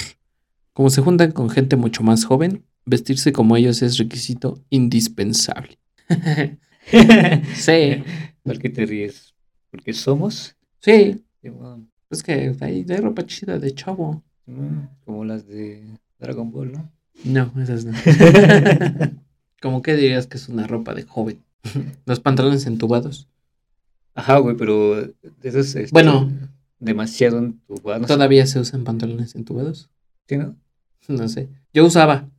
Como 0.73 0.89
se 0.89 1.01
juntan 1.01 1.31
con 1.31 1.49
gente 1.49 1.75
mucho 1.75 2.03
más 2.03 2.25
joven, 2.25 2.65
vestirse 2.85 3.33
como 3.33 3.57
ellos 3.57 3.81
es 3.81 3.97
requisito 3.97 4.61
indispensable. 4.69 5.77
sí, 7.55 8.03
¿Por 8.43 8.59
qué 8.59 8.69
te 8.69 8.85
ríes? 8.85 9.33
Porque 9.71 9.93
somos 9.93 10.55
sí. 10.79 11.21
Es 12.09 12.23
que 12.23 12.55
hay, 12.59 12.85
hay 12.89 12.97
ropa 12.97 13.25
chida 13.25 13.59
de 13.59 13.73
chavo. 13.73 14.23
Como 15.05 15.25
las 15.25 15.47
de 15.47 15.83
Dragon 16.19 16.51
Ball, 16.51 16.71
¿no? 16.71 16.91
No, 17.23 17.51
esas 17.61 17.85
no. 17.85 17.93
¿Cómo 19.61 19.81
que 19.81 19.95
dirías 19.95 20.27
que 20.27 20.37
es 20.37 20.49
una 20.49 20.67
ropa 20.67 20.93
de 20.93 21.03
joven? 21.03 21.43
Los 22.05 22.19
pantalones 22.19 22.65
entubados. 22.67 23.27
Ajá, 24.13 24.37
güey, 24.37 24.55
pero 24.55 24.95
de 25.01 25.13
esos. 25.43 25.75
este, 25.75 25.89
Bueno. 25.91 26.31
Demasiado 26.79 27.39
entubados. 27.39 28.05
¿Todavía 28.07 28.45
se 28.45 28.59
usan 28.59 28.83
pantalones 28.83 29.33
entubados? 29.35 29.89
¿Sí, 30.27 30.37
no? 30.37 30.55
No 31.07 31.27
sé. 31.29 31.49
Yo 31.73 31.85
usaba, 31.85 32.29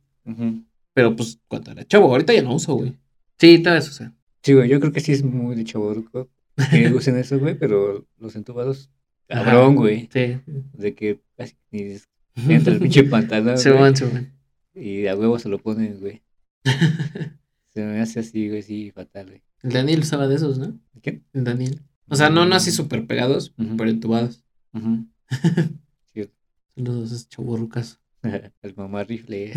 pero 0.93 1.15
pues 1.15 1.39
cuando 1.47 1.71
era 1.71 1.85
chavo, 1.85 2.07
ahorita 2.07 2.33
ya 2.33 2.41
no 2.41 2.53
uso, 2.55 2.75
güey. 2.75 2.95
Sí, 3.39 3.59
todavía 3.59 3.81
se 3.81 3.89
usa. 3.89 4.13
Sí, 4.43 4.53
güey, 4.53 4.69
yo 4.69 4.79
creo 4.79 4.91
que 4.91 4.99
sí 4.99 5.11
es 5.11 5.23
muy 5.23 5.55
de 5.55 5.63
chaburruco 5.63 6.29
que 6.71 6.87
usen 6.93 7.17
eso, 7.17 7.39
güey, 7.39 7.57
pero 7.57 8.05
los 8.19 8.35
entubados. 8.35 8.89
Cabrón, 9.27 9.75
güey. 9.75 10.09
Sí. 10.11 10.39
De 10.73 10.95
que 10.95 11.21
casi 11.35 11.55
ni 11.71 11.83
les 11.83 12.07
entra 12.35 12.73
el 12.73 12.79
pinche 12.79 13.03
pantalón. 13.03 13.57
Se 13.57 13.71
van, 13.71 13.95
se 13.95 14.05
van. 14.05 14.33
Y 14.73 15.07
a 15.07 15.15
huevo 15.15 15.39
se 15.39 15.49
lo 15.49 15.59
ponen, 15.59 15.99
güey. 15.99 16.21
Se 17.73 17.83
me 17.83 17.99
hace 17.99 18.19
así, 18.19 18.49
güey, 18.49 18.61
sí, 18.61 18.91
fatal, 18.91 19.27
güey. 19.27 19.43
El 19.63 19.71
Daniel 19.71 19.99
usaba 20.01 20.27
de 20.27 20.35
esos, 20.35 20.57
¿no? 20.59 20.79
¿Quién? 21.01 21.25
El 21.33 21.43
Daniel. 21.43 21.81
O 22.09 22.15
sea, 22.15 22.29
no, 22.29 22.45
no 22.45 22.55
así 22.55 22.71
súper 22.71 23.05
pegados, 23.05 23.53
pero 23.77 23.89
entubados. 23.89 24.43
Ujú. 24.73 25.07
Cierto. 26.13 26.33
Saludos, 26.75 27.11
es 27.11 27.27
chaburrucas. 27.29 27.99
El 28.23 28.75
mamá 28.75 29.03
rifle. 29.03 29.53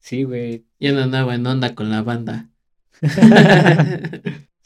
sí, 0.00 0.24
güey. 0.24 0.66
Ya 0.78 0.92
no 0.92 1.00
andaba 1.00 1.34
en 1.34 1.46
onda 1.46 1.74
con 1.74 1.90
la 1.90 2.02
banda. 2.02 2.50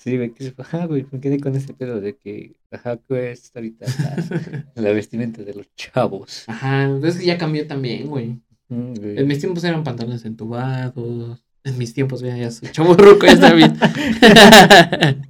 Sí, 0.05 0.17
güey. 0.19 0.33
que 0.35 0.45
se- 0.45 0.55
Ajá, 0.59 0.85
güey. 0.87 1.07
Me 1.11 1.19
quedé 1.19 1.40
con 1.40 1.57
ese 1.57 1.73
pedo 1.73 1.99
de 2.01 2.14
que. 2.17 2.57
Ajá, 2.71 2.99
que 2.99 3.33
es 3.33 3.51
ahorita 3.55 3.87
la, 3.87 4.64
la 4.83 4.93
vestimenta 4.93 5.43
de 5.43 5.55
los 5.55 5.75
chavos. 5.75 6.45
Ajá, 6.47 6.95
es 7.03 7.17
que 7.17 7.25
ya 7.27 7.38
cambió 7.38 7.67
también, 7.67 8.07
güey. 8.09 8.40
Mm, 8.69 8.95
güey. 8.95 9.19
En 9.19 9.27
mis 9.27 9.38
tiempos 9.40 9.64
eran 9.64 9.83
pantalones 9.83 10.25
entubados. 10.27 11.43
En 11.64 11.79
mis 11.79 11.95
tiempos, 11.95 12.21
ya, 12.21 12.37
ya 12.37 12.51
soy 12.51 12.69
chaburruco, 12.71 13.25
ya 13.25 13.33
está 13.33 13.55
bien. 13.55 13.75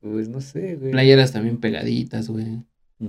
Pues 0.00 0.28
no 0.28 0.40
sé, 0.40 0.76
güey. 0.76 0.92
Playeras 0.92 1.32
también 1.32 1.58
pegaditas, 1.58 2.28
güey. 2.28 2.62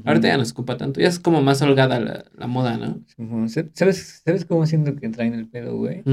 Ahorita 0.06 0.28
ya 0.28 0.38
no 0.38 0.46
se 0.46 0.52
ocupa 0.52 0.76
tanto. 0.78 1.00
Ya 1.00 1.08
es 1.08 1.20
como 1.20 1.42
más 1.42 1.62
holgada 1.62 2.00
la, 2.00 2.26
la 2.36 2.48
moda, 2.48 2.78
¿no? 2.78 3.48
¿Sabes, 3.48 4.22
¿Sabes 4.26 4.46
cómo 4.46 4.66
siento 4.66 4.96
que 4.96 5.10
traen 5.10 5.34
el 5.34 5.48
pedo, 5.48 5.78
güey? 5.78 6.04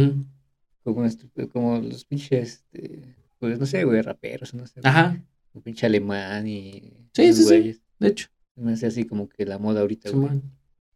Como, 0.85 1.07
como 1.53 1.79
los 1.81 2.05
pinches, 2.05 2.62
este, 2.73 3.15
pues 3.38 3.59
no 3.59 3.66
sé, 3.66 3.85
güey, 3.85 4.03
raperos, 4.03 4.55
no 4.55 4.66
sé. 4.66 4.81
güey. 4.81 4.90
Ajá, 4.90 5.22
Un 5.53 5.62
pinche 5.62 5.87
alemán 5.87 6.46
y. 6.46 6.92
Sí, 7.12 7.33
sí, 7.33 7.44
sí. 7.44 7.81
de 7.99 8.09
hecho. 8.09 8.29
Me 8.57 8.72
hace 8.72 8.87
así 8.87 9.05
como 9.05 9.29
que 9.29 9.44
la 9.44 9.59
moda 9.59 9.83
ahorita, 9.83 10.11
güey. 10.11 10.40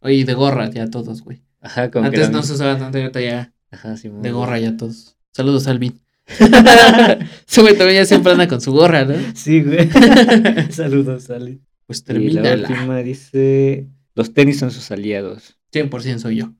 Oye, 0.00 0.24
de 0.24 0.32
gorra 0.34 0.70
ya 0.70 0.88
todos, 0.88 1.22
güey. 1.22 1.42
Ajá, 1.60 1.90
como 1.90 2.06
Antes 2.06 2.30
no 2.30 2.42
se 2.42 2.54
usaba 2.54 2.78
tanto, 2.78 2.96
ahorita 2.96 3.20
ya 3.20 3.52
Ajá, 3.70 3.96
Simón. 3.96 4.22
de 4.22 4.32
gorra 4.32 4.58
ya 4.58 4.76
todos. 4.76 5.16
Saludos, 5.32 5.66
Alvin. 5.66 6.00
Ese 7.48 7.60
güey 7.60 7.76
también 7.76 8.00
ya 8.00 8.04
siempre 8.06 8.32
anda 8.32 8.48
con 8.48 8.60
su 8.60 8.72
gorra, 8.72 9.04
¿no? 9.04 9.14
Sí, 9.34 9.62
güey. 9.62 9.90
Saludos, 10.70 11.28
Ale. 11.30 11.60
Pues 11.86 12.04
Y 12.08 12.30
la 12.30 12.54
última 12.54 12.98
dice: 13.02 13.88
Los 14.14 14.32
tenis 14.32 14.58
son 14.58 14.70
sus 14.70 14.90
aliados. 14.90 15.58
100% 15.72 16.18
soy 16.18 16.36
yo. 16.36 16.54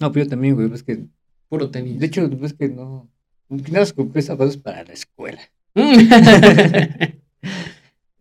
No, 0.00 0.10
pero 0.12 0.24
yo 0.24 0.30
también, 0.30 0.54
güey, 0.54 0.68
pues 0.68 0.82
que. 0.82 1.06
Puro 1.48 1.70
tenis. 1.70 2.00
De 2.00 2.06
hecho, 2.06 2.28
pues 2.30 2.54
que 2.54 2.68
no. 2.68 3.11
Nada, 3.70 3.86
compré 3.94 4.22
zapatos 4.22 4.56
para 4.56 4.84
la 4.84 4.92
escuela. 4.92 5.40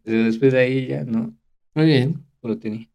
Pero 0.04 0.24
después 0.24 0.52
de 0.54 0.60
ahí 0.60 0.88
ya 0.88 1.04
no. 1.04 1.34
Muy 1.74 1.86
bien. 1.86 2.24
Puro 2.42 2.58
tenis. 2.58 2.88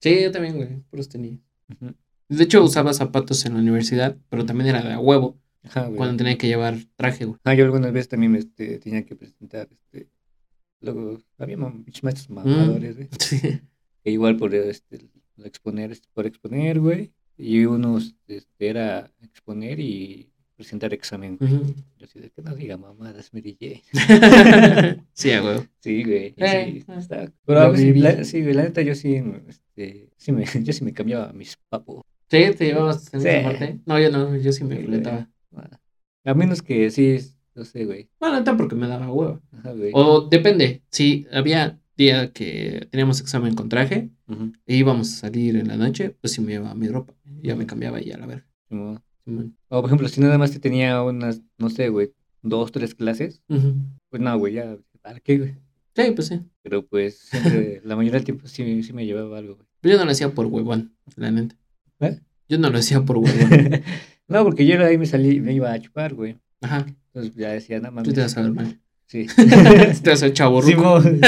Sí, 0.00 0.22
yo 0.22 0.32
también, 0.32 0.56
güey. 0.56 0.68
Puros. 0.90 1.08
Ujú. 1.14 1.94
De 2.28 2.44
hecho, 2.44 2.62
usaba 2.64 2.92
zapatos 2.92 3.44
en 3.46 3.54
la 3.54 3.60
universidad, 3.60 4.16
pero 4.28 4.44
también 4.44 4.70
era 4.70 4.82
de 4.82 4.92
a 4.94 4.98
huevo 4.98 5.38
Ajá, 5.62 5.84
güey. 5.86 5.96
cuando 5.96 6.16
tenía 6.16 6.36
que 6.36 6.48
llevar 6.48 6.76
traje, 6.96 7.24
güey. 7.26 7.38
Ah, 7.44 7.54
yo 7.54 7.64
algunas 7.64 7.92
veces 7.92 8.08
también 8.08 8.32
me, 8.32 8.38
este, 8.38 8.78
tenía 8.78 9.04
que 9.04 9.14
presentar, 9.14 9.68
este, 9.70 10.08
luego 10.80 11.18
había 11.38 11.56
maestros 11.56 12.30
mamadores, 12.30 12.96
güey, 12.96 13.08
Sí. 13.20 13.38
que 14.02 14.10
igual 14.10 14.36
por, 14.38 14.54
este, 14.54 15.08
exponer, 15.44 15.96
por 16.14 16.26
exponer, 16.26 16.80
güey, 16.80 17.12
y 17.36 17.64
unos, 17.66 18.16
este, 18.26 18.68
era 18.68 19.10
exponer 19.22 19.78
y 19.78 20.31
presentar 20.62 20.92
examen, 20.94 21.36
güey. 21.38 21.50
Yo 21.98 22.04
así 22.06 22.20
de 22.20 22.30
que 22.30 22.40
no 22.42 22.54
diga 22.54 22.76
mamadas, 22.76 23.32
Mary 23.34 23.56
J. 23.60 23.82
sí, 25.12 25.30
a 25.32 25.42
huevo. 25.42 25.64
Sí, 25.80 26.02
güey, 26.04 26.34
Eh, 26.36 26.82
sí, 26.84 26.84
eh. 26.88 26.98
está- 26.98 27.32
Pero 27.44 27.72
viví. 27.72 28.00
la, 28.00 28.24
sí, 28.24 28.42
güey, 28.42 28.54
la 28.54 28.62
neta, 28.62 28.82
yo 28.82 28.94
sí, 28.94 29.22
este, 29.48 30.10
sí 30.16 30.32
me, 30.32 30.44
yo 30.66 30.72
sí 30.72 30.84
me 30.84 30.92
cambiaba 30.92 31.30
a 31.30 31.32
mis 31.32 31.56
papos. 31.68 32.02
Sí, 32.30 32.38
te 32.56 32.64
llevabas 32.66 33.12
en 33.12 33.20
Sí. 33.20 33.28
esa 33.28 33.48
parte. 33.48 33.80
No, 33.84 33.98
yo 34.00 34.10
no, 34.10 34.36
yo 34.36 34.52
sí 34.52 34.64
me 34.64 34.76
Sí. 34.80 35.02
Ah, 35.06 35.28
A 36.24 36.34
menos 36.34 36.62
que 36.62 36.90
sí, 36.90 37.18
no 37.54 37.64
sé, 37.64 37.84
güey. 37.84 38.08
Bueno, 38.20 38.40
no 38.40 38.56
porque 38.56 38.74
me 38.76 38.86
daba 38.88 39.10
huevo. 39.12 39.40
Ajá, 39.52 39.72
güey. 39.72 39.90
O 39.94 40.28
depende, 40.28 40.82
si 40.90 41.26
había 41.32 41.78
día 41.96 42.32
que 42.32 42.88
teníamos 42.90 43.20
examen 43.20 43.54
con 43.54 43.68
traje 43.68 44.08
e 44.66 44.76
íbamos 44.76 45.12
a 45.12 45.16
salir 45.16 45.56
en 45.56 45.68
la 45.68 45.76
noche, 45.76 46.10
pues 46.20 46.32
sí 46.32 46.40
me 46.40 46.52
llevaba 46.52 46.74
mi 46.74 46.88
ropa. 46.88 47.12
Ya 47.42 47.54
me 47.56 47.66
cambiaba 47.66 48.00
y 48.00 48.06
ya 48.06 48.16
la 48.16 48.26
verga. 48.26 48.46
O 49.68 49.80
por 49.80 49.86
ejemplo, 49.86 50.08
si 50.08 50.20
nada 50.20 50.38
más 50.38 50.50
te 50.50 50.58
tenía 50.58 51.02
unas, 51.02 51.42
no 51.58 51.70
sé, 51.70 51.88
güey, 51.88 52.12
dos, 52.42 52.72
tres 52.72 52.94
clases, 52.94 53.42
pues 53.46 54.22
no, 54.22 54.38
güey, 54.38 54.54
ya, 54.54 54.76
¿para 55.00 55.20
qué, 55.20 55.38
güey? 55.38 55.54
Sí, 55.94 56.10
pues 56.14 56.28
sí. 56.28 56.40
Pero 56.62 56.86
pues 56.86 57.18
siempre, 57.18 57.80
la 57.84 57.96
mayoría 57.96 58.18
del 58.18 58.24
tiempo 58.24 58.46
sí, 58.46 58.82
sí 58.82 58.92
me 58.92 59.04
llevaba 59.06 59.38
algo, 59.38 59.56
güey. 59.56 59.66
Pero 59.80 59.94
yo 59.94 59.98
no 59.98 60.04
lo 60.06 60.12
hacía 60.12 60.30
por 60.30 60.46
huevón, 60.46 60.94
la 61.16 61.30
neta. 61.30 61.56
¿Eh? 62.00 62.20
Yo 62.48 62.58
no 62.58 62.70
lo 62.70 62.78
hacía 62.78 63.02
por 63.02 63.18
huevón. 63.18 63.82
no, 64.28 64.44
porque 64.44 64.66
yo 64.66 64.82
ahí 64.84 64.98
me 64.98 65.06
salí, 65.06 65.40
me 65.40 65.52
iba 65.52 65.72
a 65.72 65.80
chupar, 65.80 66.14
güey. 66.14 66.36
Ajá. 66.60 66.86
Entonces 67.14 67.34
ya 67.34 67.50
decía, 67.50 67.78
nada 67.78 67.90
más. 67.90 68.04
Tú 68.04 68.12
te 68.12 68.22
vas 68.22 68.36
a 68.36 68.42
ver 68.42 68.52
mal. 68.52 68.80
Sí. 69.06 69.26
te 70.02 70.10
vas 70.10 70.22
a. 70.22 70.62
Simón. 70.62 71.20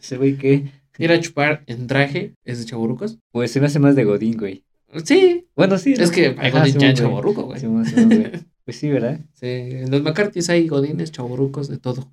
Ese 0.00 0.16
güey 0.16 0.36
que, 0.36 0.70
Ir 0.96 1.10
a 1.10 1.20
chupar 1.20 1.64
en 1.66 1.88
traje 1.88 2.34
es 2.44 2.60
de 2.60 2.66
chaburrucos. 2.66 3.18
pues 3.32 3.50
se 3.50 3.60
me 3.60 3.66
hace 3.66 3.80
más 3.80 3.96
de 3.96 4.04
Godín, 4.04 4.36
güey. 4.36 4.64
Sí. 5.04 5.46
Bueno, 5.56 5.78
sí. 5.78 5.94
Es 5.96 6.10
que 6.10 6.34
hay 6.38 6.50
godín 6.50 6.74
ya 6.74 6.80
Simón, 6.80 6.80
güey. 6.80 6.94
chaburruco, 6.94 7.42
güey. 7.44 7.60
Simón, 7.60 7.86
Simón, 7.86 8.08
güey. 8.08 8.30
Pues 8.64 8.78
sí, 8.78 8.88
¿verdad? 8.88 9.20
Sí, 9.34 9.46
en 9.46 9.90
los 9.90 10.02
McCarthy's 10.02 10.48
hay 10.48 10.66
godines, 10.68 11.12
chaburrucos, 11.12 11.68
de 11.68 11.76
todo. 11.76 12.10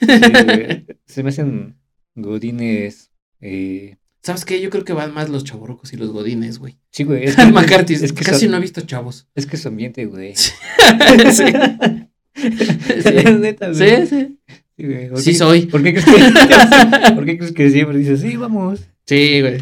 Sí. 0.00 0.06
Se 1.06 1.22
me 1.24 1.30
hacen 1.30 1.76
Godines. 2.14 3.10
Eh... 3.40 3.96
¿Sabes 4.22 4.44
qué? 4.44 4.60
Yo 4.60 4.70
creo 4.70 4.84
que 4.84 4.92
van 4.92 5.12
más 5.12 5.28
los 5.28 5.42
chaburrucos 5.42 5.92
y 5.92 5.96
los 5.96 6.10
godines, 6.10 6.58
güey. 6.60 6.78
Sí, 6.92 7.02
güey. 7.02 7.24
Es 7.24 7.34
que, 7.36 7.46
McCarthy's, 7.46 8.02
es 8.02 8.12
que 8.12 8.24
casi 8.24 8.42
son- 8.46 8.52
no 8.52 8.58
he 8.58 8.60
visto 8.60 8.80
chavos. 8.82 9.26
es 9.34 9.46
que 9.46 9.56
su 9.56 9.66
ambiente, 9.68 10.06
güey. 10.06 10.34
sí. 10.36 10.54
La 12.34 13.30
neta, 13.32 13.70
güey. 13.72 14.06
Sí, 14.06 14.06
sí. 14.06 14.38
Sí, 14.76 14.86
güey. 14.86 15.08
¿Por 15.08 15.20
Sí 15.20 15.34
soy. 15.34 15.66
¿Por 15.66 15.82
qué 15.82 15.92
crees 15.94 16.04
que, 16.04 17.14
¿por 17.14 17.24
qué 17.24 17.38
crees 17.38 17.52
que 17.52 17.70
siempre 17.70 17.98
dices, 17.98 18.20
sí, 18.20 18.36
vamos? 18.36 18.80
Sí, 19.06 19.40
güey. 19.40 19.58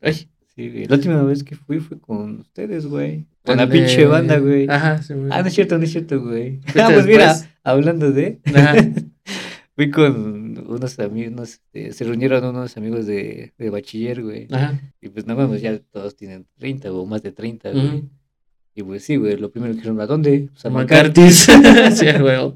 Ay, 0.00 0.28
Sí. 0.56 0.86
La 0.86 0.96
última 0.96 1.22
vez 1.22 1.42
que 1.42 1.56
fui 1.56 1.80
fue 1.80 1.98
con 1.98 2.40
ustedes, 2.40 2.86
güey. 2.86 3.26
Con 3.44 3.56
la 3.56 3.68
pinche 3.68 4.06
banda, 4.06 4.38
güey. 4.38 4.68
Ajá, 4.68 5.02
sí, 5.02 5.14
güey. 5.14 5.28
Ah, 5.32 5.42
no 5.42 5.48
es 5.48 5.54
cierto, 5.54 5.76
no 5.78 5.84
es 5.84 5.90
cierto, 5.90 6.20
güey. 6.22 6.60
Fuiste 6.60 6.80
Ah, 6.82 6.90
pues 6.92 7.06
mira, 7.06 7.36
hablando 7.64 8.12
de. 8.12 8.40
Ajá. 8.54 8.74
Fui 9.76 9.90
con 9.90 10.56
unos 10.68 10.98
amigos, 11.00 11.54
este, 11.54 11.92
se 11.92 12.04
reunieron 12.04 12.44
unos 12.44 12.76
amigos 12.76 13.06
de, 13.06 13.52
de 13.58 13.70
bachiller, 13.70 14.22
güey. 14.22 14.46
Ajá. 14.52 14.80
Y 15.00 15.08
pues 15.08 15.26
no 15.26 15.34
mames, 15.34 15.62
ya 15.62 15.76
todos 15.90 16.14
tienen 16.14 16.46
30 16.58 16.92
o 16.92 17.04
más 17.06 17.24
de 17.24 17.32
30, 17.32 17.72
güey. 17.72 18.04
Y 18.76 18.82
pues 18.84 19.04
sí, 19.04 19.16
güey, 19.16 19.36
lo 19.36 19.50
primero 19.50 19.72
que 19.72 19.78
dijeron, 19.78 20.00
¿a 20.00 20.06
dónde? 20.06 20.48
Pues 20.52 20.64
a 20.64 20.70
McCarthy's. 20.70 21.36
sí, 21.94 22.06
güey. 22.20 22.54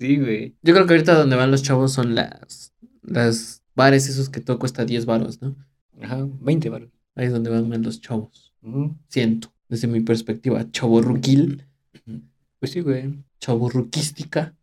Sí, 0.00 0.16
güey. 0.16 0.56
Yo 0.62 0.74
creo 0.74 0.86
que 0.86 0.94
ahorita 0.94 1.14
donde 1.14 1.36
van 1.36 1.52
los 1.52 1.62
chavos 1.62 1.92
son 1.92 2.16
las, 2.16 2.72
las 3.02 3.62
bares 3.76 4.08
esos 4.08 4.28
que 4.28 4.40
todo 4.40 4.58
cuesta 4.58 4.84
10 4.84 5.06
varos, 5.06 5.40
¿no? 5.40 5.54
Ajá, 6.00 6.26
20 6.40 6.68
baros. 6.68 6.90
Ahí 7.20 7.26
es 7.26 7.32
donde 7.32 7.50
van 7.50 7.68
más 7.68 7.80
los 7.80 8.00
chavos. 8.00 8.54
Siento, 9.08 9.52
desde 9.68 9.86
mi 9.88 10.00
perspectiva, 10.00 10.66
chaborruquil, 10.70 11.66
Pues 12.58 12.72
sí, 12.72 12.80
güey. 12.80 13.22
chaborruquística, 13.38 14.54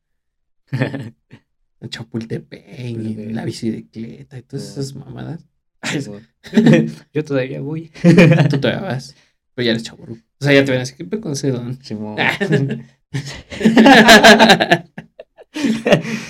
Chapultepec, 0.71 1.79
y 1.79 1.87
Chapultepec. 1.89 3.31
la 3.35 3.45
bicicleta 3.45 4.39
y 4.39 4.41
todas 4.41 4.69
esas 4.71 4.95
mamadas. 4.95 5.45
Yo 7.13 7.23
todavía 7.23 7.61
voy. 7.61 7.91
Tú 8.49 8.59
todavía 8.59 8.81
vas. 8.81 9.15
Pero 9.53 9.65
ya 9.67 9.71
eres 9.73 9.83
chaburruco. 9.83 10.21
O 10.39 10.43
sea, 10.43 10.51
ya 10.53 10.65
te 10.65 10.71
ven 10.71 10.81
así, 10.81 10.95
¿qué 10.95 11.05
pedo 11.05 11.21
con? 11.21 11.35
Simón. 11.35 11.77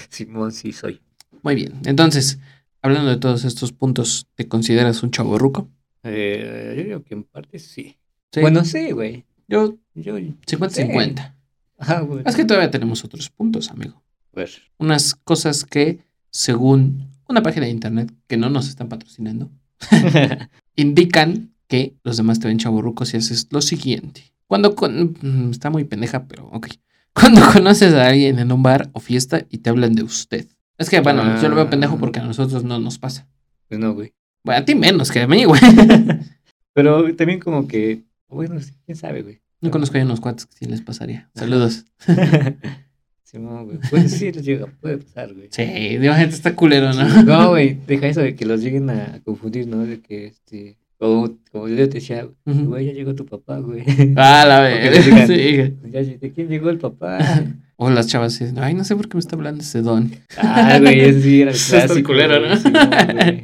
Simón, 0.10 0.52
sí 0.52 0.74
soy. 0.74 1.00
Muy 1.42 1.56
bien. 1.56 1.80
Entonces, 1.86 2.40
hablando 2.82 3.10
de 3.12 3.18
todos 3.18 3.46
estos 3.46 3.72
puntos, 3.72 4.28
¿te 4.36 4.50
consideras 4.50 5.04
un 5.04 5.12
chaburruco? 5.12 5.70
Eh, 6.04 6.74
yo 6.78 6.84
digo 6.84 7.04
que 7.04 7.14
en 7.16 7.24
parte 7.24 7.60
sí. 7.60 7.98
Sí. 8.32 8.42
Bueno, 8.42 8.64
sí, 8.64 8.92
güey. 8.92 9.26
yo 9.48 9.78
Yo. 9.94 10.18
50-50. 10.18 11.36
Ajá, 11.78 12.02
güey. 12.02 12.24
Es 12.26 12.36
que 12.36 12.46
todavía 12.46 12.72
tenemos 12.72 13.04
otros 13.04 13.30
puntos, 13.30 13.70
amigo. 13.70 14.02
Pues, 14.32 14.62
Unas 14.78 15.16
cosas 15.16 15.64
que, 15.64 16.00
según 16.30 17.10
una 17.28 17.42
página 17.42 17.66
de 17.66 17.72
internet 17.72 18.14
que 18.28 18.38
no 18.38 18.50
nos 18.50 18.68
están 18.70 18.90
patrocinando, 18.90 19.50
indican 20.76 21.54
que 21.68 21.96
los 22.04 22.18
demás 22.18 22.40
te 22.40 22.48
ven 22.48 22.58
chaburrucos 22.58 23.10
si 23.10 23.18
haces 23.18 23.48
lo 23.52 23.62
siguiente. 23.62 24.24
Cuando 24.48 24.76
con... 24.76 25.18
mm, 25.22 25.52
está 25.52 25.70
muy 25.70 25.84
pendeja, 25.84 26.28
pero 26.28 26.48
ok. 26.48 26.68
Cuando 27.14 27.42
conoces 27.54 27.94
a 27.94 28.08
alguien 28.08 28.40
en 28.40 28.52
un 28.52 28.64
bar 28.64 28.90
o 28.94 29.00
fiesta 29.00 29.46
y 29.50 29.60
te 29.60 29.70
hablan 29.70 29.94
de 29.96 30.04
usted. 30.04 30.48
Es 30.78 30.90
que, 30.90 31.00
bueno, 31.02 31.42
yo 31.42 31.50
lo 31.50 31.56
veo 31.56 31.70
pendejo 31.70 31.98
porque 31.98 32.20
a 32.20 32.24
nosotros 32.24 32.64
no 32.64 32.80
nos 32.80 33.00
pasa. 33.00 33.28
pues 33.68 33.80
no, 33.80 33.94
güey. 33.94 34.14
Bueno, 34.48 34.62
a 34.62 34.66
ti 34.66 34.76
menos 34.76 35.12
que 35.12 35.20
a 35.20 35.28
mí, 35.28 35.44
güey. 35.44 35.60
Pero 36.74 37.14
también 37.16 37.42
como 37.42 37.68
que, 37.68 38.04
bueno, 38.30 38.56
quién 38.86 38.96
sabe, 38.96 39.22
güey. 39.24 39.42
No 39.60 39.72
conozco 39.72 39.98
a 39.98 40.02
unos 40.02 40.22
cuates 40.22 40.46
que 40.46 40.56
sí 40.56 40.66
les 40.66 40.80
pasaría. 40.82 41.30
Saludos. 41.36 41.84
Simón, 43.24 43.66
güey. 43.66 43.80
Pues 43.90 44.12
sí, 44.14 44.32
les 44.32 44.46
llega, 44.46 44.68
puede 44.80 45.00
pasar, 45.00 45.34
güey. 45.34 45.50
Sí, 45.52 45.66
digo, 45.98 46.14
gente 46.14 46.34
está 46.34 46.56
culero, 46.56 46.94
¿no? 46.94 47.24
No, 47.24 47.50
güey, 47.50 47.78
deja 47.86 48.08
eso 48.08 48.22
de 48.22 48.36
que 48.36 48.46
los 48.46 48.62
lleguen 48.62 48.90
a 48.90 49.20
confundir, 49.26 49.68
¿no? 49.68 49.86
De 49.86 50.00
que, 50.00 50.28
este, 50.28 50.78
como, 50.98 51.36
como 51.52 51.68
yo 51.68 51.76
te 51.76 51.96
decía, 51.96 52.26
güey, 52.46 52.86
ya 52.86 52.94
llegó 52.94 53.16
tu 53.16 53.26
papá, 53.26 53.60
güey. 53.60 53.84
Ah, 54.16 54.46
la 54.48 54.66
digan, 54.70 55.28
Sí. 55.28 55.74
Ya, 55.92 56.04
¿De 56.04 56.32
quién 56.34 56.48
llegó 56.48 56.70
el 56.70 56.78
papá? 56.78 57.20
O 57.80 57.92
las 57.92 58.08
chavas 58.08 58.40
dicen, 58.40 58.58
ay, 58.58 58.74
no 58.74 58.84
sé 58.84 58.96
por 58.96 59.08
qué 59.08 59.18
me 59.18 59.20
está 59.20 59.36
hablando 59.36 59.62
ese 59.62 59.84
don. 59.84 60.12
Ah, 60.36 60.80
güey, 60.82 61.22
sí 61.22 61.42
era 61.44 61.52
el 61.52 61.56
Eso 61.56 61.76
está 61.76 61.86
clásico. 61.86 62.08
culero, 62.08 62.40
¿no? 62.40 62.48
güey, 62.48 62.58
Simón, 62.58 62.90
güey. 63.14 63.37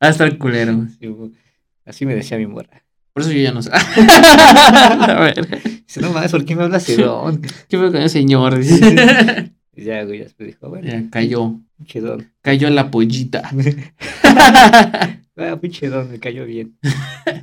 Ah, 0.00 0.08
está 0.08 0.24
el 0.24 0.38
culero. 0.38 0.86
Así 1.84 2.06
me 2.06 2.14
decía 2.14 2.38
mi 2.38 2.46
morra. 2.46 2.82
Por 3.12 3.22
eso 3.22 3.32
yo 3.32 3.40
ya 3.40 3.52
no 3.52 3.60
sé. 3.62 3.70
A 3.74 5.18
ver, 5.20 5.60
Dice, 5.86 6.00
no 6.00 6.12
mames, 6.12 6.30
¿por 6.30 6.44
qué 6.46 6.56
me 6.56 6.62
hablas 6.62 6.84
sedón? 6.84 7.42
¿qué 7.68 7.76
fue 7.76 7.92
con 7.92 8.00
el 8.00 8.10
señor? 8.10 8.58
Dice. 8.58 9.52
Ya, 9.74 10.04
güey, 10.04 10.18
ya 10.18 10.24
después 10.24 10.48
dijo, 10.48 10.68
bueno, 10.68 10.86
Ya 10.86 11.08
cayó. 11.08 11.58
pinche 11.78 12.02
don. 12.02 12.30
Cayó 12.42 12.68
la 12.68 12.90
pollita. 12.90 13.50
Ah, 15.34 15.58
pinche 15.58 15.88
don, 15.88 16.10
me 16.10 16.20
cayó 16.20 16.44
bien. 16.44 16.78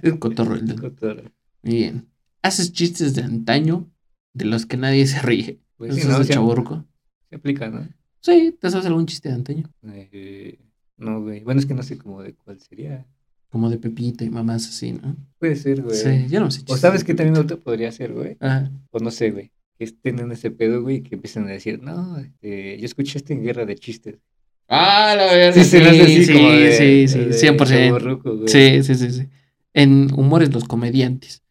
El 0.03 0.20
cotorro 0.20 0.53
el 0.53 0.67
don. 0.67 0.78
Cotorro. 0.78 1.24
Bien. 1.63 2.07
Haces 2.43 2.72
chistes 2.72 3.15
de 3.15 3.24
antaño 3.24 3.89
de 4.34 4.45
los 4.45 4.67
que 4.67 4.78
nadie 4.78 5.07
se 5.07 5.20
ríe. 5.24 5.59
Pues 5.76 5.95
sí, 5.95 6.01
¿Eso 6.01 6.09
no, 6.09 6.13
es 6.15 6.20
de 6.20 6.26
se, 6.28 6.34
chavorruco? 6.34 6.86
se 7.32 7.36
aplica, 7.38 7.67
¿no? 7.70 7.88
Sí, 8.22 8.55
¿te 8.59 8.70
sabes 8.70 8.86
algún 8.86 9.05
chiste 9.05 9.30
de 9.30 9.36
antaño? 9.36 9.70
Eh, 9.88 10.57
no, 10.97 11.22
güey. 11.22 11.41
Bueno, 11.43 11.59
es 11.59 11.65
que 11.65 11.74
no 11.74 11.84
sé 11.84 11.97
cómo 11.97 12.22
de 12.22 12.34
cuál 12.34 12.59
sería. 12.59 13.05
Como 13.49 13.70
de 13.70 13.78
Pepito 13.80 14.24
y 14.24 14.30
mamás 14.30 14.67
así, 14.67 14.91
¿no? 14.91 15.15
Puede 15.39 15.55
ser, 15.55 15.82
güey. 15.82 15.95
Sí, 15.97 16.28
yo 16.30 16.39
no 16.39 16.51
sé 16.51 16.61
O 16.67 16.78
sabes 16.78 17.03
que 17.03 17.15
también 17.15 17.38
otro 17.38 17.59
podría 17.59 17.91
ser, 17.91 18.13
güey. 18.13 18.38
Ajá. 18.39 18.70
O 18.91 18.99
no 18.99 19.09
sé, 19.09 19.32
güey. 19.32 19.51
Que 19.78 19.86
estén 19.86 20.20
en 20.20 20.32
ese 20.32 20.51
pedo, 20.51 20.84
güey, 20.84 20.97
y 20.97 21.01
que 21.01 21.15
empiezan 21.15 21.47
a 21.47 21.51
decir, 21.51 21.82
no, 21.82 22.17
este, 22.20 22.78
yo 22.78 22.86
escuché 22.86 23.17
esto 23.17 23.34
en 23.34 23.43
Guerra 23.43 23.65
de 23.65 23.76
Chistes. 23.76 24.17
Ah, 24.67 25.15
la 25.17 25.26
verdad. 25.34 25.53
Sí, 25.55 25.63
Sí, 25.63 26.26
sí, 26.26 26.34
como 26.34 26.49
de- 26.51 26.74
sí, 26.74 27.07
sí, 27.07 27.20
de 27.20 27.34
100%. 27.34 27.86
chavorruco, 27.88 28.36
güey. 28.36 28.47
Sí, 28.49 28.84
sí, 28.84 28.95
sí, 28.95 29.11
sí. 29.11 29.28
En 29.74 30.13
humores 30.13 30.53
los 30.53 30.65
comediantes. 30.65 31.41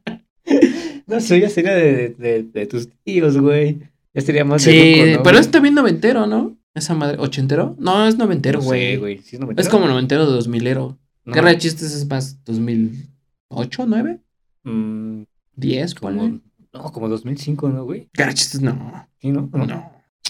No 1.07 1.19
sé, 1.19 1.39
ya 1.39 1.49
sería 1.49 1.73
de, 1.73 2.09
de, 2.09 2.43
de 2.43 2.65
tus 2.67 2.89
tíos, 3.03 3.37
güey. 3.37 3.79
Ya 4.13 4.21
sería 4.21 4.43
más 4.45 4.63
de 4.63 4.71
Sí, 4.71 5.01
ruco, 5.01 5.17
¿no, 5.17 5.23
pero 5.23 5.35
güey? 5.35 5.41
es 5.41 5.51
también 5.51 5.73
noventero, 5.75 6.27
¿no? 6.27 6.57
Esa 6.75 6.93
madre, 6.93 7.17
¿ochentero? 7.19 7.75
No, 7.79 8.05
es 8.07 8.17
noventero, 8.17 8.59
No 8.59 8.63
sé, 8.63 8.67
güey. 8.67 8.97
güey. 8.97 9.17
¿Sí 9.19 9.23
es, 9.27 9.33
es 9.33 9.39
noventero? 9.39 9.69
como 9.71 9.87
noventero 9.87 10.29
de 10.31 10.37
2000ero. 10.39 10.97
No, 11.25 11.33
Guerra 11.33 11.49
de 11.49 11.57
chistes 11.57 11.93
es 11.93 12.07
más 12.07 12.43
2008, 12.45 13.85
9, 13.87 14.19
mm, 14.63 15.21
10, 15.55 15.95
ponle. 15.95 16.19
como, 16.19 16.39
no, 16.73 16.91
como 16.91 17.09
2005, 17.09 17.69
¿no, 17.69 17.83
güey? 17.85 18.09
Guerra 18.13 18.29
de 18.29 18.35
chistes 18.35 18.61
no. 18.61 19.07
Sí, 19.19 19.31
¿no? 19.31 19.49
No, 19.53 19.65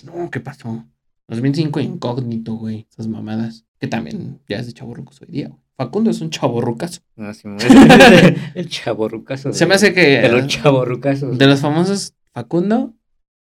no, 0.06 0.30
¿qué 0.32 0.40
pasó? 0.40 0.86
2005 1.28 1.80
incógnito, 1.82 2.54
güey. 2.56 2.88
Esas 2.90 3.08
mamadas. 3.08 3.66
Que 3.80 3.88
también 3.88 4.40
ya 4.48 4.58
es 4.60 4.68
de 4.68 4.74
chaborrucos 4.74 5.22
hoy 5.22 5.28
día, 5.30 5.48
güey. 5.50 5.60
Facundo 5.78 6.10
es 6.10 6.22
un 6.22 6.30
chaborrucazo. 6.32 7.02
No, 7.16 7.34
sí, 7.34 7.48
mo- 7.48 7.58
el 8.56 8.68
chaborrucazo. 8.70 9.54
Se 9.54 9.66
me 9.68 9.76
hace 9.76 9.94
que 9.94 10.20
De 10.22 10.30
los 10.30 10.48
chaborrucazos. 10.48 11.38
de 11.38 11.48
los 11.48 11.60
famosos 11.60 12.14
Facundo, 12.34 12.94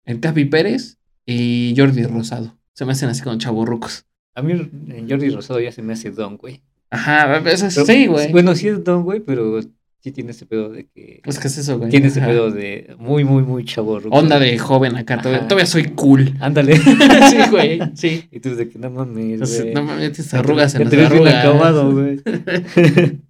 el 0.06 0.20
Capi 0.20 0.46
Pérez 0.46 0.98
y 1.26 1.74
Jordi 1.78 2.04
Rosado. 2.04 2.58
Se 2.74 2.86
me 2.86 2.94
hacen 2.94 3.10
así 3.10 3.22
como 3.22 3.38
chaborrucos. 3.38 4.06
A 4.36 4.42
mí 4.42 4.54
en 4.54 5.10
Jordi 5.10 5.30
Rosado 5.30 5.60
ya 5.60 5.72
se 5.72 5.82
me 5.82 5.94
hace 5.94 6.12
don, 6.12 6.38
güey. 6.38 6.62
Ajá, 6.90 7.38
eso 7.50 7.68
es- 7.68 7.76
Pero- 7.76 7.86
sí, 7.86 8.08
güey. 8.08 8.32
Bueno, 8.32 8.56
sí 8.56 8.68
es 8.70 8.84
don, 8.84 9.04
güey, 9.04 9.20
pero 9.20 9.60
sí 10.04 10.12
tiene 10.12 10.32
ese 10.32 10.46
pedo 10.46 10.70
de 10.70 10.86
que... 10.88 11.22
Es 11.24 11.40
que 11.40 11.48
es 11.48 11.58
eso, 11.58 11.78
güey. 11.78 11.90
tiene 11.90 12.08
ese 12.08 12.20
Ajá. 12.20 12.28
pedo 12.30 12.52
de 12.52 12.94
muy, 13.00 13.24
muy, 13.24 13.44
muy 13.44 13.64
chaborruco. 13.64 14.16
Onda 14.16 14.38
de 14.38 14.58
joven 14.60 14.98
acá. 14.98 15.22
Todavía, 15.22 15.66
soy 15.66 15.86
cool. 15.92 16.34
Ándale. 16.42 16.76
sí, 16.78 17.38
güey. 17.50 17.80
Sí. 17.96 18.28
Y 18.30 18.40
tú 18.42 18.54
de 18.56 18.68
que 18.70 18.78
no 18.80 18.90
mames, 18.90 19.34
Entonces, 19.34 19.62
güey. 19.62 19.74
no 19.74 19.84
mames, 19.84 20.12
tienes 20.12 20.34
arrugas 20.34 20.76
en 20.76 20.82
las 20.84 20.92
bien 20.92 21.06
arrugas. 21.06 21.36
acabado, 21.36 21.92
güey. 21.94 22.22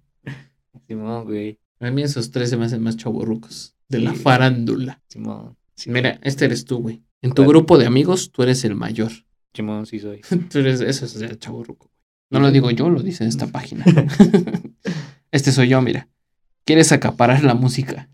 Simón, 0.88 1.24
güey. 1.24 1.58
A 1.80 1.90
mí 1.90 2.02
esos 2.02 2.30
tres 2.30 2.50
se 2.50 2.56
me 2.56 2.64
hacen 2.66 2.82
más 2.82 2.96
chaborrucos. 2.96 3.74
De 3.88 4.00
la 4.00 4.14
farándula. 4.14 5.00
Simón. 5.08 5.56
Sí, 5.76 5.90
Mira, 5.90 6.18
este 6.22 6.46
eres 6.46 6.64
tú, 6.64 6.78
güey. 6.78 7.02
En 7.22 7.32
tu 7.32 7.44
grupo 7.44 7.78
de 7.78 7.86
amigos, 7.86 8.32
tú 8.32 8.42
eres 8.42 8.64
el 8.64 8.74
mayor. 8.74 9.10
Simón, 9.54 9.86
sí 9.86 10.00
soy. 10.00 10.20
Tú 10.50 10.58
eres, 10.58 10.80
eso 10.80 11.04
es 11.04 11.14
el 11.16 11.38
chaborruco. 11.38 11.88
No 12.30 12.40
lo 12.40 12.50
digo 12.50 12.70
yo, 12.72 12.90
lo 12.90 13.00
dice 13.00 13.22
en 13.22 13.28
esta 13.28 13.46
página. 13.46 13.84
este 15.30 15.52
soy 15.52 15.68
yo, 15.68 15.80
mira. 15.80 16.08
Quieres 16.64 16.92
acaparar 16.92 17.42
la 17.44 17.54
música. 17.54 18.08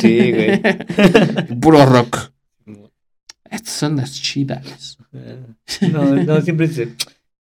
Sí, 0.00 0.32
güey. 0.32 0.60
Puro 1.60 1.84
rock. 1.86 2.32
Estas 3.50 3.72
son 3.74 3.96
las 3.96 4.12
chidas. 4.12 4.98
No, 5.92 6.14
no, 6.16 6.40
siempre 6.42 6.68
dice, 6.68 6.86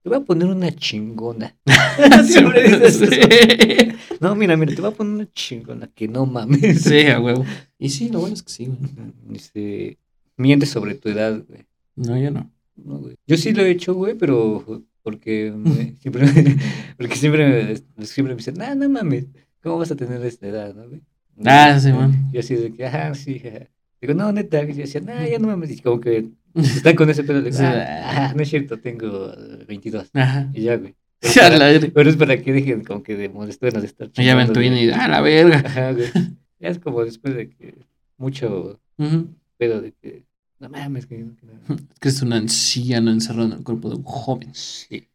te 0.01 0.09
voy 0.09 0.17
a 0.17 0.21
poner 0.21 0.47
una 0.47 0.71
chingona. 0.73 1.55
siempre 2.25 2.63
dices 2.63 3.01
eso. 3.01 3.97
No, 4.21 4.33
mira, 4.35 4.55
mira, 4.55 4.73
te 4.73 4.81
voy 4.81 4.91
a 4.91 4.95
poner 4.95 5.13
una 5.15 5.31
chingona, 5.33 5.87
que 5.93 6.07
no 6.07 6.25
mames. 6.25 6.81
Sí, 6.83 7.07
a 7.07 7.19
huevo. 7.19 7.45
Y 7.77 7.89
sí, 7.89 8.09
lo 8.09 8.19
bueno 8.19 8.35
es 8.35 8.43
que 8.43 8.51
sí, 8.51 8.65
güey. 8.67 8.79
Dice, 9.27 9.97
mientes 10.37 10.69
sobre 10.69 10.95
tu 10.95 11.09
edad, 11.09 11.43
güey. 11.47 11.65
No, 11.95 12.17
yo 12.17 12.31
no. 12.31 12.49
No, 12.77 12.99
güey. 12.99 13.15
Yo 13.27 13.37
sí 13.37 13.51
lo 13.53 13.63
he 13.63 13.71
hecho, 13.71 13.93
güey, 13.95 14.15
pero 14.15 14.83
porque 15.03 15.51
me- 15.55 15.95
siempre, 15.99 16.25
porque 16.97 17.15
siempre, 17.15 17.81
me- 17.97 18.05
siempre 18.05 18.33
me 18.33 18.37
dicen, 18.37 18.55
no, 18.55 18.75
no 18.75 18.87
mames, 18.89 19.25
¿cómo 19.61 19.77
vas 19.77 19.91
a 19.91 19.95
tener 19.95 20.23
esta 20.25 20.47
edad, 20.47 20.73
no, 20.75 20.87
güey? 20.87 21.01
Ah, 21.45 21.79
sí, 21.79 21.91
man. 21.91 22.29
Yo 22.31 22.39
así 22.39 22.55
de 22.55 22.73
que, 22.73 22.85
ajá, 22.85 23.13
sí, 23.15 23.41
ajá. 23.45 23.67
Digo, 24.01 24.13
no, 24.13 24.31
neta, 24.31 24.63
y 24.63 24.67
yo 24.73 24.75
decía, 24.81 25.01
no, 25.01 25.13
ya 25.27 25.39
no 25.39 25.47
mames, 25.47 25.71
y 25.71 25.79
como 25.81 25.99
que 25.99 26.29
están 26.55 26.95
con 26.95 27.09
ese 27.09 27.23
pedo 27.23 27.41
de, 27.41 27.51
Sí. 27.53 27.63
ah, 27.63 28.29
ah, 28.29 28.33
no 28.35 28.41
es 28.43 28.49
cierto, 28.49 28.79
tengo 28.79 29.31
eh, 29.33 29.65
22, 29.67 30.09
Ajá. 30.13 30.49
y 30.53 30.61
ya, 30.63 30.77
güey. 30.77 30.95
Pero, 31.19 31.33
Ya 31.33 31.41
para, 31.43 31.57
la 31.57 31.65
verga. 31.65 31.87
pero 31.95 32.09
es 32.11 32.15
para 32.15 32.37
que 32.39 32.53
dejen 32.53 32.83
como 32.83 33.01
que 33.01 33.15
de 33.15 33.27
molestarnos 33.27 33.81
de 33.81 33.87
estar 33.87 34.11
Ya 34.11 34.35
ven 34.35 34.53
tu 34.53 34.61
y 34.61 34.89
ah, 34.91 35.07
la 35.07 35.21
verga. 35.21 35.63
Ajá, 35.65 35.91
güey. 35.93 36.07
Ya 36.59 36.69
es 36.69 36.79
como 36.79 37.03
después 37.03 37.35
de 37.35 37.49
que 37.49 37.85
mucho 38.17 38.79
Ujú. 38.97 39.27
pedo 39.57 39.81
de 39.81 39.93
que, 39.93 40.25
no 40.59 40.69
mames, 40.69 41.05
que... 41.07 41.17
que 41.17 41.45
no". 41.45 41.75
Es 41.75 41.99
que 41.99 42.09
es 42.09 42.21
un 42.21 42.33
anciano 42.33 43.11
encerrado 43.11 43.47
en 43.47 43.53
el 43.53 43.63
cuerpo 43.63 43.89
de 43.89 43.95
un 43.95 44.03
joven. 44.03 44.49
Sí. 44.53 45.07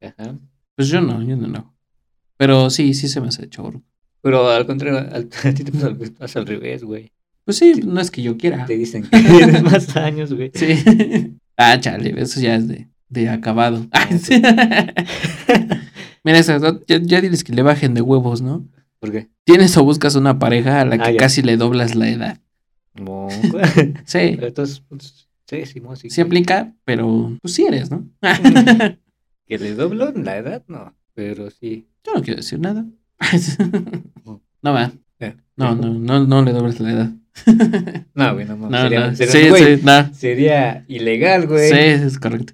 Ajá. 0.00 0.38
Pues 0.74 0.88
yo 0.88 1.00
no, 1.00 1.22
yo 1.22 1.36
no 1.36 1.46
lo 1.48 1.58
hago. 1.58 1.75
Pero 2.36 2.70
sí, 2.70 2.94
sí 2.94 3.08
se 3.08 3.20
me 3.20 3.28
hace 3.28 3.48
chaborruco. 3.48 3.86
Pero 4.22 4.48
al 4.48 4.66
contrario, 4.66 4.98
al- 4.98 5.28
a 5.44 5.52
ti 5.54 5.64
te 5.64 5.72
pasa 5.72 5.86
al, 5.86 5.96
pasa 5.96 6.38
al 6.40 6.46
revés, 6.46 6.84
güey. 6.84 7.12
Pues 7.44 7.58
sí, 7.58 7.74
no 7.84 8.00
es 8.00 8.10
que 8.10 8.22
yo 8.22 8.36
quiera. 8.36 8.66
Te 8.66 8.76
dicen 8.76 9.02
que 9.10 9.18
tienes 9.20 9.62
más 9.62 9.96
años, 9.96 10.32
güey. 10.34 10.50
Sí. 10.54 11.36
ah, 11.56 11.78
chale, 11.80 12.14
eso 12.20 12.40
ya 12.40 12.56
es 12.56 12.66
de, 12.68 12.88
de 13.08 13.28
acabado. 13.28 13.86
Sí. 14.20 14.42
Mira, 16.24 16.38
eso, 16.38 16.58
ya, 16.88 16.98
ya 17.00 17.20
diles 17.20 17.44
que 17.44 17.52
le 17.52 17.62
bajen 17.62 17.94
de 17.94 18.00
huevos, 18.02 18.42
¿no? 18.42 18.66
¿Por 18.98 19.12
qué? 19.12 19.28
Tienes 19.44 19.76
o 19.76 19.84
buscas 19.84 20.16
una 20.16 20.38
pareja 20.38 20.80
a 20.80 20.84
la 20.84 20.98
que 20.98 21.04
Ah, 21.04 21.10
ya. 21.12 21.18
casi 21.18 21.42
le 21.42 21.56
doblas 21.56 21.94
la 21.94 22.08
edad. 22.08 22.40
No. 22.94 23.28
Sí, 24.06 24.18
Entonces, 24.40 24.82
pues, 24.88 25.28
sí, 25.46 25.66
sí, 25.66 25.82
sí. 25.96 26.10
sí 26.10 26.20
aplica, 26.20 26.74
pero 26.84 27.36
pues 27.42 27.54
sí 27.54 27.64
eres, 27.66 27.90
¿no? 27.90 28.08
Que 29.46 29.58
le 29.58 29.74
doblo 29.74 30.10
la 30.12 30.36
edad, 30.38 30.64
no. 30.66 30.94
Pero 31.14 31.50
sí. 31.50 31.86
Yo 32.06 32.14
no 32.14 32.22
quiero 32.22 32.36
decir 32.38 32.58
nada. 32.60 32.86
no 34.62 34.72
va. 34.72 34.92
No, 35.56 35.74
no, 35.74 35.94
no, 35.94 36.26
no 36.26 36.42
le 36.42 36.52
dobles 36.52 36.78
la 36.80 36.90
edad. 36.92 37.10
No, 38.14 38.34
güey, 38.34 38.44
no 38.46 38.56
mames. 38.58 38.70
No, 38.70 38.82
sería, 38.82 39.00
no. 39.10 39.16
sería- 39.16 39.32
Sí, 39.32 39.48
güey, 39.48 39.76
sí, 39.76 39.82
no. 39.84 40.14
sería 40.14 40.84
ilegal, 40.88 41.46
güey. 41.46 41.70
Sí, 41.70 41.76
es 41.78 42.18
correcto. 42.18 42.52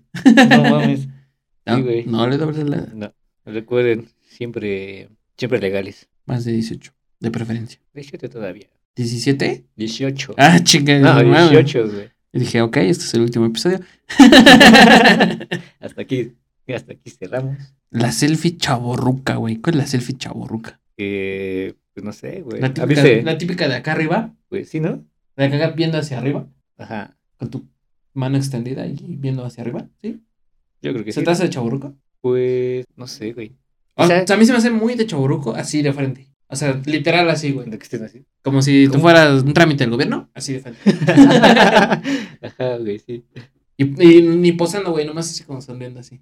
No 0.48 0.62
mames. 0.70 1.08
No, 1.64 1.76
Sí, 1.76 1.82
güey. 1.82 2.04
no 2.06 2.26
le 2.28 2.38
dobles 2.38 2.68
la 2.68 2.88
No, 2.92 3.14
recuerden, 3.44 4.08
siempre, 4.28 5.08
siempre 5.36 5.60
legales. 5.60 6.08
más 6.26 6.44
de 6.44 6.50
18, 6.52 6.92
de 7.20 7.30
preferencia. 7.30 7.78
18 7.94 8.28
todavía. 8.30 8.66
¿17? 8.96 9.64
18. 9.76 10.34
Ah, 10.38 10.58
chinga. 10.64 10.98
no, 10.98 11.22
no 11.22 11.28
mames. 11.28 11.50
18, 11.50 11.88
güey. 11.88 12.10
Y 12.32 12.40
dije, 12.40 12.62
ok, 12.62 12.78
este 12.78 13.04
es 13.04 13.14
el 13.14 13.20
último 13.20 13.46
episodio. 13.46 13.78
Hasta 15.80 16.02
aquí, 16.02 16.32
hasta 16.74 16.92
aquí 16.94 17.10
cerramos. 17.10 17.58
La 17.92 18.10
selfie 18.12 18.56
chaborruca, 18.56 19.36
güey. 19.36 19.56
¿Cuál 19.56 19.76
es 19.76 19.80
la 19.82 19.86
selfie 19.86 20.16
chaborruca? 20.16 20.80
Eh, 20.96 21.74
pues 21.94 22.04
no 22.04 22.12
sé, 22.12 22.42
güey. 22.42 22.60
La 22.60 22.68
A 22.68 22.74
típica, 22.74 23.02
la 23.22 23.38
típica 23.38 23.68
de 23.68 23.74
acá 23.76 23.92
arriba. 23.92 24.34
pues 24.48 24.68
sí, 24.70 24.80
¿no? 24.80 25.04
De 25.36 25.44
acá 25.44 25.70
viendo 25.70 25.98
hacia 25.98 26.18
arriba. 26.18 26.48
Ajá. 26.78 27.16
Con 27.38 27.50
tu 27.50 27.68
mano 28.14 28.36
extendida 28.36 28.86
y 28.86 29.16
viendo 29.18 29.44
hacia 29.44 29.62
arriba. 29.62 29.88
¿Sí? 30.00 30.20
Yo 30.82 30.92
creo 30.92 31.04
que 31.04 31.12
¿Se 31.12 31.20
sí. 31.20 31.24
te 31.24 31.30
hace 31.30 31.44
de 31.44 31.50
chaborruco? 31.50 31.94
Pues, 32.20 32.84
no 32.96 33.06
sé, 33.06 33.32
güey. 33.32 33.56
O 33.94 34.06
sea, 34.06 34.24
a 34.28 34.36
mí 34.36 34.46
se 34.46 34.52
me 34.52 34.58
hace 34.58 34.70
muy 34.70 34.94
de 34.94 35.06
chaborruco 35.06 35.54
así 35.54 35.82
de 35.82 35.92
frente. 35.92 36.28
O 36.48 36.56
sea, 36.56 36.80
literal 36.86 37.28
así, 37.30 37.52
güey. 37.52 37.68
De 37.70 37.78
que 37.78 37.84
estén 37.84 38.04
así. 38.04 38.24
Como 38.42 38.60
si 38.62 38.88
tú 38.88 38.98
fueras 38.98 39.42
un 39.42 39.54
trámite 39.54 39.84
del 39.84 39.90
gobierno, 39.90 40.30
así 40.34 40.54
de 40.54 40.60
frente. 40.60 40.80
Ajá, 42.42 42.76
güey, 42.78 42.98
sí. 42.98 43.24
Y, 43.76 44.02
y 44.02 44.22
ni 44.22 44.52
posando, 44.52 44.90
güey, 44.92 45.06
nomás 45.06 45.30
así 45.30 45.44
como 45.44 45.60
sonriendo 45.62 46.00
así. 46.00 46.20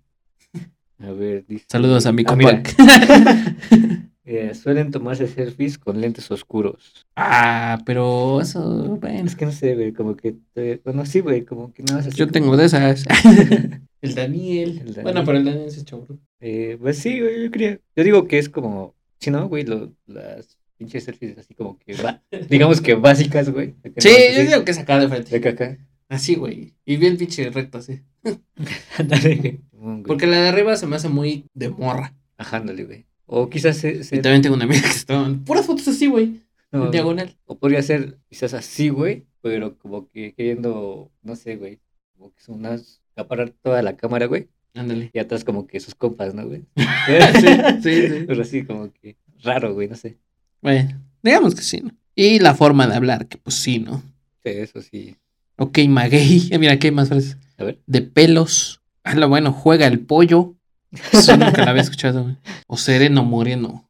A 1.01 1.11
ver, 1.13 1.45
dice. 1.47 1.65
Saludos 1.69 2.07
a 2.07 2.13
mi 2.13 2.23
Ah, 2.23 2.27
compa. 2.27 2.63
Eh, 4.33 4.55
suelen 4.55 4.93
tomarse 4.93 5.27
selfies 5.27 5.77
con 5.77 6.01
lentes 6.01 6.31
oscuros. 6.31 7.05
ah, 7.17 7.81
pero 7.85 8.41
eso, 8.41 8.97
bueno. 9.01 9.27
Es 9.27 9.35
que 9.35 9.45
no 9.45 9.51
sé, 9.51 9.75
güey, 9.75 9.93
como 9.93 10.15
que. 10.15 10.37
te- 10.53 10.81
Bueno, 10.85 11.05
sí, 11.05 11.19
güey, 11.19 11.45
como 11.45 11.73
que 11.73 11.83
no 11.83 11.99
es 11.99 12.07
así. 12.07 12.17
Yo 12.17 12.27
como- 12.27 12.33
tengo 12.33 12.57
de 12.57 12.67
esas. 12.67 13.05
el 14.03 14.15
Daniel. 14.15 14.71
El 14.71 14.95
Daniel. 14.95 15.03
Bueno, 15.03 15.25
pero 15.25 15.39
el 15.39 15.45
Daniel 15.47 15.67
es 15.67 15.85
chaborruco. 15.85 16.21
Eh, 16.41 16.77
pues 16.81 16.99
sí, 16.99 17.19
güey, 17.19 17.43
yo 17.45 17.51
creo. 17.51 17.79
Yo 17.97 18.05
digo 18.05 18.29
que 18.29 18.39
es 18.39 18.49
como. 18.49 18.95
Si 19.19 19.33
no, 19.33 19.49
güey, 19.49 19.65
lo- 19.65 19.93
las 20.07 20.57
pinches 20.77 21.03
selfies 21.05 21.37
así 21.39 21.55
como 21.55 21.77
que. 21.79 21.95
va- 21.95 22.23
digamos 22.49 22.81
que 22.81 22.95
básicas, 22.95 23.51
güey. 23.51 23.75
Sí, 23.97 24.09
yo 24.37 24.43
así, 24.43 24.47
digo 24.47 24.65
que 24.65 24.71
es 24.71 24.79
acá 24.79 24.97
de 25.01 25.07
De 25.07 25.09
frente. 25.09 25.37
acá, 25.37 25.49
acá. 25.51 25.79
Así, 26.09 26.37
güey. 26.37 26.75
Y 26.85 26.99
bien 26.99 27.17
pinche 27.17 27.51
recto, 27.51 27.79
así. 27.79 28.03
Ándale, 28.99 29.37
güey. 29.37 30.03
Porque 30.07 30.27
la 30.27 30.41
de 30.41 30.49
arriba 30.49 30.77
se 30.77 30.87
me 30.87 30.97
hace 30.97 31.09
muy 31.09 31.47
de 31.55 31.71
morra. 31.71 32.15
Ajá, 32.39 32.59
ándale, 32.59 32.85
güey. 32.85 33.07
O 33.27 33.49
quizás 33.49 33.77
se, 33.77 34.03
se- 34.05 34.17
Y 34.17 34.23
también 34.23 34.43
tengo 34.43 34.57
una 34.57 34.65
amiga 34.65 34.83
que 34.83 34.89
estaban 34.89 35.45
puras 35.45 35.67
fotos 35.67 35.89
así, 35.89 36.07
güey. 36.07 36.41
no, 36.73 36.87
En 36.87 36.91
diagonal. 36.91 37.37
O 37.47 37.59
podría 37.59 37.83
ser 37.83 38.19
quizás 38.29 38.55
así, 38.55 38.89
güey, 38.89 39.25
pero 39.41 39.79
como 39.79 40.09
que 40.09 40.35
queriendo, 40.35 41.11
no 41.23 41.37
sé, 41.37 41.57
güey, 41.57 41.79
como 42.17 42.33
que 42.35 42.41
son 42.43 42.57
unas, 42.57 43.01
acaparar 43.15 43.51
toda 43.63 43.83
la 43.83 43.97
cámara, 43.97 44.27
güey, 44.27 44.49
Ándale. 44.75 45.11
y 45.13 45.19
atrás 45.19 45.45
como 45.45 45.67
que 45.67 45.81
sus 45.81 45.95
compas, 45.95 46.35
¿no, 46.35 46.47
güey? 46.47 46.63
sí, 46.77 47.43
sí, 47.83 48.09
sí. 48.09 48.25
Pero 48.27 48.43
así 48.43 48.65
como 48.65 48.93
que 48.93 49.17
raro, 49.43 49.73
güey, 49.75 49.89
no 49.89 49.97
sé. 49.97 50.19
Bueno, 50.61 51.01
digamos 51.23 51.55
que 51.55 51.63
sí, 51.63 51.81
¿no? 51.83 51.91
Y 52.15 52.39
la 52.41 52.55
forma 52.55 52.87
de 52.87 52.95
hablar, 52.97 53.27
que 53.29 53.39
pues 53.39 53.57
sí, 53.57 53.79
¿no? 53.79 54.03
Sí, 54.45 54.51
eso 54.51 54.83
sí. 54.83 55.17
Ok, 55.57 55.79
maguey. 55.89 56.49
Eh, 56.51 56.59
Mira, 56.59 56.73
aquí 56.73 56.89
hay 56.89 56.93
más 56.93 57.09
frases. 57.09 57.37
A 57.61 57.65
ver. 57.65 57.81
De 57.87 58.03
pelos. 58.03 58.79
Ah, 59.03 59.15
lo 59.15 59.31
bueno, 59.31 59.51
juega 59.51 59.87
el 59.87 60.01
pollo. 60.01 60.57
Eso 60.93 61.35
nunca 61.35 61.65
la 61.65 61.71
había 61.71 61.81
escuchado, 61.81 62.23
güey. 62.23 62.37
O 62.67 62.77
sereno 62.77 63.25
moreno. 63.25 63.89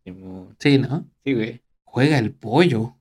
Sí, 0.60 0.78
¿no? 0.78 1.10
Sí, 1.24 1.34
güey. 1.34 1.62
Juega 1.82 2.16
el 2.18 2.30
pollo. 2.30 2.94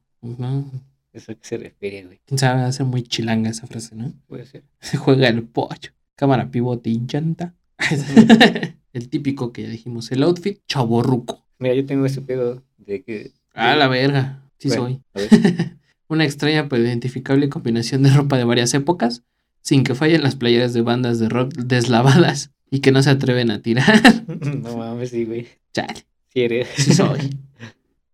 ¿Eso 1.14 1.32
a 1.32 1.36
qué 1.36 1.44
se 1.44 1.58
refiere, 1.58 2.06
güey? 2.06 2.20
Quién 2.26 2.40
sabe, 2.40 2.64
hace 2.64 2.84
muy 2.84 3.04
chilanga 3.04 3.52
esa 3.52 3.68
frase, 3.68 3.96
¿no? 3.96 4.12
Puede 4.26 4.48
ser. 4.48 4.64
Se 4.80 4.98
juega 4.98 5.28
el 5.28 5.44
pollo. 5.44 5.92
Cámara 6.16 6.50
pivote 6.50 6.90
y 6.90 7.00
llanta. 7.06 7.54
el 8.94 9.10
típico 9.10 9.54
que 9.54 9.64
ya 9.64 9.70
dijimos. 9.70 10.12
El 10.12 10.24
outfit 10.24 10.62
chaborruco. 10.68 11.46
Mira, 11.60 11.76
yo 11.76 11.86
tengo 11.86 12.08
ese 12.08 12.22
pedo 12.22 12.64
de 12.78 13.04
que... 13.04 13.34
Ah, 13.54 13.76
la 13.76 13.88
verga. 13.88 14.50
Sí 14.58 14.70
Bueno, 14.70 14.84
soy. 14.84 15.02
A 15.14 15.20
ver. 15.20 15.78
Una 16.08 16.26
extraña 16.26 16.68
pero 16.68 16.84
identificable 16.84 17.50
combinación 17.50 18.02
de 18.02 18.10
ropa 18.10 18.36
de 18.38 18.46
varias 18.46 18.74
épocas, 18.74 19.24
sin 19.62 19.84
que 19.84 19.96
fallen 19.96 20.24
las 20.24 20.36
playeras 20.36 20.74
de 20.74 20.82
bandas 20.82 21.20
de 21.20 21.30
rock 21.30 21.54
deslavadas 21.54 22.52
y 22.72 22.80
que 22.80 22.92
no 22.92 23.02
se 23.04 23.10
atreven 23.12 23.52
a 23.52 23.62
tirar. 23.62 24.02
no 24.28 24.78
mames, 24.78 25.10
sí, 25.12 25.26
güey. 25.26 25.48
Chale, 25.74 26.06
Sí 26.34 26.42
eres. 26.42 26.68
sí 26.76 26.94
soy. 26.94 27.20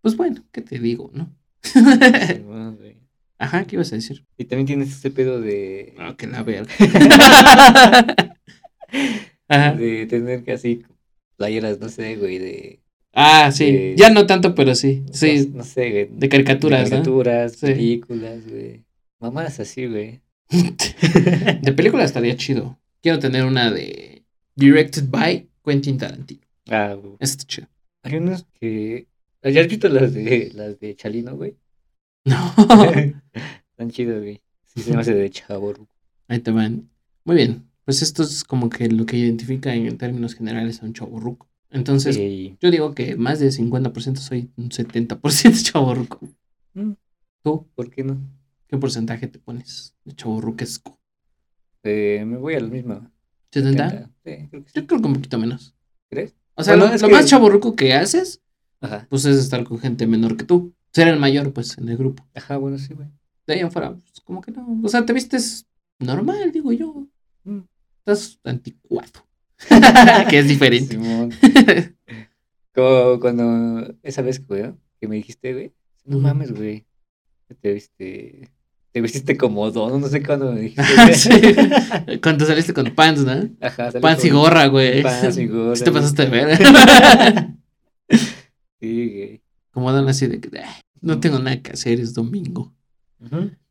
Pues 0.02 0.16
bueno, 0.16 0.42
¿qué 0.52 0.60
te 0.62 0.78
digo, 0.78 1.10
no? 1.14 1.30
Güey. 1.74 2.96
Ajá, 3.38 3.64
¿qué 3.66 3.76
ibas 3.76 3.92
a 3.92 3.96
decir? 3.96 4.24
Y 4.38 4.44
también 4.46 4.66
tienes 4.66 4.88
ese 4.92 5.10
pedo 5.10 5.40
de... 5.40 5.94
Ah, 5.98 6.14
que 6.16 6.26
la 6.26 6.42
verga. 6.42 6.72
Ajá. 9.48 9.72
de 9.74 10.06
tener 10.06 10.42
que 10.44 10.52
así 10.52 10.82
playeras, 11.36 11.78
no 11.80 11.88
sé, 11.88 12.16
güey, 12.16 12.38
de... 12.38 12.80
Ah, 13.12 13.50
sí. 13.52 13.64
de- 13.70 13.94
Ya 13.96 14.10
no 14.10 14.26
tanto, 14.26 14.54
pero 14.54 14.74
sí. 14.74 15.04
Sí, 15.12 15.48
No, 15.50 15.58
no 15.58 15.64
sé, 15.64 15.90
güey. 15.90 16.08
de 16.12 16.28
caricaturas, 16.28 16.84
de 16.84 16.96
¿no? 16.96 17.02
caricaturas, 17.02 17.52
Sí. 17.52 17.66
películas, 17.66 18.46
güey. 18.48 18.84
Mamás 19.20 19.58
así, 19.60 19.86
güey. 19.86 20.20
De 21.62 21.72
película 21.72 22.04
estaría 22.04 22.36
chido. 22.36 22.78
Quiero 23.02 23.18
tener 23.18 23.44
una 23.44 23.70
de 23.70 24.24
Directed 24.54 25.04
by 25.08 25.48
Quentin 25.64 25.98
Tarantino. 25.98 26.42
Ah, 26.68 26.94
güey. 26.94 27.16
Está 27.20 27.44
chido. 27.44 27.68
hay 28.02 28.16
unos 28.16 28.46
que... 28.58 29.06
¿Ya 29.42 29.60
has 29.60 29.68
visto 29.68 29.88
las 29.88 30.12
de 30.12 30.50
las 30.54 30.80
de 30.80 30.96
Chalino, 30.96 31.36
güey? 31.36 31.56
No. 32.24 32.52
Están 33.70 33.90
chidos, 33.90 34.20
güey. 34.22 34.42
Sí, 34.64 34.82
se 34.82 34.92
me 34.92 35.00
hace 35.00 35.14
de 35.14 35.30
chavo. 35.30 35.72
Ahí 36.28 36.40
te 36.40 36.50
van. 36.50 36.90
Muy 37.24 37.36
bien. 37.36 37.70
Pues 37.84 38.02
esto 38.02 38.24
es 38.24 38.42
como 38.42 38.68
que 38.68 38.88
lo 38.88 39.06
que 39.06 39.16
identifica 39.16 39.72
en 39.72 39.96
términos 39.96 40.34
generales 40.34 40.82
a 40.82 40.86
un 40.86 40.92
chaborruco. 40.92 41.48
Entonces, 41.70 42.16
yo 42.60 42.70
digo 42.70 42.94
que 42.94 43.16
más 43.16 43.38
de 43.38 43.48
50% 43.48 44.16
soy 44.16 44.50
un 44.56 44.70
70% 44.70 45.62
chaborruco. 45.72 46.20
Mm, 46.74 46.92
¿Tú 47.44 47.66
¿Por 47.74 47.90
qué 47.90 48.02
no? 48.02 48.18
Qué 48.68 48.76
porcentaje 48.78 49.26
te 49.28 49.38
pones 49.38 49.94
de 50.04 50.14
chaborruquesco? 50.14 50.98
Eh, 51.82 52.24
me 52.26 52.36
voy 52.36 52.54
a 52.54 52.60
la 52.60 52.68
misma. 52.68 53.12
¿70? 53.52 54.10
Sí, 54.24 54.48
creo 54.50 54.64
que 54.64 54.70
sí. 54.70 54.74
Yo 54.80 54.86
creo 54.86 55.00
que 55.00 55.06
un 55.06 55.14
poquito 55.14 55.38
menos. 55.38 55.74
¿Crees? 56.10 56.34
O 56.54 56.62
sea, 56.64 56.76
Bueno, 56.76 56.92
lo, 56.92 56.98
lo 56.98 57.08
que- 57.08 57.14
más 57.14 57.26
chaborruco 57.26 57.76
que 57.76 57.94
haces, 57.94 58.42
Ajá. 58.80 59.06
pues 59.08 59.24
es 59.24 59.36
estar 59.38 59.62
con 59.64 59.78
gente 59.78 60.06
menor 60.06 60.36
que 60.36 60.44
tú. 60.44 60.74
Ser 60.92 61.08
el 61.08 61.18
mayor, 61.18 61.52
pues, 61.52 61.76
en 61.78 61.88
el 61.88 61.96
grupo. 61.96 62.26
Ajá, 62.34 62.56
bueno, 62.56 62.78
sí, 62.78 62.94
güey. 62.94 63.08
De 63.46 63.54
ahí 63.54 63.60
en 63.60 63.70
fuera, 63.70 63.94
pues, 63.94 64.20
como 64.24 64.40
que 64.40 64.50
no. 64.50 64.80
O 64.82 64.88
sea, 64.88 65.04
te 65.06 65.12
vistes 65.12 65.66
normal, 65.98 66.50
digo 66.52 66.72
yo. 66.72 67.06
Mm. 67.44 67.60
Estás 67.98 68.40
anticuado. 68.44 69.26
que 70.30 70.38
es 70.38 70.48
diferente. 70.48 70.98
Como 72.74 73.20
cuando 73.20 73.94
esa 74.02 74.20
vez, 74.22 74.46
güey, 74.46 74.74
que 75.00 75.08
me 75.08 75.16
dijiste, 75.16 75.52
güey, 75.54 75.72
no 76.04 76.18
mames, 76.18 76.52
güey. 76.52 76.86
Te 77.60 77.72
viste, 77.72 78.50
te 78.96 79.02
vestiste 79.02 79.36
como 79.36 79.70
don, 79.70 80.00
no 80.00 80.08
sé 80.08 80.22
cuándo 80.22 80.52
me 80.52 80.60
dijiste. 80.62 80.82
Sí. 81.14 82.18
Cuando 82.22 82.46
saliste 82.46 82.72
con 82.72 82.90
pants, 82.94 83.26
¿no? 83.26 83.50
Ajá, 83.60 83.92
Pants 84.00 84.24
y 84.24 84.30
gorra, 84.30 84.68
güey. 84.68 85.02
Pants 85.02 85.36
y 85.36 85.46
gorra. 85.48 85.76
Sí 85.76 85.84
te 85.84 85.92
pasaste 85.92 86.24
de 86.24 86.30
ver. 86.30 86.58
Sí, 88.80 89.10
güey. 89.10 89.42
Como 89.70 89.92
dan 89.92 90.08
así 90.08 90.26
de 90.28 90.40
que 90.40 90.60
"Ah, 90.60 90.80
no 91.02 91.20
tengo 91.20 91.38
nada 91.40 91.60
que 91.60 91.72
hacer, 91.72 92.00
es 92.00 92.14
domingo. 92.14 92.74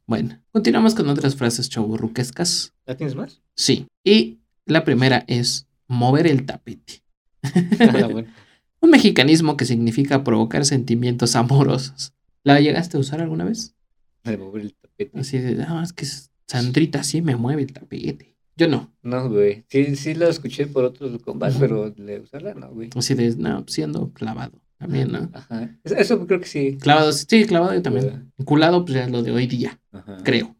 Bueno, 0.06 0.40
continuamos 0.52 0.94
con 0.94 1.10
otras 1.10 1.36
frases 1.36 1.70
chaburruquescas. 1.70 2.74
¿Ya 2.86 2.96
tienes 2.96 3.16
más? 3.16 3.42
Sí. 3.56 3.88
Y 4.04 4.42
la 4.68 4.84
primera 4.84 5.24
es 5.28 5.68
mover 5.88 6.28
el 6.28 6.46
tapete. 6.46 7.02
Ah, 7.42 8.08
bueno. 8.12 8.28
Un 8.80 8.92
mexicanismo 8.92 9.58
que 9.58 9.66
significa 9.66 10.24
provocar 10.24 10.66
sentimientos 10.66 11.36
amorosos. 11.36 12.14
¿La 12.44 12.60
llegaste 12.60 12.98
a 12.98 13.00
usar 13.00 13.22
alguna 13.22 13.46
vez? 13.46 13.75
De 14.26 14.38
mover 14.38 14.62
el 14.64 14.74
tapete. 14.76 15.20
Así 15.20 15.38
de, 15.38 15.56
no, 15.56 15.82
es 15.82 15.94
que 15.94 16.06
Sandrita 16.48 17.04
sí 17.04 17.22
me 17.22 17.36
mueve 17.36 17.62
el 17.64 17.74
tapete. 17.74 18.36
Yo 18.58 18.68
no. 18.68 18.94
No, 19.04 19.30
güey. 19.30 19.66
Sí, 19.70 19.96
sí 19.96 20.14
lo 20.16 20.28
escuché 20.30 20.68
por 20.68 20.86
otros 20.86 21.14
Ujú. 21.14 21.40
pero 21.60 21.90
de 21.92 22.20
usarla 22.20 22.54
no, 22.54 22.72
güey. 22.72 22.90
Así 22.96 23.14
de, 23.14 23.36
no, 23.36 23.66
siendo 23.68 24.12
clavado. 24.14 24.62
También, 24.78 25.12
¿no? 25.12 25.30
Ajá. 25.34 25.78
Eso, 25.84 26.26
creo 26.28 26.40
que 26.42 26.48
sí. 26.48 26.78
Clavado, 26.80 27.12
sí, 27.14 27.46
clavado 27.46 27.74
yo 27.74 27.82
también. 27.82 28.32
Culado, 28.44 28.84
pues 28.84 28.96
ya 28.96 29.06
es 29.06 29.12
lo 29.12 29.24
de 29.24 29.32
hoy 29.32 29.48
día, 29.48 29.80
Ajá. 29.92 30.18
creo. 30.24 30.56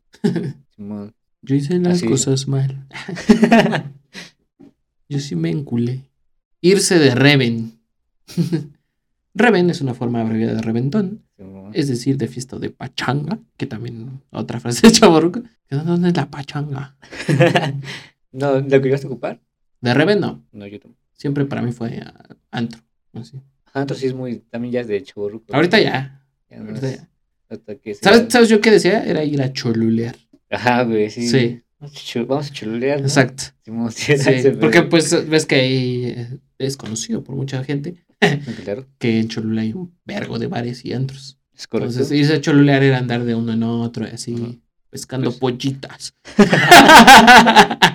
Simón. 0.76 1.14
Yo 1.42 1.56
hice 1.56 1.78
las 1.80 1.98
Así. 1.98 2.08
cosas 2.08 2.48
mal. 2.48 2.88
Yo 5.10 5.20
sí 5.20 5.36
me 5.36 5.52
enculé. 5.52 6.10
Irse 6.62 6.98
de 6.98 7.14
Reven. 7.14 7.80
Reven 9.36 9.70
es 9.70 9.82
una 9.82 9.94
forma 9.94 10.22
abreviada 10.22 10.56
de 10.56 10.62
reventón, 10.62 11.25
Es 11.74 11.88
decir, 11.88 12.18
de 12.18 12.28
fiesta 12.28 12.58
de 12.60 12.70
pachanga, 12.70 13.40
que 13.58 13.66
también 13.66 14.22
otra 14.32 14.60
frase 14.60 14.88
de 14.88 14.94
chaborruco. 14.94 15.42
¿Dónde 15.70 16.10
es 16.10 16.16
la 16.16 16.30
pachanga? 16.30 16.96
no, 18.32 18.60
¿lo 18.60 18.82
que 18.82 18.88
ibas 18.88 19.04
a 19.04 19.08
ocupar? 19.08 19.42
De 19.82 19.94
Reven 19.94 20.20
no, 20.20 20.44
No, 20.52 20.66
yo 20.68 20.80
tampoco. 20.80 21.02
siempre 21.14 21.46
para 21.46 21.62
mí 21.62 21.72
fue 21.72 22.02
ah, 22.06 22.36
antro. 22.52 22.82
así. 23.14 23.38
Ajá, 23.66 23.82
entonces 23.82 24.02
sí 24.02 24.08
es 24.08 24.14
muy, 24.14 24.38
también 24.50 24.74
ya 24.74 24.82
es 24.82 24.88
de 24.88 25.02
chaborruco. 25.04 25.54
Ahorita 25.54 25.80
ya, 25.80 26.26
Ya 26.50 26.58
no 26.60 26.70
ahorita 26.70 26.90
es- 26.90 26.98
ya. 26.98 27.10
Hasta 27.50 27.76
que 27.76 27.94
se- 27.94 28.04
¿Sabes, 28.04 28.26
¿Sabes 28.30 28.50
yo 28.50 28.60
qué 28.62 28.72
decía? 28.72 29.04
Era 29.04 29.24
ir 29.24 29.42
a 29.42 29.54
cholulear. 29.54 30.16
Ajá, 30.50 30.84
güey, 30.84 31.10
sí. 31.10 31.28
Sí. 31.28 31.62
Vamos 31.80 32.52
a 32.52 32.66
¿no? 32.66 33.06
Exacto. 33.06 33.44
Sí, 33.62 34.14
porque 34.60 34.82
pues 34.84 35.30
ves 35.30 35.46
que 35.46 35.56
ahí 35.56 36.40
es 36.58 36.78
conocido 36.78 37.24
por 37.24 37.36
mucha 37.36 37.64
gente 37.64 38.06
Claro, 38.64 38.86
que 38.98 39.20
en 39.20 39.28
Cholula 39.28 39.62
hay 39.62 39.74
un 39.74 39.94
vergo 40.06 40.40
de 40.40 40.48
bares 40.48 40.86
y 40.86 40.94
antros. 40.94 41.38
Es 41.56 41.68
correcto. 41.68 41.94
Entonces, 41.94 42.18
irse 42.18 42.34
a 42.34 42.42
cholulear 42.42 42.84
era 42.84 42.98
andar 42.98 43.24
de 43.24 43.36
uno 43.36 43.54
en 43.54 43.64
otro, 43.64 44.06
y 44.08 44.12
así, 44.12 44.62
pescando 44.90 45.30
Pues- 45.30 45.40
pollitas. 45.40 46.14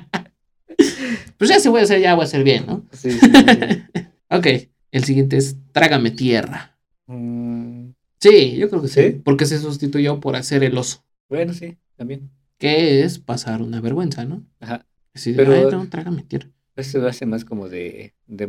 pues 1.39 1.51
ya 1.51 1.59
se 1.61 1.69
voy 1.69 1.81
a 1.81 1.85
hacer, 1.85 2.01
ya 2.01 2.15
voy 2.15 2.23
a 2.23 2.25
hacer 2.27 2.45
bien, 2.45 2.67
¿no? 2.67 2.87
Sí, 2.93 3.11
sí, 3.13 3.21
sí. 3.21 3.31
Ok, 4.33 4.47
el 4.93 5.05
siguiente 5.05 5.37
es 5.37 5.57
Trágame 5.73 6.11
Tierra. 6.13 6.79
Mm, 7.07 7.91
Sí, 8.21 8.57
yo 8.59 8.69
creo 8.69 8.83
que 8.83 8.89
sí, 8.89 9.01
¿Sí? 9.03 9.11
porque 9.25 9.47
se 9.47 9.59
sustituyó 9.59 10.21
por 10.21 10.37
hacer 10.37 10.63
el 10.63 10.77
oso, 10.77 11.03
bueno, 11.31 11.55
sí, 11.55 11.79
también. 11.97 12.31
que 12.59 13.03
es 13.03 13.19
pasar 13.19 13.63
una 13.63 13.81
vergüenza, 13.81 14.27
¿no? 14.27 14.45
Ajá. 14.61 14.87
Así 15.15 15.33
Pero- 15.33 15.55
ay, 15.55 15.65
no, 15.73 15.89
trágame 15.89 16.23
tierra. 16.25 16.49
Eso 16.77 17.05
hace 17.09 17.25
más 17.27 17.45
como 17.47 17.69
de, 17.71 18.15
de, 18.27 18.47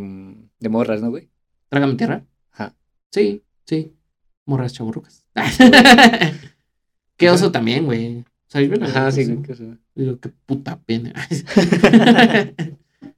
de 0.60 0.70
morras, 0.70 1.02
¿no, 1.02 1.10
güey? 1.10 1.30
¿Trágame 1.70 1.96
tierra? 1.96 2.26
Ajá. 2.52 2.76
Sí, 3.12 3.44
sí. 3.66 3.94
Morras 4.52 4.74
chaburrucas. 4.74 5.26
Qué 7.18 7.30
oso 7.30 7.54
también, 7.54 7.86
güey. 7.86 8.18
O 8.20 8.26
sea, 8.48 8.62
yo 8.62 8.76
la 8.76 8.88
Ajá, 8.88 9.10
sí, 9.14 9.22
eso- 9.48 9.78
Digo, 9.96 10.20
qué 10.20 10.28
puta 10.46 10.78
pena. 10.78 11.14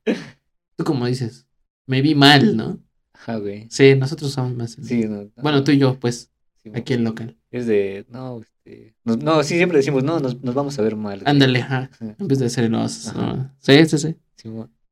Tú 0.75 0.83
como 0.83 1.07
dices, 1.07 1.47
me 1.87 2.03
vi 2.03 2.13
mal, 2.13 2.55
¿no? 2.55 2.79
Ajá, 3.13 3.37
güey. 3.37 3.65
Sí, 3.71 3.95
nosotros 3.95 4.31
somos 4.31 4.55
más. 4.55 4.77
Sí, 4.79 5.05
no, 5.07 5.23
no, 5.23 5.31
Bueno, 5.41 5.63
tú 5.63 5.71
y 5.71 5.79
yo, 5.79 5.99
pues, 5.99 6.29
sí, 6.61 6.69
aquí 6.75 6.93
en 6.93 7.03
local. 7.03 7.35
Es 7.49 7.65
de, 7.65 8.05
no, 8.09 8.41
este, 8.41 8.93
no, 9.05 9.41
sí, 9.41 9.55
siempre 9.55 9.79
decimos, 9.79 10.03
no, 10.03 10.19
nos, 10.19 10.39
nos 10.43 10.53
vamos 10.53 10.77
a 10.77 10.83
ver 10.83 10.95
mal. 10.95 11.23
Ándale, 11.25 11.61
ajá. 11.61 11.89
Ajá. 11.93 12.15
En 12.19 12.27
vez 12.27 12.37
de 12.37 12.45
hacer 12.45 12.65
el 12.65 12.75
oso. 12.75 13.49
Sí, 13.57 13.83
sí, 13.87 13.97
sí. 13.97 14.15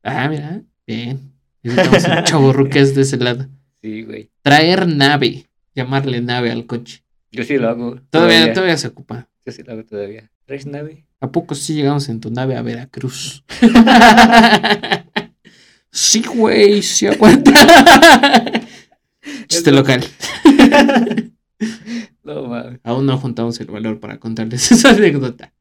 Ah, 0.01 0.27
mira, 0.27 0.63
bien. 0.87 1.33
Necesitamos 1.61 2.55
un 2.55 2.69
de 2.69 3.01
ese 3.01 3.17
lado. 3.17 3.47
Sí, 3.79 4.01
güey. 4.01 4.31
Traer 4.41 4.87
nave. 4.87 5.50
Llamarle 5.75 6.21
nave 6.21 6.51
al 6.51 6.65
coche. 6.65 7.03
Yo 7.31 7.43
sí 7.43 7.57
lo 7.57 7.69
hago. 7.69 7.99
Todavía, 8.09 8.53
todavía 8.53 8.77
se 8.77 8.87
ocupa. 8.87 9.29
Yo 9.45 9.51
sí 9.51 9.63
lo 9.63 9.73
hago 9.73 9.85
todavía. 9.85 10.31
¿Traes 10.45 10.65
nave? 10.65 11.05
¿A 11.19 11.31
poco 11.31 11.55
sí 11.55 11.75
llegamos 11.75 12.09
en 12.09 12.19
tu 12.19 12.29
nave 12.29 12.55
a 12.55 12.61
Veracruz? 12.61 13.43
sí, 15.91 16.23
güey, 16.23 16.81
sí 16.81 17.07
aguanta. 17.07 17.53
Chiste 19.47 19.71
local. 19.71 20.03
No 22.23 22.47
mames. 22.47 22.79
Aún 22.83 23.05
no 23.05 23.17
juntamos 23.17 23.59
el 23.59 23.67
valor 23.67 23.99
para 23.99 24.19
contarles 24.19 24.71
esa 24.71 24.91
anécdota. 24.91 25.53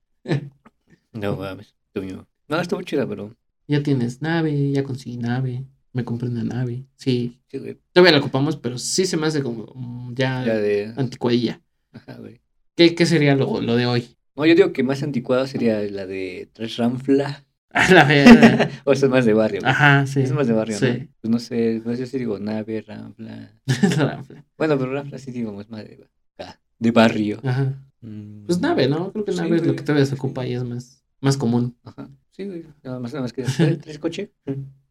No 1.13 1.37
mames. 1.37 1.75
Tú 1.93 2.03
mismo. 2.03 2.27
No, 2.49 2.61
estuvo 2.61 2.83
chida, 2.83 3.07
pero. 3.07 3.35
Ya 3.67 3.83
tienes 3.83 4.21
nave, 4.21 4.73
ya 4.73 4.83
conseguí 4.83 5.17
nave, 5.17 5.65
me 5.93 6.05
compré 6.05 6.29
una 6.29 6.45
nave. 6.45 6.87
Sí, 6.97 7.41
Sí, 7.49 7.59
güey. 7.59 7.79
todavía 7.93 8.13
la 8.13 8.19
ocupamos, 8.21 8.57
pero 8.57 8.79
sí 8.79 9.07
se 9.07 9.17
me 9.17 9.27
hace 9.27 9.43
como 9.43 9.73
mm, 9.75 10.15
ya, 10.15 10.45
Ya 10.45 10.55
de. 10.57 10.93
anticuadilla. 10.97 11.61
Ajá, 11.93 12.15
güey. 12.19 12.41
¿Qué, 12.77 12.95
qué 12.95 13.07
sería 13.07 13.35
lo, 13.35 13.61
lo 13.61 13.77
de 13.77 13.87
hoy? 13.87 14.17
No, 14.37 14.47
yo 14.47 14.55
digo 14.55 14.73
que 14.73 14.83
más 14.83 15.03
anticuado 15.03 15.47
sería 15.47 15.81
la 15.91 16.07
de 16.07 16.49
Trash 16.53 16.79
Ramfla. 16.79 17.45
A 17.73 17.89
la. 17.93 18.71
O 18.85 18.93
eso 18.93 19.07
es 19.07 19.11
más 19.13 19.25
de 19.25 19.33
barrio. 19.33 19.61
güey. 19.61 19.71
Ajá, 19.71 20.05
sí. 20.07 20.21
Es 20.21 20.33
más 20.33 20.47
de 20.49 20.53
barrio, 20.55 20.77
¿no? 20.81 20.87
Sí. 20.87 21.09
Pues 21.21 21.31
no 21.31 21.39
sé, 21.39 21.81
pues 21.85 21.99
yo 22.01 22.07
sí 22.07 22.19
digo 22.19 22.39
nave, 22.39 22.81
Ramfla. 22.83 23.53
Ranfla. 23.97 24.45
Bueno, 24.59 24.79
pero 24.79 24.93
Ramfla 24.93 25.19
sí 25.19 25.31
digo 25.31 25.61
es 25.61 25.69
más 25.71 25.85
de, 25.85 26.09
acá, 26.39 26.61
de 26.79 26.91
barrio. 26.91 27.39
Ajá. 27.45 27.81
Mm, 28.01 28.47
Pues 28.47 28.61
nave, 28.61 28.89
¿no? 28.89 29.13
Creo 29.13 29.25
que 29.25 29.33
Sí, 29.33 29.39
nave 29.39 29.57
es 29.57 29.67
lo 29.67 29.77
que 29.77 29.83
todavía 29.83 30.07
se 30.07 30.15
ocupa 30.15 30.45
y 30.47 30.55
es 30.55 30.65
más, 30.65 31.05
más 31.21 31.37
común. 31.37 31.77
Ajá. 31.85 32.09
Sí, 32.33 32.45
güey. 32.47 32.65
Nada 32.83 32.99
más, 32.99 33.13
nada 33.13 33.23
más 33.23 33.33
que. 33.33 33.43
¿Traes, 33.43 33.79
traes 33.79 33.99
coche? 34.01 34.33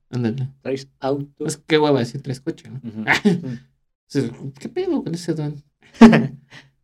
Ándale. 0.10 0.50
¿Traes 0.62 0.88
auto? 1.00 1.46
Es 1.46 1.58
que 1.58 1.78
hueva 1.78 2.00
decir 2.00 2.22
tres 2.22 2.40
coches, 2.42 2.72
¿no? 2.72 2.82
¿Qué 4.60 4.70
pedo 4.70 5.04
con 5.04 5.14
ese 5.14 5.34
don? 5.34 5.62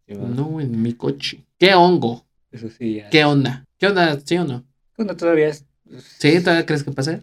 No, 0.07 0.61
en 0.61 0.81
mi 0.83 0.93
coche. 0.93 1.43
¿Qué 1.57 1.73
hongo? 1.73 2.27
Eso 2.51 2.69
sí, 2.69 2.97
ya. 2.97 3.09
¿Qué 3.09 3.25
onda? 3.25 3.65
¿Qué 3.79 3.87
onda? 3.87 4.19
¿Sí 4.19 4.37
o 4.37 4.45
no? 4.45 4.63
Bueno, 4.95 5.17
todavía 5.17 5.47
es. 5.47 5.65
¿Sí? 6.19 6.39
¿Todavía 6.41 6.65
crees 6.67 6.83
que 6.83 6.91
pasa? 6.91 7.21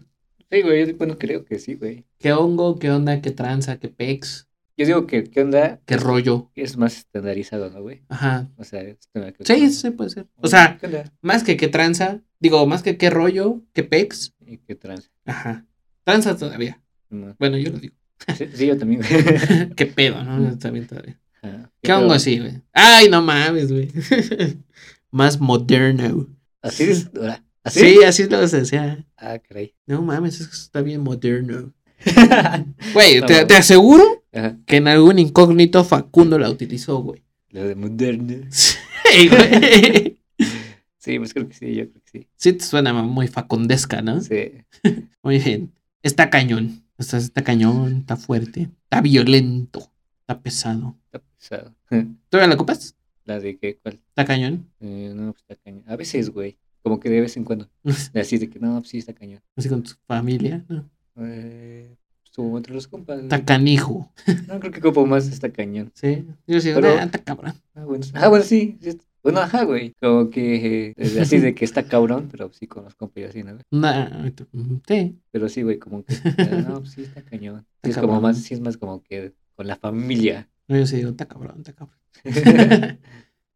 Sí, 0.51 0.61
güey. 0.61 0.85
yo- 0.87 0.97
Bueno, 0.97 1.17
creo 1.17 1.45
que 1.45 1.59
sí, 1.59 1.75
güey. 1.75 2.05
¿Qué 2.19 2.33
hongo? 2.33 2.77
¿Qué 2.79 2.91
onda? 2.91 3.21
¿Qué 3.21 3.31
tranza? 3.31 3.77
¿Qué 3.77 3.87
pex? 3.87 4.49
Yo 4.75 4.85
digo 4.85 5.07
que, 5.07 5.23
¿qué 5.23 5.41
onda? 5.43 5.79
¿Qué 5.85 5.95
rollo? 5.95 6.51
Es 6.55 6.75
más 6.75 6.97
estandarizado, 6.97 7.69
¿no, 7.69 7.81
güey? 7.81 8.01
Ajá. 8.09 8.49
O 8.57 8.65
sea, 8.65 8.81
es 8.81 8.97
que- 9.13 9.45
Sí, 9.45 9.69
sí 9.69 9.91
puede 9.91 10.09
ser. 10.09 10.27
O 10.35 10.47
sea, 10.47 10.77
¿Qué 10.79 11.05
más 11.21 11.43
que 11.43 11.55
qué 11.55 11.69
tranza, 11.69 12.19
digo, 12.41 12.65
más 12.67 12.83
que 12.83 12.97
qué 12.97 13.09
rollo, 13.09 13.61
qué 13.71 13.83
pex. 13.83 14.33
¿Y 14.45 14.57
qué 14.57 14.75
trans? 14.75 15.09
Ajá. 15.25 15.65
Tranza 16.03 16.35
todavía. 16.37 16.81
No. 17.09 17.35
Bueno, 17.39 17.57
yo 17.57 17.71
lo 17.71 17.79
digo. 17.79 17.95
Sí, 18.37 18.45
sí, 18.53 18.67
yo 18.67 18.77
también. 18.77 19.01
¿Qué 19.75 19.85
pedo, 19.85 20.23
no? 20.23 20.49
Está 20.49 20.69
bien 20.71 20.87
todavía. 20.87 21.19
Ajá. 21.41 21.71
¿Qué 21.81 21.93
hongo 21.93 22.13
así, 22.13 22.39
güey? 22.39 22.61
Ay, 22.71 23.09
no 23.09 23.21
mames, 23.21 23.71
güey. 23.71 23.91
Más 25.11 25.39
moderno. 25.39 26.27
Así 26.61 26.83
es. 26.83 27.09
¿Así? 27.63 27.79
Sí, 27.79 28.03
así 28.03 28.27
lo 28.27 28.45
se 28.47 28.61
decía. 28.61 29.05
Ah, 29.17 29.39
caray. 29.39 29.73
No 29.85 30.01
mames, 30.01 30.39
es 30.41 30.47
que 30.47 30.53
está 30.55 30.81
bien 30.81 31.01
moderno. 31.01 31.73
Güey, 32.93 33.21
No 33.21 33.27
te, 33.27 33.45
te 33.45 33.55
aseguro 33.55 34.25
Ajá. 34.33 34.57
que 34.65 34.75
en 34.77 34.89
algún 34.89 35.19
incógnito 35.19 35.85
Facundo 35.85 36.37
la 36.37 36.49
utilizó, 36.49 36.97
güey. 36.97 37.23
Lo 37.51 37.63
de 37.63 37.75
moderno. 37.75 38.45
Sí, 38.49 39.29
güey. 39.29 40.19
Sí, 40.97 41.19
pues 41.19 41.33
creo 41.33 41.47
que 41.47 41.53
sí, 41.53 41.75
yo 41.75 41.89
creo 41.89 42.01
que 42.03 42.09
sí. 42.19 42.27
Sí 42.35 42.53
te 42.53 42.63
suena 42.65 42.93
muy 42.93 43.27
facondesca, 43.27 44.01
¿no? 44.01 44.21
Sí. 44.21 44.53
Muy 45.21 45.37
bien. 45.39 45.71
Está 46.03 46.29
cañón. 46.29 46.83
Está, 46.97 47.17
está 47.17 47.43
cañón, 47.43 47.97
está 48.01 48.17
fuerte, 48.17 48.69
está 48.83 49.01
violento, 49.01 49.91
está 50.21 50.41
pesado. 50.41 50.95
Está 51.05 51.19
pesado. 51.19 51.73
¿Todavía 52.29 52.47
la 52.49 52.55
ocupas? 52.55 52.95
¿La 53.25 53.39
de 53.39 53.57
qué? 53.57 53.77
¿Cuál? 53.81 53.99
Está 54.09 54.25
cañón. 54.25 54.67
Eh, 54.79 55.11
no, 55.15 55.31
pues 55.33 55.41
está 55.47 55.55
cañón. 55.63 55.83
A 55.87 55.95
veces, 55.95 56.29
güey. 56.29 56.57
Como 56.81 56.99
que 56.99 57.09
de 57.09 57.21
vez 57.21 57.37
en 57.37 57.45
cuando. 57.45 57.69
Así 58.13 58.37
de 58.37 58.49
que 58.49 58.59
no, 58.59 58.77
pues 58.79 58.89
sí 58.89 58.97
está 58.97 59.13
cañón. 59.13 59.41
Así 59.55 59.69
con 59.69 59.81
tu 59.83 59.91
familia, 60.05 60.65
¿no? 60.67 60.89
Eh, 61.17 61.95
estuvo 62.25 62.57
entre 62.57 62.73
los 62.73 62.87
compas. 62.87 63.15
güey. 63.15 63.25
Está 63.25 63.43
canijo. 63.45 64.11
No, 64.47 64.59
creo 64.59 64.71
que 64.73 64.81
como 64.81 65.05
más 65.05 65.27
está 65.27 65.49
cañón. 65.51 65.91
Sí. 65.95 66.25
Yo 66.45 66.59
sí, 66.59 66.71
Pero- 66.75 66.95
"Nah, 66.95 67.03
está 67.05 67.19
cabrón. 67.19 67.53
Ah, 67.73 67.85
bueno, 67.85 68.05
ah, 68.15 68.27
bueno, 68.27 68.43
sí. 68.43 68.77
sí 68.81 68.97
Bueno, 69.23 69.39
ajá, 69.39 69.63
güey. 69.63 69.93
Como 70.01 70.29
que 70.29 70.93
eh, 70.97 71.19
así 71.21 71.39
de 71.39 71.55
que 71.55 71.63
está 71.65 71.83
cabrón, 71.87 72.27
pero 72.29 72.51
sí 72.51 72.67
con 72.67 72.83
los 72.83 72.95
compas 72.95 73.21
y 73.21 73.23
así, 73.25 73.43
¿no? 73.43 73.57
Nah, 73.71 74.29
sí. 74.87 75.17
Pero 75.31 75.47
sí, 75.49 75.61
güey, 75.63 75.79
como 75.79 76.03
que 76.03 76.13
ah, 76.37 76.65
no, 76.67 76.79
pues 76.81 76.91
sí 76.91 77.03
está 77.03 77.21
cañón. 77.23 77.61
Sí, 77.83 77.89
Está 77.89 78.01
es 78.01 78.05
como 78.05 78.19
más, 78.21 78.37
sí 78.37 78.53
es 78.53 78.59
más 78.59 78.77
como 78.77 79.01
que 79.01 79.33
con 79.55 79.67
la 79.67 79.75
familia. 79.77 80.49
Yo 80.67 80.85
sí 80.85 80.97
digo, 80.97 81.09
está 81.11 81.25
cabrón, 81.27 81.55
está 81.59 81.73
cabrón. 81.73 81.97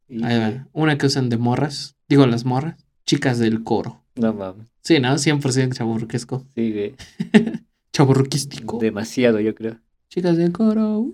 Y- 0.08 0.24
Ahí 0.24 0.40
va. 0.40 0.68
Una 0.74 0.98
que 0.98 1.06
usan 1.06 1.30
de 1.30 1.38
morras. 1.38 1.96
Digo, 2.08 2.26
las 2.28 2.46
morras. 2.46 2.86
Chicas 3.06 3.40
del 3.40 3.64
coro. 3.64 4.04
No 4.16 4.34
mames. 4.34 4.68
Sí, 4.82 5.00
¿no? 5.00 5.14
100% 5.18 5.74
chaburruquesco. 5.74 6.46
Sí, 6.56 6.72
güey. 6.72 6.96
Chaburruquístico. 7.94 8.78
Demasiado, 8.80 9.40
yo 9.40 9.54
creo. 9.56 9.80
Chicas 10.10 10.38
del 10.38 10.52
coro. 10.54 11.00
uh. 11.00 11.14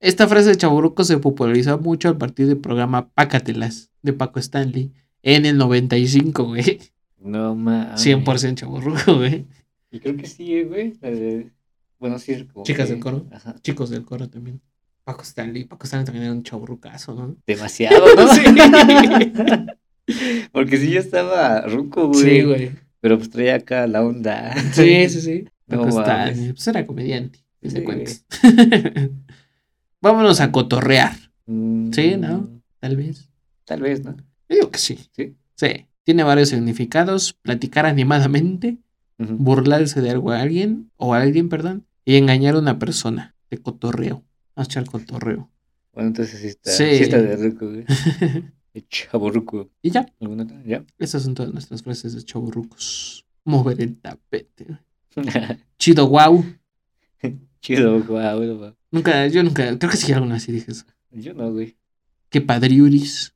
Esta 0.00 0.26
frase 0.26 0.48
de 0.50 0.56
chaburruco 0.56 1.04
se 1.04 1.18
popularizó 1.18 1.78
mucho 1.78 2.08
a 2.08 2.18
partir 2.18 2.46
del 2.46 2.56
programa 2.58 3.10
Pácatelas 3.10 3.90
de 4.02 4.12
Paco 4.14 4.38
Stanley 4.40 4.90
en 5.22 5.44
el 5.46 5.58
95, 5.58 6.44
güey. 6.44 6.78
no 7.18 7.54
mames. 7.54 8.04
100% 8.04 8.54
chaburruco, 8.54 9.16
güey. 9.16 9.44
Y 9.90 10.00
creo 10.00 10.16
que 10.16 10.26
sí, 10.26 10.54
eh, 10.54 10.64
güey. 10.64 10.92
de- 11.02 11.50
Bueno, 11.98 12.18
sí, 12.18 12.32
es 12.32 12.44
como. 12.44 12.64
Chicas 12.64 12.86
que- 12.86 12.92
del 12.94 13.02
coro. 13.02 13.26
Ajá. 13.30 13.56
Chicos 13.62 13.90
del 13.90 14.04
coro 14.04 14.28
también. 14.30 14.60
Paco 15.04 15.22
Stanley. 15.22 15.64
Paco 15.64 15.84
Stanley 15.84 16.06
también 16.06 16.24
era 16.24 16.32
un 16.32 16.42
chaburrucazo, 16.44 17.14
¿no? 17.14 17.36
Demasiado, 17.46 18.06
¿no? 18.16 18.26
Sí. 20.06 20.48
Porque 20.52 20.76
sí, 20.78 20.90
yo 20.90 20.98
estaba 21.00 21.60
ruco, 21.62 22.08
güey. 22.08 22.20
Sí, 22.22 22.42
güey. 22.42 22.70
Pero 23.00 23.16
pues 23.18 23.30
traía 23.30 23.56
acá 23.56 23.86
la 23.86 24.02
onda. 24.02 24.54
Sí, 24.72 25.08
sí, 25.08 25.20
sí. 25.20 25.44
No 25.66 25.82
Paco. 25.82 26.00
Stanley. 26.00 26.52
Pues 26.52 26.66
era 26.66 26.84
comediante, 26.86 27.38
Sí. 27.62 27.84
Vámonos 30.00 30.40
a 30.40 30.50
cotorrear, 30.52 31.16
Mm, 31.46 31.90
Sí, 31.92 32.16
¿no? 32.16 32.48
tal 32.78 32.96
vez. 32.96 33.28
Tal 33.64 33.80
vez, 33.82 34.04
¿no? 34.04 34.16
Yo 34.48 34.56
digo 34.56 34.70
que 34.70 34.78
sí. 34.78 34.98
Sí. 35.12 35.34
Sí. 35.56 35.86
Tiene 36.04 36.22
varios 36.22 36.48
significados. 36.50 37.32
Platicar 37.34 37.86
animadamente, 37.86 38.78
burlarse 39.18 40.00
de 40.00 40.10
algo 40.10 40.30
a 40.32 40.40
alguien, 40.40 40.90
o 40.96 41.12
a 41.14 41.20
alguien, 41.20 41.48
perdón, 41.48 41.86
y 42.04 42.16
engañar 42.16 42.54
a 42.54 42.58
una 42.60 42.78
persona. 42.78 43.34
De 43.50 43.58
cotorreo. 43.58 44.22
Vamos 44.54 44.68
a 44.68 44.70
echar 44.70 44.84
cotorreo. 44.86 45.50
Bueno, 45.92 46.08
entonces 46.08 46.40
sí 46.40 46.46
está, 46.46 46.70
Sí. 46.70 46.84
sí. 46.96 47.02
está 47.02 47.20
de 47.20 47.36
ruco, 47.36 47.68
güey. 47.68 47.84
De 48.72 48.86
chaborruco. 48.88 49.70
y 49.82 49.90
ya. 49.90 50.06
¿Alguna 50.20 50.44
otra? 50.44 50.62
¿Ya? 50.64 50.84
Esas 50.98 51.24
son 51.24 51.34
todas 51.34 51.52
nuestras 51.52 51.82
frases 51.82 52.14
de 52.14 52.22
chaburrucos. 52.22 53.26
Mover 53.44 53.80
el 53.80 53.96
tapete. 54.00 54.78
Chido, 55.78 56.08
wow. 56.08 56.44
Chido, 57.60 58.02
guau, 58.04 58.56
guau. 58.56 58.74
Nunca, 58.90 59.26
yo 59.28 59.42
nunca, 59.42 59.78
creo 59.78 59.90
que 59.90 59.96
sí 59.96 60.12
alguna 60.12 60.36
así 60.36 60.52
dije 60.52 60.72
eso. 60.72 60.84
Yo 61.10 61.34
no, 61.34 61.52
güey. 61.52 61.76
¿Qué 62.28 62.40
padriuris? 62.40 63.34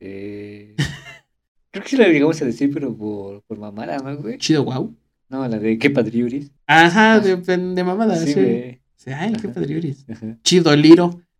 Eh, 0.00 0.74
creo 1.70 1.82
que 1.84 1.90
sí 1.90 1.96
la 1.96 2.08
llegamos 2.08 2.40
a 2.42 2.44
decir, 2.44 2.70
pero 2.72 2.96
por, 2.96 3.42
por 3.42 3.58
mamada, 3.58 3.98
¿no, 3.98 4.16
güey? 4.18 4.38
Chido, 4.38 4.64
wow. 4.64 4.94
No, 5.28 5.46
la 5.48 5.58
de 5.58 5.78
qué 5.78 5.90
padriuris. 5.90 6.50
Ajá, 6.66 7.20
de, 7.20 7.36
de 7.36 7.84
mamada, 7.84 8.16
Sí, 8.16 8.32
sí. 8.32 8.34
güey. 8.34 8.80
Ay, 9.14 9.32
qué 9.34 9.46
Ajá. 9.48 9.52
padriuris. 9.52 10.04
Ajá. 10.08 10.38
Chido 10.42 10.74
Liro. 10.76 11.20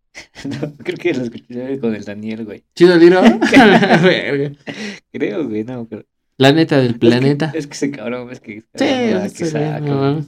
No, 0.45 0.73
creo 0.83 0.97
que 0.97 1.13
la 1.13 1.23
escuché 1.23 1.79
con 1.79 1.93
el 1.93 2.03
Daniel, 2.03 2.43
güey. 2.43 2.63
Chido 2.73 2.95
Liro. 2.97 3.21
Creo, 5.11 5.47
güey, 5.47 5.63
no, 5.63 5.85
pero. 5.87 6.05
La 6.37 6.51
neta 6.51 6.79
del 6.79 6.97
planeta. 6.97 7.51
Es 7.53 7.67
que 7.67 7.73
ese 7.73 7.91
cabrón, 7.91 8.29
es 8.31 8.39
que. 8.39 8.61
Sí, 8.61 8.65
cada 8.77 9.01
mamada 9.07 9.29
sí, 9.29 9.35
que 9.37 9.45
sí, 9.45 9.51
saca, 9.51 9.79
no 9.79 9.85
güey. 9.85 9.97
mames. 9.99 10.27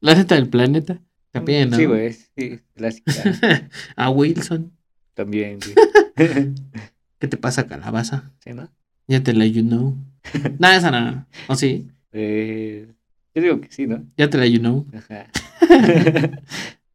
La 0.00 0.14
neta 0.16 0.34
del 0.34 0.48
planeta. 0.48 1.00
También, 1.32 1.70
¿no? 1.70 1.76
Sí, 1.76 1.84
güey, 1.84 2.12
sí, 2.12 2.60
clásica. 2.74 3.12
A 3.96 4.10
Wilson. 4.10 4.72
También, 5.14 5.58
güey. 5.60 5.74
¿Qué 7.18 7.28
te 7.28 7.36
pasa, 7.36 7.66
calabaza? 7.66 8.32
¿Sí, 8.42 8.52
no? 8.52 8.68
Ya 9.06 9.22
te 9.22 9.32
la 9.32 9.46
you 9.46 9.62
know. 9.62 9.96
Nada, 10.58 10.76
esa 10.76 10.90
no. 10.90 11.26
¿O 11.48 11.54
sí? 11.54 11.88
Eh, 12.12 12.88
yo 13.34 13.42
digo 13.42 13.60
que 13.60 13.68
sí, 13.70 13.86
¿no? 13.86 14.04
Ya 14.16 14.28
te 14.28 14.38
la 14.38 14.46
you 14.46 14.58
know. 14.58 14.86
Ajá. 14.92 15.26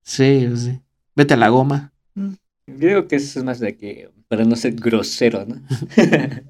Sí, 0.02 0.48
sí. 0.56 0.80
Vete 1.16 1.34
a 1.34 1.38
la 1.38 1.50
goma. 1.50 1.92
Yo 2.16 2.34
digo 2.68 3.08
que 3.08 3.16
eso 3.16 3.40
es 3.40 3.46
más 3.46 3.60
de 3.60 3.76
que. 3.76 4.10
Para 4.28 4.44
no 4.44 4.56
ser 4.56 4.74
grosero, 4.74 5.46
¿no? 5.46 5.62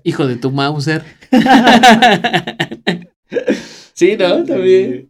Hijo 0.04 0.28
de 0.28 0.38
tu 0.38 0.50
Mauser. 0.50 1.04
sí, 3.94 4.16
¿no? 4.18 4.44
También. 4.46 5.10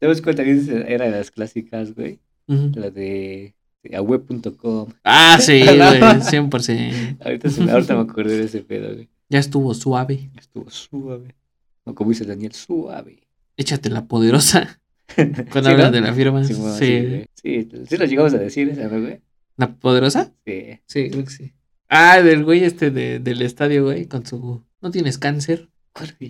¿Sabes 0.00 0.22
cuál 0.22 0.34
también 0.34 0.84
era 0.88 1.04
de 1.06 1.10
las 1.12 1.30
clásicas, 1.30 1.94
güey? 1.94 2.20
La 2.46 2.90
de, 2.90 3.54
de 3.82 3.96
aweb.com. 3.96 4.88
Ah, 5.04 5.38
sí, 5.40 5.60
güey. 5.64 5.78
100%. 5.78 7.18
Ahorita, 7.24 7.50
se 7.50 7.60
me- 7.62 7.70
ahorita 7.72 7.94
me 7.94 8.00
acordé 8.02 8.38
de 8.38 8.44
ese 8.44 8.60
pedo, 8.62 8.92
güey. 8.94 9.08
Ya 9.28 9.38
estuvo 9.38 9.72
suave. 9.74 10.30
Estuvo 10.38 10.68
suave. 10.70 11.36
O 11.84 11.94
como 11.94 12.10
dice 12.10 12.24
Daniel, 12.24 12.52
suave. 12.52 13.20
Échate 13.56 13.88
la 13.90 14.06
poderosa. 14.06 14.80
Cuando 15.16 15.64
¿Sí, 15.64 15.68
hablas 15.68 15.86
no? 15.86 15.92
de 15.92 16.00
la 16.00 16.14
firma. 16.14 16.42
Sí, 16.44 16.54
Sí. 16.54 16.60
bueno, 16.60 16.76
sí, 16.76 17.00
güey. 17.06 17.26
sí, 17.34 17.68
sí 17.88 17.96
lo 17.96 18.04
llegamos 18.06 18.34
a 18.34 18.38
decir 18.38 18.68
esa, 18.70 18.88
¿no, 18.88 19.00
güey? 19.00 19.20
¿La 19.56 19.74
poderosa? 19.74 20.32
Sí. 20.46 20.80
Sí, 20.86 21.10
creo 21.10 21.24
que 21.24 21.30
sí. 21.30 21.52
Ah, 21.88 22.22
del 22.22 22.44
güey 22.44 22.64
este 22.64 22.90
de- 22.90 23.18
del 23.18 23.42
estadio, 23.42 23.84
güey, 23.84 24.06
con 24.06 24.24
su... 24.26 24.62
¿No 24.80 24.90
tienes 24.90 25.18
cáncer? 25.18 25.68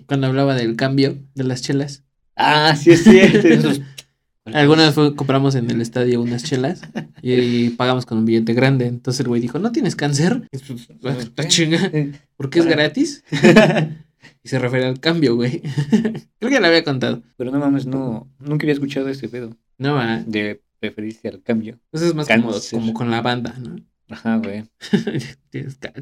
Cuando 0.07 0.27
hablaba 0.27 0.55
del 0.55 0.75
cambio 0.77 1.16
de 1.35 1.45
las 1.45 1.62
chelas. 1.62 2.03
Ah, 2.37 2.74
sí 2.76 2.91
es 2.93 3.05
cierto. 3.05 3.70
Alguna 4.47 4.87
vez 4.87 4.95
fue- 4.95 5.14
compramos 5.14 5.55
en 5.55 5.70
el 5.70 5.81
estadio 5.81 6.20
unas 6.20 6.43
chelas 6.43 6.81
y, 7.22 7.70
pagamos 7.70 8.07
con 8.07 8.18
un 8.18 8.24
billete 8.24 8.55
grande. 8.55 8.87
Entonces 8.87 9.20
el 9.20 9.28
güey 9.28 9.41
dijo, 9.41 9.59
¿no 9.59 9.70
tienes 9.70 9.95
cáncer? 9.97 10.49
Y 10.51 10.59
pues, 10.59 10.89
"Ah, 11.37 11.45
chinga, 11.47 11.91
¿Por 12.37 12.51
qué 12.51 12.61
es 12.61 12.66
gratis? 12.66 13.24
Y 14.43 14.49
se 14.49 14.59
refiere 14.59 14.87
al 14.87 15.01
cambio, 15.01 15.35
güey. 15.37 15.61
Creo 16.39 16.51
que 16.51 16.61
le 16.61 16.66
había 16.66 16.83
contado. 16.85 17.22
Pero 17.37 17.51
no 17.51 17.59
mames, 17.59 17.85
no, 17.87 18.26
nunca 18.39 18.64
había 18.64 18.72
escuchado 18.72 19.09
ese 19.09 19.28
pedo 19.28 19.55
No, 19.78 19.95
va. 19.95 20.22
de 20.26 20.62
preferirse 20.78 21.28
al 21.28 21.43
cambio. 21.43 21.78
Eso 21.93 22.07
es 22.07 22.14
más 22.14 22.26
como, 22.26 22.53
como 22.70 22.95
con 22.95 23.11
la 23.11 23.20
banda, 23.20 23.55
¿no? 23.59 23.76
Ajá, 24.09 24.37
güey. 24.39 24.64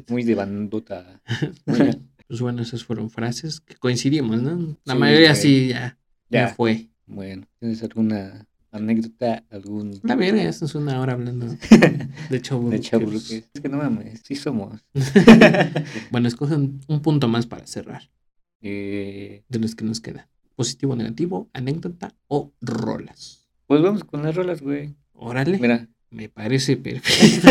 Muy 0.09 0.23
de 0.23 0.35
bandota. 0.35 1.21
Pues 1.65 2.41
bueno, 2.41 2.61
esas 2.61 2.83
fueron 2.83 3.09
frases 3.09 3.59
que 3.59 3.75
coincidimos, 3.75 4.41
¿no? 4.41 4.77
La 4.85 4.93
Sí, 4.93 4.99
mayoría 4.99 5.29
güey. 5.31 5.41
sí 5.41 5.67
ya, 5.69 5.97
ya 6.29 6.47
ya. 6.47 6.53
fue. 6.55 6.89
Bueno, 7.05 7.47
¿tienes 7.59 7.81
alguna 7.83 8.45
anécdota? 8.71 9.43
¿Algún 9.49 9.99
La 10.03 10.15
verga, 10.15 10.43
esto 10.43 10.65
es 10.65 10.75
una 10.75 10.99
hora 11.01 11.13
hablando 11.13 11.47
de 12.29 12.41
chavo. 12.41 12.69
de 12.69 12.79
chaburruques? 12.79 13.49
Es 13.53 13.61
que 13.61 13.69
no 13.69 13.77
mames, 13.77 14.21
sí 14.23 14.35
somos. 14.35 14.85
Bueno, 16.11 16.27
escoge 16.27 16.55
un, 16.55 16.81
un 16.87 17.01
punto 17.01 17.27
más 17.27 17.45
para 17.47 17.65
cerrar 17.67 18.09
Eh, 18.61 19.43
de 19.47 19.59
los 19.59 19.75
que 19.75 19.85
nos 19.85 20.01
quedan. 20.01 20.27
Positivo, 20.55 20.95
negativo, 20.95 21.49
anécdota 21.53 22.13
o 22.27 22.51
rolas. 22.61 23.47
pues 23.67 23.81
vamos 23.81 24.03
con 24.03 24.23
las 24.23 24.35
rolas, 24.35 24.61
güey. 24.61 24.95
Órale, 25.13 25.57
Mira, 25.59 25.87
me 26.11 26.27
parece 26.29 26.75
perfecto. 26.85 27.47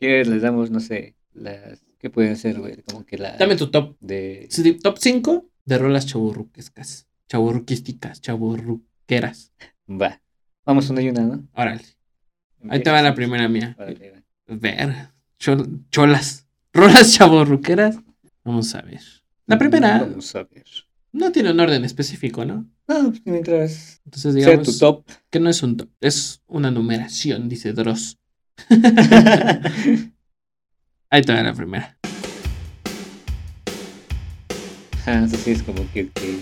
¿qué 0.00 0.24
les 0.24 0.42
damos? 0.42 0.70
No 0.70 0.80
sé, 0.80 1.14
las... 1.32 1.84
¿Qué 1.98 2.10
pueden 2.10 2.36
ser, 2.36 2.58
güey? 2.60 2.82
Como 2.82 3.06
que 3.06 3.16
las... 3.18 3.38
Dame 3.38 3.56
tu 3.56 3.70
top. 3.70 3.96
De... 4.00 4.46
Sí, 4.50 4.74
Top 4.74 4.98
5 5.00 5.48
de 5.64 5.78
rolas 5.78 6.06
chaburruquescas. 6.06 7.06
Chaburruquísticas, 7.28 8.20
chaburruqueras. 8.20 9.52
Va. 9.88 10.20
Vamos 10.64 10.88
una 10.90 11.02
y 11.02 11.08
una, 11.08 11.22
¿no? 11.22 11.46
Órale. 11.54 11.82
Ahí 12.68 12.82
te 12.82 12.90
va 12.90 13.02
la 13.02 13.14
primera 13.14 13.48
mía. 13.48 13.74
Órale, 13.78 14.10
va. 14.12 14.22
Ver. 14.56 15.08
chol- 15.38 15.82
cholas. 15.90 16.46
Rolas 16.72 17.12
chaburruqueras. 17.14 17.98
Vamos 18.44 18.74
a 18.74 18.82
ver. 18.82 19.00
La 19.46 19.58
primera 19.58 19.98
Vamos 20.00 20.34
a 20.34 20.42
ver. 20.44 20.64
no 21.12 21.30
tiene 21.32 21.50
un 21.50 21.60
orden 21.60 21.84
específico, 21.84 22.44
¿no? 22.44 22.66
No, 22.88 23.10
pues 23.10 23.22
mientras 23.24 24.00
Entonces 24.04 24.34
sea 24.34 24.44
digamos 24.44 24.66
tu 24.66 24.78
top. 24.78 25.04
que 25.30 25.40
no 25.40 25.48
es 25.50 25.62
un 25.62 25.76
top, 25.78 25.88
es 26.00 26.42
una 26.46 26.70
numeración, 26.70 27.48
dice 27.48 27.72
Dross. 27.72 28.18
Ahí 31.10 31.22
te 31.22 31.32
va 31.32 31.42
la 31.42 31.54
primera. 31.54 31.96
Ajá, 35.00 35.24
eso 35.24 35.36
sí 35.36 35.50
es 35.52 35.62
como 35.62 35.86
que, 35.92 36.08
que- 36.10 36.40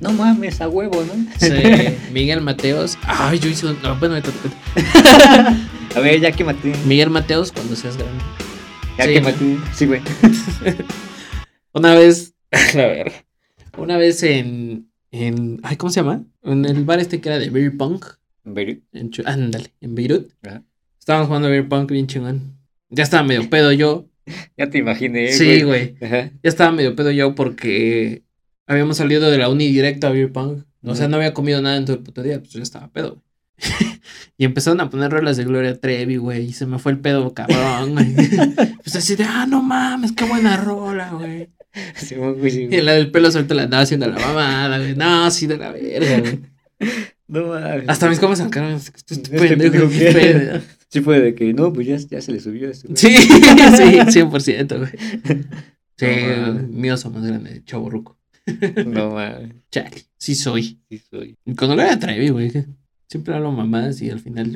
No 0.00 0.12
mames, 0.12 0.60
a 0.60 0.68
huevo, 0.68 1.02
¿no? 1.04 1.14
Sí, 1.38 1.50
Miguel 2.12 2.40
Mateos. 2.40 2.98
Ay, 3.04 3.38
yo 3.38 3.48
hice 3.48 3.66
un. 3.66 3.80
no, 3.82 3.96
bueno. 3.96 4.16
A 5.94 6.00
ver, 6.00 6.20
ya 6.20 6.32
quémate. 6.32 6.72
Miguel 6.86 7.10
Mateos 7.10 7.52
cuando 7.52 7.76
seas 7.76 7.96
grande. 7.96 8.22
Ya 8.98 9.04
Sí, 9.04 9.12
quémate. 9.14 9.58
Sí, 9.72 9.86
güey. 9.86 10.02
Una 11.72 11.94
vez. 11.94 12.34
La 12.74 12.86
verga. 12.86 13.12
Una 13.76 13.96
vez 13.96 14.22
en. 14.24 14.90
en 15.12 15.60
ay, 15.62 15.76
¿cómo 15.76 15.90
se 15.90 16.00
llama? 16.00 16.24
En 16.42 16.64
el 16.64 16.84
bar 16.84 16.98
este 16.98 17.20
que 17.20 17.28
era 17.28 17.38
de 17.38 17.50
Beer 17.50 17.76
Punk. 17.76 18.04
Beirut. 18.44 18.82
En 18.92 19.10
ándale, 19.24 19.72
en 19.80 19.94
Beirut. 19.94 20.30
Ajá. 20.42 20.62
Estábamos 20.98 21.28
jugando 21.28 21.48
Beer 21.48 21.68
Punk 21.68 21.90
bien 21.90 22.06
chingón. 22.08 22.58
Ya 22.90 23.04
estaba 23.04 23.22
medio 23.22 23.48
pedo 23.48 23.72
yo. 23.72 24.08
Ya 24.56 24.70
te 24.70 24.78
imaginé, 24.78 25.32
sí, 25.32 25.62
güey. 25.62 25.96
Ya 26.00 26.30
estaba 26.42 26.72
medio 26.72 26.96
pedo 26.96 27.10
yo 27.10 27.34
porque 27.34 28.23
habíamos 28.66 28.96
salido 28.96 29.30
de 29.30 29.38
la 29.38 29.48
uni 29.48 29.68
directo 29.68 30.06
a 30.06 30.10
Beer 30.10 30.32
Punk. 30.32 30.64
O 30.86 30.94
sea, 30.94 31.08
no 31.08 31.16
había 31.16 31.32
comido 31.32 31.62
nada 31.62 31.76
en 31.76 31.86
todo 31.86 31.96
el 31.96 32.02
puto 32.02 32.22
día, 32.22 32.38
pues 32.40 32.52
ya 32.52 32.62
estaba 32.62 32.88
pedo. 32.88 33.22
güey. 33.58 34.00
y 34.36 34.44
empezaron 34.44 34.80
a 34.80 34.90
poner 34.90 35.10
rolas 35.10 35.36
de 35.36 35.44
Gloria 35.44 35.78
Trevi, 35.80 36.16
güey. 36.16 36.46
Y 36.46 36.52
se 36.52 36.66
me 36.66 36.78
fue 36.78 36.92
el 36.92 36.98
pedo 36.98 37.32
cabrón, 37.32 37.92
güey. 37.94 38.14
pues 38.82 38.96
así 38.96 39.16
de, 39.16 39.24
ah, 39.24 39.46
no 39.48 39.62
mames, 39.62 40.12
qué 40.12 40.24
buena 40.24 40.56
rola, 40.56 41.10
güey. 41.10 41.48
Sí, 41.96 42.14
Y 42.70 42.80
la 42.82 42.92
del 42.92 43.10
pelo 43.10 43.32
suelto 43.32 43.52
la 43.54 43.64
andaba 43.64 43.82
haciendo 43.82 44.06
la 44.06 44.16
mamada, 44.16 44.78
güey. 44.78 44.94
No, 44.94 45.28
sí, 45.32 45.48
de 45.48 45.56
la 45.56 45.72
verga, 45.72 46.20
güey. 46.20 46.40
No 47.26 47.46
mames. 47.48 47.88
Hasta 47.88 48.08
mis 48.08 48.20
compas 48.20 48.38
sacaron, 48.38 48.74
este 48.74 49.14
Este 49.14 49.38
pendejo. 49.38 49.88
Sí 50.88 51.00
fue 51.00 51.18
de 51.20 51.34
que, 51.34 51.52
no, 51.52 51.72
pues 51.72 51.88
ya, 51.88 51.96
ya 51.96 52.20
se 52.20 52.30
le 52.30 52.38
subió 52.38 52.68
güey. 52.68 52.74
Sí, 52.94 53.16
sí, 53.16 53.40
100%, 54.20 54.78
güey. 54.78 54.90
Sí, 55.96 56.06
No 56.06 56.46
mames. 56.46 56.68
mi 56.68 56.90
oso 56.92 57.10
más 57.10 57.24
grande, 57.26 57.62
chavo 57.64 57.90
ruco. 57.90 58.16
No 58.86 59.10
mames. 59.14 59.54
Chale, 59.70 60.04
sí 60.18 60.34
soy. 60.34 60.78
Sí 60.88 60.98
soy. 60.98 61.36
Cuando 61.56 61.76
lo 61.76 61.82
era 61.82 61.98
Trevi, 61.98 62.28
güey. 62.28 62.52
Siempre 63.08 63.34
hablo 63.34 63.52
mamadas 63.52 64.00
y 64.02 64.10
al 64.10 64.20
final. 64.20 64.52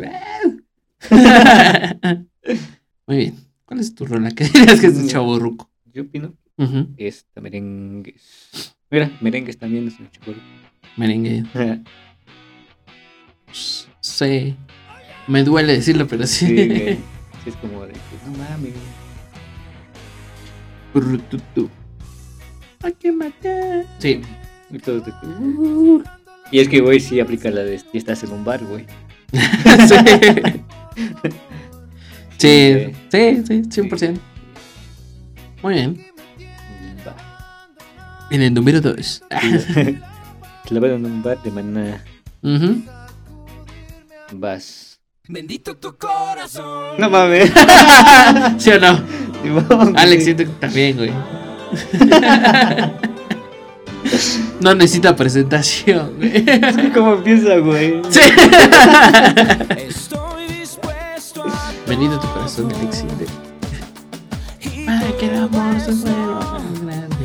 Muy 3.07 3.17
bien. 3.17 3.35
¿Cuál 3.65 3.81
es 3.81 3.95
tu 3.95 4.05
rola? 4.07 4.31
¿Qué 4.31 4.45
dirías 4.45 4.81
que 4.81 4.87
es 4.89 4.97
un 4.97 5.09
chavo 5.09 5.39
ruco? 5.39 5.71
Yo 5.93 6.03
opino 6.03 6.35
Ujú. 6.57 6.95
que 6.97 7.09
es 7.09 7.27
merengues. 7.41 8.75
Mira, 8.91 9.11
merengues 9.21 9.59
también 9.59 9.87
es 9.89 9.99
un 10.01 10.11
chupón. 10.11 10.37
Merengue. 10.97 11.45
Pues, 13.47 13.89
Sí. 14.01 14.57
Me 15.27 15.45
duele 15.45 15.75
decirlo, 15.75 16.07
pero 16.07 16.27
sí. 16.27 16.47
Sí, 16.47 16.55
güey. 16.67 16.95
Sí, 17.45 17.51
es 17.51 17.57
como 17.57 17.85
de 17.87 17.93
no 17.93 18.33
mames. 18.39 18.73
Hay 22.83 22.93
que 22.93 23.13
matar. 23.13 23.85
Sí. 23.99 24.21
Y 24.71 24.79
que, 24.79 24.91
"Uh". 24.93 26.03
Y 26.51 26.61
es 26.61 26.69
que, 26.69 26.81
güey, 26.81 27.01
sí 27.01 27.21
aplica 27.21 27.51
la 27.51 27.63
de 27.63 27.79
si 27.79 27.99
estás 27.99 28.23
en 28.23 28.33
un 28.33 28.45
bar, 28.45 28.65
güey. 28.65 28.87
sí. 32.39 32.93
Sí, 33.11 33.43
sí, 33.47 33.63
sí, 33.71 33.83
100%. 33.83 34.19
Muy 35.63 35.75
bien. 35.75 36.07
Va. 37.07 37.17
En 38.31 38.43
el 38.43 38.55
número 38.55 38.81
2. 38.81 39.23
Clavado 40.65 40.95
en 40.97 41.05
un 41.07 41.23
bar 41.23 41.43
de 41.43 41.51
maná. 41.51 42.05
Vas. 44.33 45.01
Bendito 45.27 45.77
tu 45.77 45.97
corazón. 45.99 46.97
No 46.99 47.11
mames. 47.11 47.53
¿Sí 48.59 48.71
o 48.71 48.79
no? 48.81 49.05
Alex 49.97 50.25
siento 50.25 50.47
también, 50.61 50.97
güey. 50.97 51.11
No 54.61 54.75
necesita 54.75 55.15
presentación, 55.15 56.15
güey. 56.17 56.45
¿Cómo 56.93 57.15
empieza, 57.15 57.59
güey? 57.59 58.03
Sí. 58.11 58.21
Estoy 59.77 60.47
dispuesto 60.61 61.45
a 61.45 61.73
Venido 61.87 62.19
tu 62.19 62.29
corazón, 62.33 62.73
Alex. 62.75 62.97
siente. 62.97 63.27
y 64.61 64.69
por 64.85 64.87
Para 64.87 65.17
que 65.17 65.27
el 65.27 65.37
amor 65.37 65.81
se 65.81 65.93
grande. 65.93 67.17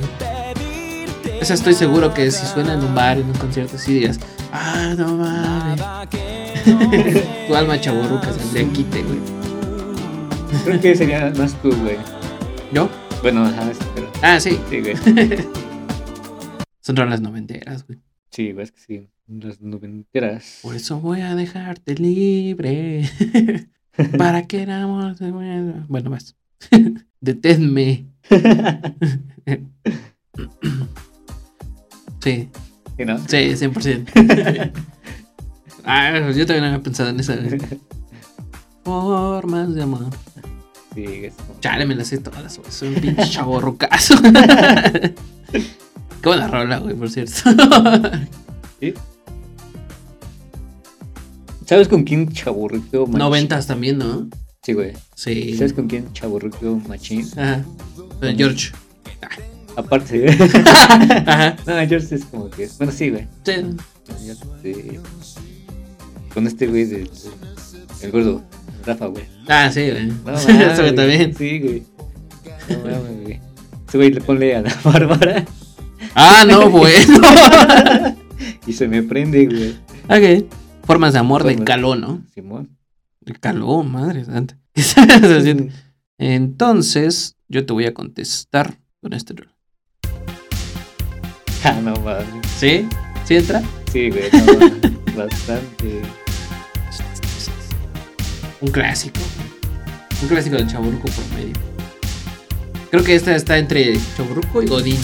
Esa 1.41 1.55
estoy 1.55 1.73
seguro 1.73 2.13
que 2.13 2.29
si 2.31 2.45
suena 2.45 2.73
en 2.73 2.83
un 2.83 2.93
bar, 2.93 3.17
en 3.17 3.25
un 3.25 3.33
concierto, 3.33 3.77
sí 3.77 3.95
digas, 3.95 4.19
ah, 4.51 4.93
no 4.97 5.17
mames. 5.17 5.81
tu 7.47 7.55
alma 7.55 7.81
chaborruca 7.81 8.31
saldría 8.31 8.69
quite, 8.71 9.03
güey. 9.03 9.19
Creo 10.63 10.79
que 10.79 10.95
sería 10.95 11.33
más 11.37 11.53
tú, 11.61 11.75
güey. 11.75 11.97
¿Yo? 12.71 12.87
Bueno, 13.21 13.51
pero. 13.95 14.02
Ah, 14.26 14.39
sí. 14.39 14.57
Sí, 14.69 14.80
güey. 14.80 14.95
Son 16.80 16.95
las 16.95 17.19
noventeras, 17.19 17.86
güey. 17.86 17.99
Sí, 18.32 18.53
güey, 18.53 18.63
es 18.63 18.71
que 18.71 18.80
sí. 18.80 19.09
Las 19.28 19.59
noventeras. 19.59 20.59
Por 20.61 20.78
eso 20.78 20.97
voy 21.01 21.19
a 21.19 21.36
dejarte 21.36 21.95
libre. 21.95 23.03
Para 24.17 24.47
que 24.47 24.65
vuelva. 24.65 25.86
Bueno, 25.89 26.09
más. 26.09 26.38
Deténme. 27.19 28.05
Sí, 32.21 32.49
¿Sí, 32.97 33.05
no? 33.05 33.17
sí, 33.28 33.38
100%. 33.55 34.71
ah, 35.84 36.32
yo 36.34 36.45
también 36.45 36.63
había 36.63 36.82
pensado 36.82 37.09
en 37.09 37.19
esa. 37.19 37.38
Formas 38.86 39.76
de 39.76 39.84
amor. 39.84 40.07
Sí, 40.93 41.05
es 41.25 41.33
Chale, 41.59 41.85
me 41.85 41.95
las 41.95 42.07
sé 42.07 42.19
todas, 42.19 42.57
güey. 42.57 42.71
Soy 42.71 42.89
un 42.89 42.95
pinche 42.95 43.29
chaborrucazo. 43.29 44.15
Qué 44.21 45.63
buena 46.23 46.47
rola, 46.47 46.79
güey, 46.79 46.95
por 46.95 47.09
cierto. 47.09 47.33
¿Sí? 48.79 48.93
¿Sabes 51.65 51.87
con 51.87 52.03
quién 52.03 52.31
chaburruqueó 52.31 53.05
machín? 53.07 53.19
Noventas 53.19 53.67
también, 53.67 53.97
¿no? 53.97 54.27
Sí, 54.61 54.73
güey. 54.73 54.93
Sí. 55.15 55.55
¿Sabes 55.57 55.73
con 55.73 55.87
quién 55.87 56.11
chaburruqueó 56.13 56.75
machín? 56.87 57.27
Ajá. 57.37 57.63
Pero 58.19 58.37
George. 58.37 58.71
Aparte, 59.75 60.19
güey. 60.19 60.51
Ajá. 61.25 61.55
no, 61.65 61.73
George 61.87 62.15
es 62.15 62.25
como 62.25 62.49
que. 62.49 62.69
Bueno, 62.77 62.93
sí, 62.93 63.09
güey. 63.09 63.27
Sí. 64.61 64.99
Con 66.33 66.47
este 66.47 66.67
güey 66.67 66.85
del. 66.85 67.09
El 68.01 68.11
gordo, 68.11 68.43
Rafa, 68.86 69.07
güey. 69.07 69.25
Ah, 69.47 69.69
sí, 69.71 69.89
güey. 69.89 70.07
No, 70.07 70.34
Eso 70.38 70.81
güey 70.81 70.95
también. 70.95 71.36
Sí, 71.36 71.59
güey. 71.59 71.84
No 72.69 72.77
mames, 72.79 73.21
güey. 73.23 73.39
Ese 73.88 73.97
güey 73.97 74.11
le 74.11 74.21
pone 74.21 74.55
a 74.55 74.61
la 74.61 74.75
Bárbara 74.84 75.45
Ah, 76.15 76.43
no, 76.47 76.69
bueno. 76.71 77.19
y 78.67 78.73
se 78.73 78.88
me 78.88 79.01
prende, 79.03 79.45
güey. 79.45 79.75
ok. 80.43 80.45
Formas 80.86 81.13
de 81.13 81.19
amor 81.19 81.43
de 81.43 81.53
Formas- 81.53 81.65
caló, 81.65 81.95
¿no? 81.95 82.21
Simón. 82.34 82.77
De 83.21 83.34
caló, 83.34 83.84
madre. 83.84 84.23
Entonces, 86.17 87.36
yo 87.47 87.65
te 87.65 87.73
voy 87.73 87.86
a 87.86 87.93
contestar 87.93 88.77
con 89.01 89.13
este 89.13 89.34
rol. 89.34 89.49
Ah, 91.63 91.79
no 91.81 91.93
mames. 91.95 92.25
¿Sí? 92.57 92.86
¿Sí 93.23 93.36
entra? 93.38 93.61
Sí, 93.91 94.09
güey, 94.09 94.23
no. 94.34 95.15
Bastante. 95.15 96.01
Un 98.64 98.72
clásico. 98.72 99.20
Un 100.22 100.28
clásico 100.30 100.55
del 100.55 100.68
chaburruco 100.68 101.09
promedio. 101.09 101.53
Creo 102.89 103.03
que 103.03 103.14
esta 103.14 103.36
está 103.36 103.57
entre 103.57 103.97
chaburruco 104.16 104.64
y 104.64 104.68
godín. 104.68 104.97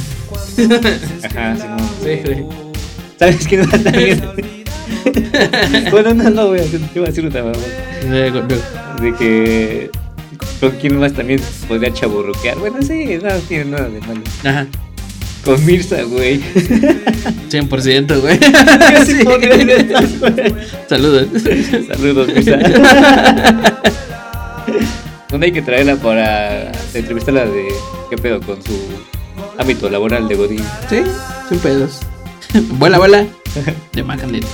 Ajá. 1.25 1.57
Sí, 2.01 2.21
güey. 2.23 2.45
¿Sabes 3.17 3.45
qué 3.45 3.57
más 3.63 3.83
también? 3.83 4.23
bueno, 5.91 6.13
no, 6.13 6.29
no, 6.29 6.47
güey. 6.47 6.65
Te 6.69 6.79
iba 6.95 7.07
a 7.07 7.09
decir 7.09 7.25
una 7.25 7.43
mamá. 7.43 7.57
De 9.01 9.13
que. 9.19 9.91
¿Con 10.61 10.71
quién 10.71 10.97
más 10.97 11.11
también 11.11 11.41
podría 11.67 11.93
chaburruquear? 11.93 12.57
Bueno, 12.59 12.81
sí, 12.81 13.19
no 13.21 13.29
tiene 13.39 13.65
nada 13.65 13.89
de 13.89 13.99
malo. 13.99 14.21
Ajá. 14.45 14.67
Con 15.43 15.65
Mirza, 15.65 16.03
güey. 16.03 16.39
100%, 17.49 18.21
güey. 18.21 18.39
Yo 18.93 19.05
sí. 19.05 19.23
Saludos. 20.87 21.27
Saludos, 21.87 22.27
Mirza. 22.27 22.57
¿Dónde 25.29 25.47
hay 25.47 25.51
que 25.51 25.61
traerla 25.61 25.95
para 25.95 26.71
entrevistarla 26.93 27.45
de 27.45 27.67
qué 28.09 28.17
pedo 28.17 28.41
con 28.41 28.61
su 28.63 28.73
ámbito 29.57 29.89
laboral 29.89 30.27
de 30.27 30.35
Godín? 30.35 30.63
Sí, 30.89 31.03
sin 31.47 31.59
pedos. 31.59 31.99
vuela, 32.71 32.97
vuela. 32.97 33.27
De 33.93 34.03
Macanet. 34.03 34.45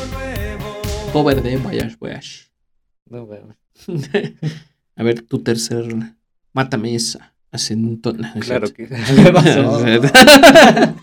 Cover 1.13 1.41
de 1.41 1.57
Voyage, 1.57 1.95
Voyage. 1.99 2.51
No, 3.09 3.25
mames. 3.25 3.57
A 4.97 5.03
ver, 5.03 5.21
tu 5.21 5.39
tercer. 5.39 5.85
Mátame 6.53 6.95
esa. 6.95 7.34
Claro 8.39 8.71
que. 8.73 8.87
¿Qué 8.87 9.31
pasó? 9.33 9.83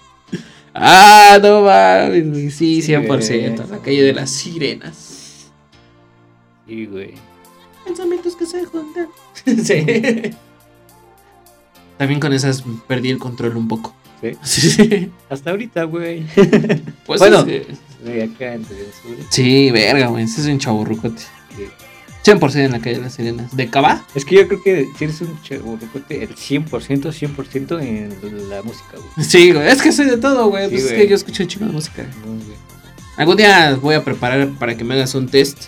ah, 0.75 1.39
no 1.43 1.63
mames. 1.63 2.55
Sí, 2.55 2.83
Sí, 2.83 2.93
100%. 2.93 3.07
güey. 3.07 3.57
La 3.71 3.79
calle 3.79 4.03
de 4.03 4.13
las 4.13 4.31
sirenas. 4.31 5.51
Sí, 6.67 6.87
güey. 6.87 7.15
Pensamientos 7.85 8.37
que 8.37 8.47
se 8.47 8.65
juntan. 8.65 9.09
sí. 9.65 10.31
También 11.99 12.21
con 12.21 12.33
esas 12.33 12.65
perdí 12.87 13.11
el 13.11 13.19
control 13.19 13.57
un 13.57 13.69
poco. 13.69 13.95
Sí. 14.21 14.37
Sí. 14.43 15.11
Hasta 15.29 15.51
ahorita, 15.51 15.85
güey. 15.85 16.25
Pues 17.07 17.19
Bueno. 17.21 17.45
es 17.47 17.67
acá 18.31 18.55
entre 18.55 18.79
el 18.79 18.87
sur. 18.93 19.17
Sí, 19.31 19.71
verga, 19.73 20.07
güey. 20.07 20.25
Ese 20.25 20.41
es 20.43 20.47
un 20.47 20.59
chaburrucote. 20.59 21.21
Sí. 21.57 21.65
100% 22.25 22.64
en 22.64 22.73
la 22.73 22.79
calle 22.81 22.97
de 22.97 23.03
las 23.03 23.14
sirenas. 23.14 23.57
¿De 23.57 23.68
Cabá? 23.68 24.07
Es 24.14 24.25
que 24.25 24.37
yo 24.37 24.47
creo 24.47 24.62
que 24.62 24.89
si 24.97 25.05
eres 25.05 25.20
un 25.20 25.41
chaburrucote, 25.43 26.23
el 26.23 26.35
100%, 26.37 27.12
100% 27.12 27.83
en 27.83 28.49
la 28.49 28.62
música, 28.62 28.97
güey. 28.97 29.27
Sí, 29.27 29.53
güey. 29.53 29.66
Es 29.68 29.83
que 29.83 29.91
soy 29.93 30.07
de 30.07 30.18
todo, 30.18 30.49
güey. 30.49 30.64
Sí, 30.66 30.70
pues 30.70 30.85
es 30.85 30.93
que 30.93 31.09
yo 31.09 31.16
escucho 31.16 31.43
un 31.43 31.49
chingo 31.49 31.66
de 31.66 31.73
música. 31.73 32.05
No, 32.25 32.33
güey. 32.33 32.57
Algún 33.16 33.37
día 33.37 33.75
voy 33.75 33.95
a 33.95 34.05
preparar 34.05 34.49
para 34.59 34.77
que 34.77 34.85
me 34.85 34.95
hagas 34.95 35.14
un 35.14 35.29
test 35.29 35.64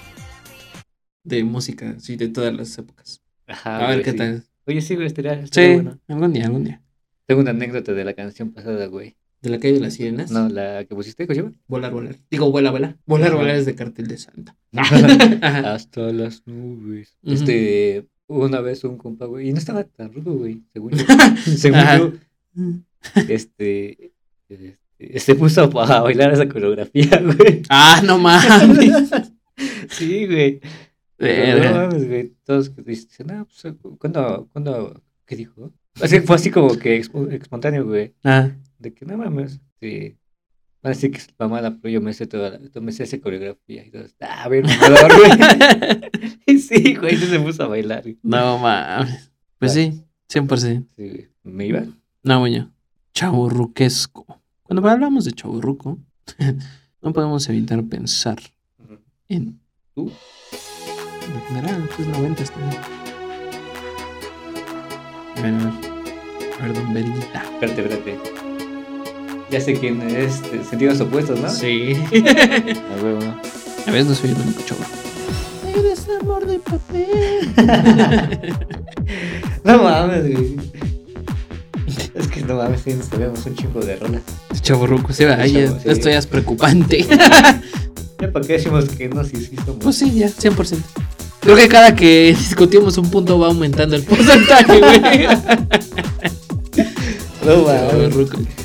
de 1.24 1.42
música, 1.44 1.96
sí, 1.98 2.16
de 2.16 2.28
todas 2.28 2.54
las 2.54 2.76
épocas. 2.78 3.20
Ajá, 3.46 3.76
a 3.76 3.88
ver 3.88 3.96
güey, 3.96 4.04
qué 4.04 4.10
sí. 4.12 4.16
tal. 4.16 4.44
Oye, 4.66 4.80
sí, 4.80 4.94
güey, 4.94 5.06
estaría, 5.06 5.32
estaría 5.34 5.70
Sí, 5.70 5.74
bueno. 5.74 6.00
algún 6.08 6.32
día, 6.32 6.44
algún 6.46 6.64
día. 6.64 6.82
Tengo 7.26 7.40
una 7.40 7.50
anécdota 7.50 7.92
de 7.92 8.04
la 8.04 8.14
canción 8.14 8.52
pasada, 8.52 8.86
güey. 8.86 9.16
¿De 9.44 9.50
la 9.50 9.58
calle 9.60 9.74
de 9.74 9.80
las 9.80 9.92
sirenas? 9.92 10.30
No, 10.30 10.48
la 10.48 10.86
que 10.86 10.94
pusiste, 10.94 11.26
¿cómo 11.26 11.34
se 11.34 11.42
llama? 11.42 11.54
Volar, 11.68 11.92
volar. 11.92 12.16
Digo, 12.30 12.50
vuela, 12.50 12.70
vuela. 12.70 12.96
Volar, 13.04 13.28
Ajá. 13.28 13.36
volar 13.36 13.56
es 13.56 13.66
de 13.66 13.74
cartel 13.74 14.06
de 14.06 14.16
Santa. 14.16 14.56
Ajá. 14.74 15.74
Hasta 15.74 16.00
las 16.12 16.46
nubes. 16.46 17.18
Este, 17.22 18.06
una 18.26 18.62
vez 18.62 18.84
un 18.84 18.96
compa, 18.96 19.26
güey, 19.26 19.50
y 19.50 19.52
no 19.52 19.58
estaba 19.58 19.84
tan 19.84 20.14
rudo, 20.14 20.32
güey, 20.32 20.62
según 20.72 20.92
yo. 20.92 21.04
según 21.58 21.78
yo, 21.98 22.72
este, 23.28 24.12
este, 24.48 24.78
se 25.20 25.34
puso 25.34 25.64
a 25.78 26.00
bailar 26.00 26.32
esa 26.32 26.48
coreografía, 26.48 27.20
güey. 27.22 27.64
Ah, 27.68 28.00
no 28.02 28.18
mames. 28.18 28.94
Sí, 29.90 30.24
güey. 30.24 30.60
Pero 31.18 31.70
No 31.70 31.80
mames, 31.80 32.08
güey. 32.08 32.32
Todos 32.44 32.74
dicen, 32.76 33.30
ah, 33.30 33.44
pues, 33.44 33.74
¿cuándo, 33.98 34.48
cuándo, 34.52 35.02
qué 35.26 35.36
dijo? 35.36 35.70
Así 36.00 36.20
fue 36.20 36.36
así 36.36 36.50
como 36.50 36.78
que 36.78 36.96
espontáneo, 36.96 37.84
güey. 37.84 38.14
Ah, 38.24 38.50
De 38.78 38.92
que 38.92 39.04
no 39.04 39.16
mames, 39.16 39.60
sí. 39.80 40.16
Así 40.82 41.10
que 41.10 41.18
es 41.18 41.28
mamada, 41.38 41.78
pero 41.80 41.92
yo 41.92 42.00
me 42.02 42.12
sé 42.12 42.26
toda 42.26 42.50
la, 42.50 42.60
yo 42.60 42.82
me 42.82 42.92
sé 42.92 43.04
esa 43.04 43.18
coreografía 43.18 43.86
y 43.86 43.90
todo. 43.90 44.04
Ah, 44.20 44.44
a 44.44 44.48
ver, 44.48 44.64
mamador, 44.64 45.12
güey. 45.16 45.30
Y 46.46 46.58
sí, 46.58 46.94
güey, 46.96 47.16
sí 47.16 47.26
se 47.26 47.40
puso 47.40 47.64
a 47.64 47.68
bailar. 47.68 48.04
no 48.22 48.58
mames. 48.58 49.32
Pues 49.58 49.72
sí, 49.72 50.04
100%. 50.30 50.86
Sí, 50.96 51.08
güey. 51.08 51.28
Me 51.42 51.66
iba. 51.66 51.84
No, 52.22 52.40
bueno. 52.40 52.70
Chaburruquesco. 53.14 54.42
Cuando 54.62 54.86
hablamos 54.88 55.24
de 55.24 55.32
chaburruco, 55.32 55.98
no 57.02 57.12
podemos 57.12 57.48
evitar 57.48 57.82
pensar 57.84 58.38
en 59.28 59.60
¿Tú? 59.94 60.10
En 61.32 61.40
general, 61.48 61.88
pues 61.94 62.08
noventas 62.08 62.50
también. 62.50 62.82
A 65.36 65.40
ver, 65.40 65.54
a 65.54 65.58
ver. 65.58 65.72
A 66.60 66.66
ver, 66.66 66.74
don 66.74 66.92
Verita. 66.92 67.42
Espérate, 67.44 67.82
espérate. 67.82 68.43
Ya 69.54 69.60
sé 69.60 69.74
quién 69.74 70.02
es, 70.02 70.42
de 70.50 70.64
sentidos 70.64 71.00
opuestos, 71.00 71.38
¿no? 71.38 71.48
Sí. 71.48 71.92
A 72.12 73.04
huevo, 73.04 73.20
¿no? 73.20 73.40
A 73.86 73.90
ver, 73.92 74.04
no 74.04 74.12
soy 74.12 74.30
el 74.30 74.36
único 74.36 74.62
chavo. 74.66 74.80
Eres 75.78 76.08
amor 76.20 76.44
de 76.44 76.58
papel. 76.58 77.52
No 79.62 79.80
mames, 79.80 80.32
güey. 80.32 80.56
Es 82.16 82.26
que 82.26 82.40
no 82.42 82.56
mames, 82.56 82.80
sí, 82.82 82.94
nos 82.94 83.06
sabemos 83.06 83.46
un 83.46 83.54
chingo 83.54 83.78
de 83.78 83.94
rolas. 83.94 84.22
Chaburruco, 84.60 85.12
se 85.12 85.24
va. 85.24 85.46
Ya, 85.46 85.66
Chavo, 85.66 85.78
sí. 85.80 85.88
esto 85.88 86.10
ya 86.10 86.18
es 86.18 86.26
preocupante. 86.26 87.02
¿Ya 88.20 88.32
para 88.32 88.44
qué 88.44 88.54
decimos 88.54 88.86
que 88.88 89.08
no? 89.08 89.22
Sí, 89.22 89.50
somos. 89.64 89.84
Pues 89.84 89.96
sí, 89.96 90.10
ya, 90.18 90.26
100%. 90.26 90.78
Creo 91.38 91.54
que 91.54 91.68
cada 91.68 91.94
que 91.94 92.34
discutimos 92.36 92.98
un 92.98 93.08
punto 93.08 93.38
va 93.38 93.46
aumentando 93.46 93.94
el 93.94 94.02
porcentaje, 94.02 94.80
güey. 94.80 95.00
no 97.46 97.62
mames. 97.62 97.92
Chaburruco. 97.92 98.38
Sí, 98.38 98.44
güey, 98.44 98.63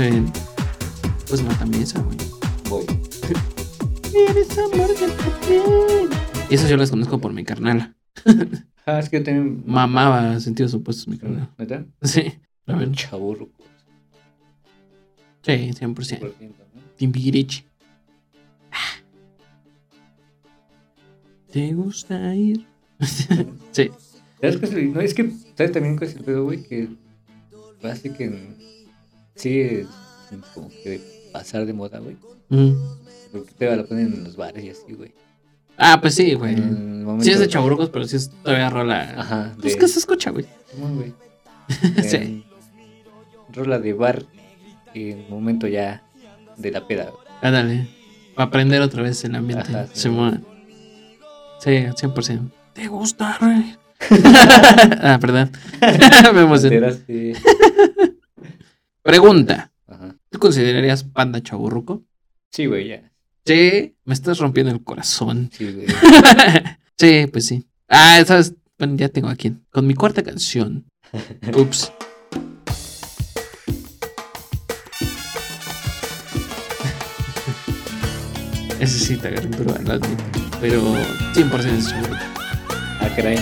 bien. 0.00 0.32
Pues 1.28 1.42
mátame 1.42 1.80
esa, 1.82 2.00
güey. 2.02 2.16
Voy. 2.68 2.84
Eres 4.28 4.58
amor 4.58 4.88
de 4.88 5.08
papel. 5.08 6.10
Y 6.50 6.54
esas 6.54 6.70
yo 6.70 6.76
las 6.76 6.90
conozco 6.90 7.20
por 7.20 7.32
mi 7.32 7.44
carnala. 7.44 7.94
Ah, 8.86 8.98
es 8.98 9.08
que 9.08 9.18
yo 9.18 9.24
también. 9.24 9.62
Mamaba 9.66 10.38
sentidos 10.40 10.74
opuestos, 10.74 11.08
mi 11.08 11.18
carnal. 11.18 11.50
¿Neta? 11.58 11.84
Sí. 12.02 12.32
A 12.66 12.74
ver. 12.76 12.92
Chaburruco. 12.92 13.64
Sí, 15.42 15.52
100%. 15.72 15.74
100%, 15.94 16.24
¿no? 16.74 16.80
Timbiriche. 16.96 17.64
¿Te 21.52 21.72
gusta 21.72 22.34
ir? 22.34 22.66
sí. 23.72 23.90
¿Sabes 24.40 24.56
qué 24.58 24.66
es 24.66 24.72
el- 24.72 24.92
No, 24.92 25.00
es 25.00 25.14
que, 25.14 25.30
¿sabes 25.56 25.72
también 25.72 25.96
cuál 25.96 26.10
es 26.10 26.16
el 26.16 26.24
pedo, 26.24 26.44
güey? 26.44 26.62
Que 26.62 26.88
hace 27.82 28.12
que 28.12 28.26
sin 29.36 29.86
como 30.54 30.68
que 30.68 31.00
pasar 31.32 31.66
de 31.66 31.72
moda, 31.72 31.98
güey. 31.98 32.16
Mm. 32.48 32.72
Porque 33.32 33.52
te 33.58 33.76
la 33.76 33.84
ponen 33.84 34.06
en 34.14 34.24
los 34.24 34.36
bares 34.36 34.64
y 34.64 34.70
así, 34.70 34.92
güey. 34.94 35.12
Ah, 35.78 36.00
pues 36.00 36.14
sí, 36.14 36.34
güey. 36.34 36.54
El 36.54 37.06
Sí 37.20 37.30
es 37.30 37.38
de 37.38 37.48
chaburrucos, 37.48 37.90
pero 37.90 38.06
sí 38.06 38.16
es 38.16 38.30
todavía 38.42 38.70
rola. 38.70 39.14
Ajá. 39.16 39.52
Pues 39.60 39.74
de- 39.74 39.78
que 39.80 39.88
se 39.88 39.98
escucha, 39.98 40.30
güey. 40.30 40.46
Güey. 40.76 41.12
Sí. 42.02 42.44
Rola 43.52 43.78
de 43.78 43.92
bar 43.92 44.24
en 44.94 45.28
momento 45.28 45.66
ya 45.66 46.02
de 46.56 46.70
la 46.70 46.86
peda. 46.86 47.04
güey. 47.10 47.26
Ándale. 47.42 47.88
Para 48.34 48.48
aprender 48.48 48.80
otra 48.82 49.02
vez 49.02 49.22
el 49.24 49.34
ambiente. 49.34 49.68
Ajá, 49.68 49.86
sí. 49.92 50.00
Simón. 50.02 50.44
Sí, 51.60 51.70
100%. 51.70 52.50
¿Te 52.72 52.86
gusta, 52.88 53.36
güey? 53.40 53.76
ah, 55.02 55.18
perdón. 55.20 55.50
Me 56.34 56.40
emocioné. 56.42 56.92
Pregunta. 59.06 59.72
Ajá. 59.86 60.16
¿Tú 60.30 60.38
considerarías 60.40 61.04
panda 61.04 61.40
chaburruco? 61.40 62.02
Sí, 62.50 62.66
güey, 62.66 62.88
ya. 62.88 63.12
Sí. 63.44 63.94
Me 64.04 64.14
estás 64.14 64.40
rompiendo 64.40 64.72
el 64.72 64.82
corazón. 64.82 65.48
Sí, 65.52 65.72
güey. 65.72 65.86
sí, 66.98 67.28
pues 67.30 67.46
sí. 67.46 67.64
Ah, 67.88 68.20
sabes, 68.26 68.54
bueno, 68.76 68.96
ya 68.96 69.08
tengo 69.08 69.28
aquí. 69.28 69.54
Con 69.70 69.86
mi 69.86 69.94
cuarta 69.94 70.24
canción. 70.24 70.86
Ups. 71.56 71.92
Ese 78.80 78.98
sí 78.98 79.16
te 79.16 79.28
agarré 79.28 79.48
duro, 79.50 79.72
lo 79.84 79.92
admito. 79.92 80.24
Pero 80.60 80.82
100% 81.32 81.64
es 81.78 81.90
chaburruco. 81.90 82.16
Ah, 82.98 83.08
caray. 83.14 83.38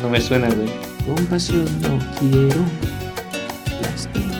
No 0.00 0.08
me 0.08 0.20
suena, 0.20 0.48
güey. 0.48 0.70
Compasión 1.04 1.64
no 1.82 1.98
quiero. 2.20 2.64
Lástima 3.82 4.35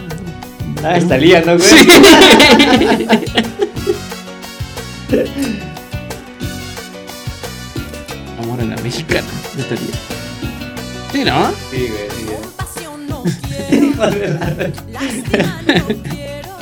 Ah, 0.85 0.97
está 0.97 1.17
Lía, 1.17 1.43
¿no, 1.45 1.57
güey? 1.57 1.69
Sí. 1.69 1.89
Amor 8.43 8.61
en 8.61 8.71
la 8.71 8.77
mexicana. 8.77 9.27
de 9.55 9.63
este 9.63 9.75
día. 9.77 9.95
Sí, 11.13 11.25
¿no? 11.25 11.51
Sí, 11.71 11.89
güey, 11.89 12.11
sí, 12.17 12.25
güey. 12.27 12.39
No 13.09 13.17
no 13.17 13.25
quiero. 16.05 16.53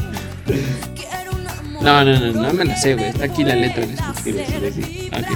Quiero 0.95 1.31
un 1.33 1.47
amor. 1.49 1.83
No, 1.83 2.05
no, 2.05 2.21
no, 2.21 2.33
no 2.43 2.53
me 2.53 2.65
la 2.65 2.77
sé, 2.77 2.95
güey. 2.95 3.09
Está 3.09 3.25
aquí 3.25 3.43
la 3.45 3.57
letra 3.57 3.83
en 3.85 3.97
Sí, 4.23 4.33
güey, 4.33 4.47
sí, 4.47 4.53
güey, 4.59 4.73
sí. 4.73 5.11
Ok. 5.13 5.27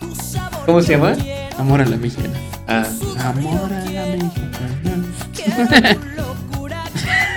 Tu 0.00 0.14
sabor 0.16 0.64
¿Cómo 0.66 0.80
se 0.82 0.92
llama? 0.92 1.14
Amor 1.58 1.80
a 1.82 1.86
la 1.86 1.96
mexicana. 1.96 2.34
Ah, 2.66 2.84
Amor 3.28 3.72
a 3.72 3.84
la 3.84 4.06
mexicana. 4.16 5.96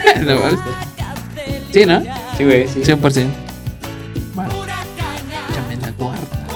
Sí, 1.72 1.86
¿no? 1.86 2.02
sí, 2.38 2.44
güey, 2.46 2.68
sí. 2.68 2.82
100%. 2.82 3.28
Vale, 4.34 4.54
Pura 4.54 4.86
caña, 4.98 5.48
échame 5.50 5.76
la 5.78 5.92
cuarta. 5.92 6.48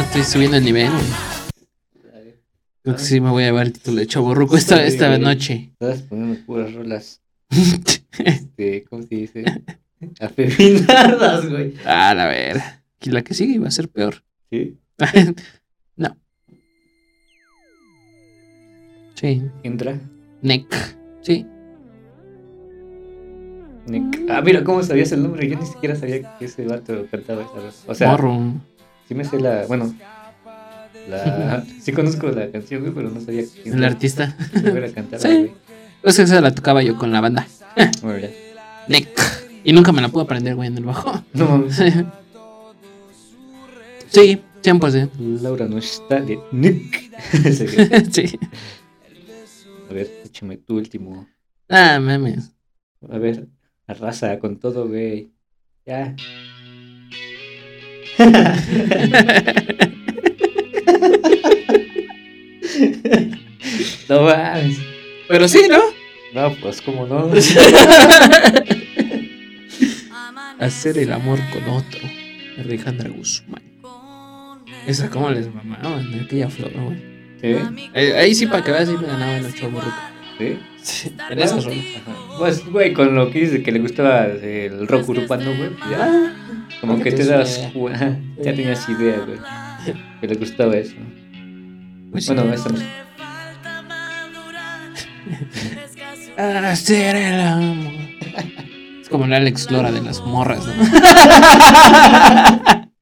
estoy 0.00 0.24
subiendo 0.24 0.56
el 0.56 0.64
nivel, 0.64 0.90
güey. 0.90 1.04
Creo 2.82 2.96
que 2.96 3.02
sí 3.02 3.20
me 3.20 3.30
voy 3.30 3.44
a 3.44 3.46
llevar 3.46 3.66
el 3.66 3.72
título 3.72 3.98
de 3.98 4.06
chaborruco 4.08 4.56
esta, 4.56 4.84
esta 4.84 5.16
noche. 5.18 5.70
Estás 5.78 6.02
poniendo 6.02 6.44
puras 6.44 6.72
rolas. 6.74 7.20
Este, 8.18 8.84
¿cómo 8.84 9.02
se 9.04 9.14
dice? 9.14 9.42
Afeminadas, 10.20 11.48
güey. 11.48 11.72
A 11.86 12.12
la 12.14 12.26
ver. 12.26 12.60
Y 13.00 13.08
la 13.08 13.22
que 13.22 13.32
sigue 13.32 13.54
iba 13.54 13.68
a 13.68 13.70
ser 13.70 13.88
peor. 13.88 14.22
Sí. 14.50 14.76
no. 15.96 16.14
Sí. 19.14 19.42
Entra. 19.62 19.98
Nick. 20.42 21.01
Sí. 21.22 21.46
Nick. 23.86 24.20
Ah, 24.30 24.40
mira, 24.42 24.62
¿cómo 24.62 24.82
sabías 24.82 25.10
el 25.12 25.22
nombre? 25.22 25.48
Yo 25.48 25.58
ni 25.58 25.66
siquiera 25.66 25.96
sabía 25.96 26.36
que 26.38 26.44
ese 26.44 26.64
vato 26.66 27.06
cantaba 27.10 27.42
esa 27.42 27.52
rola. 27.54 27.72
O 27.86 27.94
sea, 27.94 28.10
Morro. 28.12 28.52
sí 29.08 29.14
me 29.14 29.24
sé 29.24 29.40
la. 29.40 29.64
Bueno, 29.66 29.92
la. 31.08 31.64
Sí 31.80 31.92
conozco 31.92 32.28
la 32.28 32.50
canción, 32.50 32.82
güey, 32.82 32.94
pero 32.94 33.10
no 33.10 33.20
sabía 33.20 33.42
quién 33.62 33.74
El 33.76 33.84
artista. 33.84 34.36
era 34.54 34.88
cantar, 34.92 35.20
Sí. 35.20 35.28
güey. 35.28 35.52
Pues 36.02 36.18
esa 36.18 36.40
la 36.40 36.54
tocaba 36.54 36.82
yo 36.82 36.96
con 36.96 37.10
la 37.12 37.20
banda. 37.20 37.46
Bueno, 38.02 38.18
ya. 38.18 38.28
Nick. 38.88 39.08
Y 39.64 39.72
nunca 39.72 39.92
me 39.92 40.00
la 40.02 40.08
pude 40.08 40.24
aprender, 40.24 40.54
güey, 40.56 40.68
en 40.68 40.78
el 40.78 40.84
bajo. 40.84 41.22
No 41.34 41.46
mames. 41.46 41.80
Sí, 44.10 44.40
100%. 44.62 45.40
Laura 45.40 45.66
no 45.66 45.78
está 45.78 46.20
de 46.20 46.38
Nick. 46.52 47.10
Sí, 48.12 48.38
échame 50.32 50.56
tu 50.56 50.76
último. 50.76 51.28
Ah, 51.68 52.00
mames. 52.00 52.54
A 53.10 53.18
ver, 53.18 53.46
arrasa 53.86 54.38
con 54.38 54.58
todo, 54.58 54.88
güey. 54.88 55.30
Ya. 55.84 56.16
no 64.08 64.22
mames. 64.22 64.78
Pero 65.28 65.46
sí, 65.48 65.60
¿no? 65.68 65.82
No, 66.32 66.54
pues 66.62 66.80
cómo 66.80 67.06
no. 67.06 67.26
Hacer 70.58 70.96
el 70.96 71.12
amor 71.12 71.38
con 71.52 71.68
otro. 71.68 72.00
Alejandra 72.58 73.10
Guzmán. 73.10 73.60
Esa 74.86 75.10
como 75.10 75.28
les 75.30 75.52
mamaban, 75.52 76.22
aquella 76.24 76.48
flor, 76.48 76.72
güey. 76.72 77.12
¿Sí? 77.38 77.54
Ahí 77.94 78.34
sí, 78.34 78.46
para 78.46 78.64
que 78.64 78.70
veas, 78.70 78.88
sí 78.88 78.96
me 78.96 79.06
ganaban 79.06 79.44
el 79.44 79.54
chavo 79.54 79.78
¿Sí? 80.42 80.58
Sí, 80.82 81.12
en 81.30 81.38
esas 81.38 81.64
rolas. 81.64 81.84
Ajá. 81.96 82.12
Pues, 82.38 82.66
güey, 82.66 82.92
con 82.92 83.14
lo 83.14 83.30
que 83.30 83.40
dices 83.40 83.62
que 83.62 83.70
le 83.72 83.78
gustaba 83.78 84.26
el 84.26 84.86
rock 84.88 85.08
urbano, 85.10 85.54
güey. 85.56 85.70
pues 85.70 85.90
Ya, 85.90 86.34
como 86.80 87.00
que 87.00 87.12
te 87.12 87.24
das. 87.24 87.60
ajá, 87.92 88.18
Ya 88.38 88.54
tenías 88.54 88.88
idea, 88.88 89.20
güey. 89.20 89.38
Que 90.20 90.26
le 90.28 90.34
gustaba 90.36 90.76
eso. 90.76 90.94
Pues 92.10 92.24
sí. 92.26 92.34
Bueno, 92.34 92.52
esta 92.52 92.68
música. 92.70 92.90
Hacer 96.36 97.16
el 97.16 97.40
amor. 97.40 97.92
Es 99.02 99.08
como 99.08 99.24
el 99.26 99.32
Alex 99.34 99.70
Lora 99.70 99.92
de 99.92 100.00
las 100.00 100.20
morras, 100.22 100.64
¿no? 100.66 100.72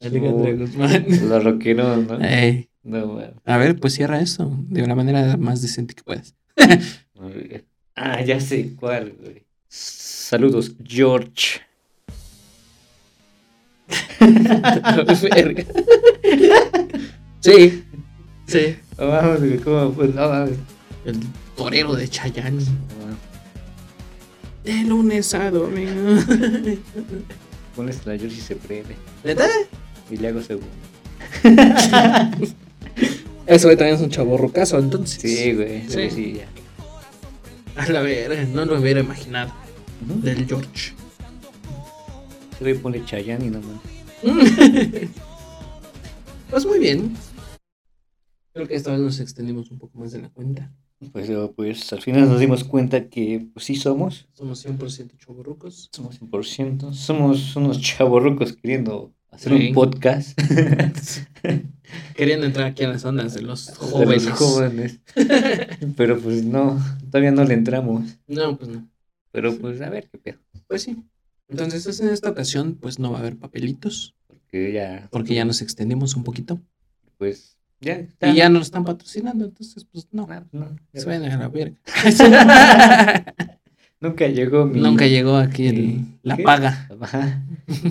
Alejandra 0.00 0.52
Guzmán. 0.52 1.04
Los 1.28 1.44
rockeros, 1.44 2.06
¿no? 2.08 2.18
Ey, 2.24 2.70
No, 2.82 3.06
güey. 3.06 3.26
a 3.44 3.56
ver, 3.58 3.78
pues 3.78 3.94
cierra 3.94 4.20
eso 4.20 4.50
de 4.68 4.86
la 4.86 4.94
manera 4.94 5.36
más 5.36 5.60
decente 5.62 5.94
que 5.94 6.02
puedas. 6.02 6.34
Ah, 8.02 8.22
ya 8.22 8.40
sé 8.40 8.74
cuál, 8.76 9.12
güey. 9.20 9.44
Saludos, 9.68 10.72
George. 10.82 11.60
Sí, 17.40 17.84
sí. 18.46 18.76
No 18.98 19.64
¿cómo? 19.64 19.92
Pues 19.92 20.14
no 20.14 20.28
mames. 20.28 20.58
El 21.06 21.18
torero 21.56 21.94
de 21.94 22.06
Chayanne. 22.08 22.62
De 24.62 24.74
lunes 24.84 25.32
a 25.34 25.50
domingo. 25.50 26.20
Pones 27.74 28.04
la 28.04 28.18
George 28.18 28.36
y 28.36 28.40
se 28.40 28.56
prende. 28.56 28.94
¿Neta? 29.24 29.48
Y 30.10 30.18
le 30.18 30.28
hago 30.28 30.42
segundo. 30.42 30.68
Eso 33.50 33.66
güey, 33.66 33.76
también 33.76 33.96
es 33.96 34.00
un 34.00 34.10
chaborrocazo, 34.10 34.78
entonces. 34.78 35.20
Sí, 35.20 35.52
güey. 35.54 35.82
Sí. 35.88 36.08
Sí, 36.08 36.10
sí, 36.10 36.32
ya. 36.34 37.82
A 37.82 37.88
la 37.88 38.00
verga, 38.00 38.44
no 38.44 38.64
lo 38.64 38.78
hubiera 38.78 39.00
imaginado. 39.00 39.52
Del 40.22 40.46
George. 40.46 40.92
Ese 42.52 42.60
güey 42.60 42.74
pone 42.74 43.04
Chayanne 43.04 43.46
y 43.46 43.50
no 43.50 43.60
mames. 43.60 45.10
Pues 46.50 46.66
muy 46.66 46.78
bien. 46.80 47.14
Creo 48.52 48.66
que 48.66 48.74
esta 48.74 48.90
vez 48.92 49.00
nos 49.00 49.20
extendimos 49.20 49.70
un 49.70 49.78
poco 49.78 49.98
más 49.98 50.10
de 50.10 50.20
la 50.20 50.28
cuenta. 50.30 50.72
Pues, 51.12 51.30
pues 51.54 51.92
al 51.92 52.02
final 52.02 52.28
nos 52.28 52.40
dimos 52.40 52.64
cuenta 52.64 53.08
que 53.08 53.48
pues, 53.52 53.66
sí 53.66 53.76
somos. 53.76 54.28
Somos 54.32 54.64
100% 54.64 55.16
chaborrucos. 55.16 55.88
Somos 55.92 56.20
100%. 56.20 56.92
Somos 56.92 57.56
unos 57.56 57.80
chavorrucos 57.80 58.52
queriendo 58.52 59.12
hacer 59.30 59.56
Sí. 59.58 59.68
un 59.68 59.74
podcast. 59.74 60.38
Queriendo 62.14 62.46
entrar 62.46 62.66
aquí 62.68 62.84
a 62.84 62.88
las 62.88 63.04
ondas 63.04 63.34
de 63.34 63.42
los 63.42 63.66
De 63.68 63.74
jóvenes. 63.74 64.24
los 64.26 64.38
jóvenes. 64.38 65.00
Pero 65.96 66.20
pues 66.20 66.44
no, 66.44 66.78
todavía 67.10 67.30
no 67.32 67.44
le 67.44 67.54
entramos. 67.54 68.18
No, 68.26 68.56
pues 68.56 68.70
no. 68.70 68.88
Pero 69.32 69.56
pues 69.58 69.80
a 69.80 69.88
ver 69.90 70.08
qué 70.10 70.18
pedo. 70.18 70.38
Pues 70.66 70.82
sí. 70.82 70.96
Entonces, 71.48 71.98
en 72.00 72.10
esta 72.10 72.30
ocasión, 72.30 72.74
pues 72.80 72.98
no 73.00 73.10
va 73.10 73.18
a 73.18 73.20
haber 73.20 73.36
papelitos. 73.36 74.14
Porque 74.28 74.72
ya. 74.72 75.08
Porque 75.10 75.34
ya 75.34 75.44
nos 75.44 75.62
extendimos 75.62 76.14
un 76.14 76.22
poquito. 76.24 76.60
pues 77.18 77.56
ya. 77.80 77.94
está. 77.94 78.28
Y 78.28 78.36
ya 78.36 78.48
no 78.50 78.56
lo 78.58 78.62
están 78.62 78.84
patrocinando, 78.84 79.46
entonces, 79.46 79.84
pues 79.90 80.06
no. 80.12 80.26
Pues, 80.26 80.40
no, 80.52 80.76
ya. 80.92 81.00
Se 81.00 81.06
vayan 81.06 81.24
a 81.24 81.36
la 81.38 81.48
verga. 81.48 81.78
Nunca 84.00 84.26
llegó 84.28 84.64
mi. 84.66 84.80
Nunca 84.80 85.06
llegó 85.06 85.36
aquí 85.36 85.66
el- 85.68 86.04
la 86.22 86.36
¿qué? 86.36 86.42
paga. 86.42 86.88
Ajá. 87.00 87.42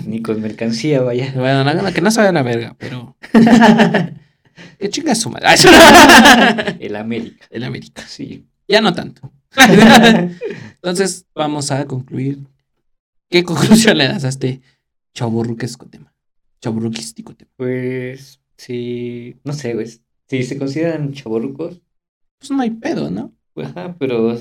Ni 0.06 0.20
con 0.22 0.40
mercancía, 0.40 1.00
vaya. 1.02 1.32
Bueno, 1.36 1.62
no, 1.64 1.92
que 1.92 2.00
no 2.00 2.08
a 2.08 2.32
la 2.32 2.42
verga, 2.42 2.74
pero. 2.78 3.16
que 4.78 4.88
chinga 4.90 5.14
su 5.14 5.30
madre. 5.30 5.48
El 6.80 6.96
América. 6.96 7.46
el 7.50 7.64
América. 7.64 8.02
Sí. 8.06 8.46
Ya 8.68 8.80
no 8.80 8.92
tanto. 8.92 9.32
Entonces, 10.74 11.26
vamos 11.34 11.70
a 11.70 11.84
concluir. 11.86 12.38
¿Qué 13.28 13.44
conclusión 13.44 13.98
le 13.98 14.08
das 14.08 14.24
a 14.24 14.28
este 14.28 14.60
chaburruquesco 15.14 15.86
tema? 15.86 16.12
Chaburruquístico 16.60 17.34
tema. 17.34 17.50
Pues, 17.56 18.40
sí. 18.56 19.36
No 19.44 19.52
sé, 19.52 19.74
güey. 19.74 19.86
Si 20.28 20.42
se 20.44 20.58
consideran 20.58 21.12
chavorrucos, 21.12 21.80
Pues 22.38 22.50
no 22.50 22.60
hay 22.62 22.70
pedo, 22.70 23.10
¿no? 23.10 23.32
pues, 23.54 23.68
ajá, 23.68 23.94
pero. 23.98 24.36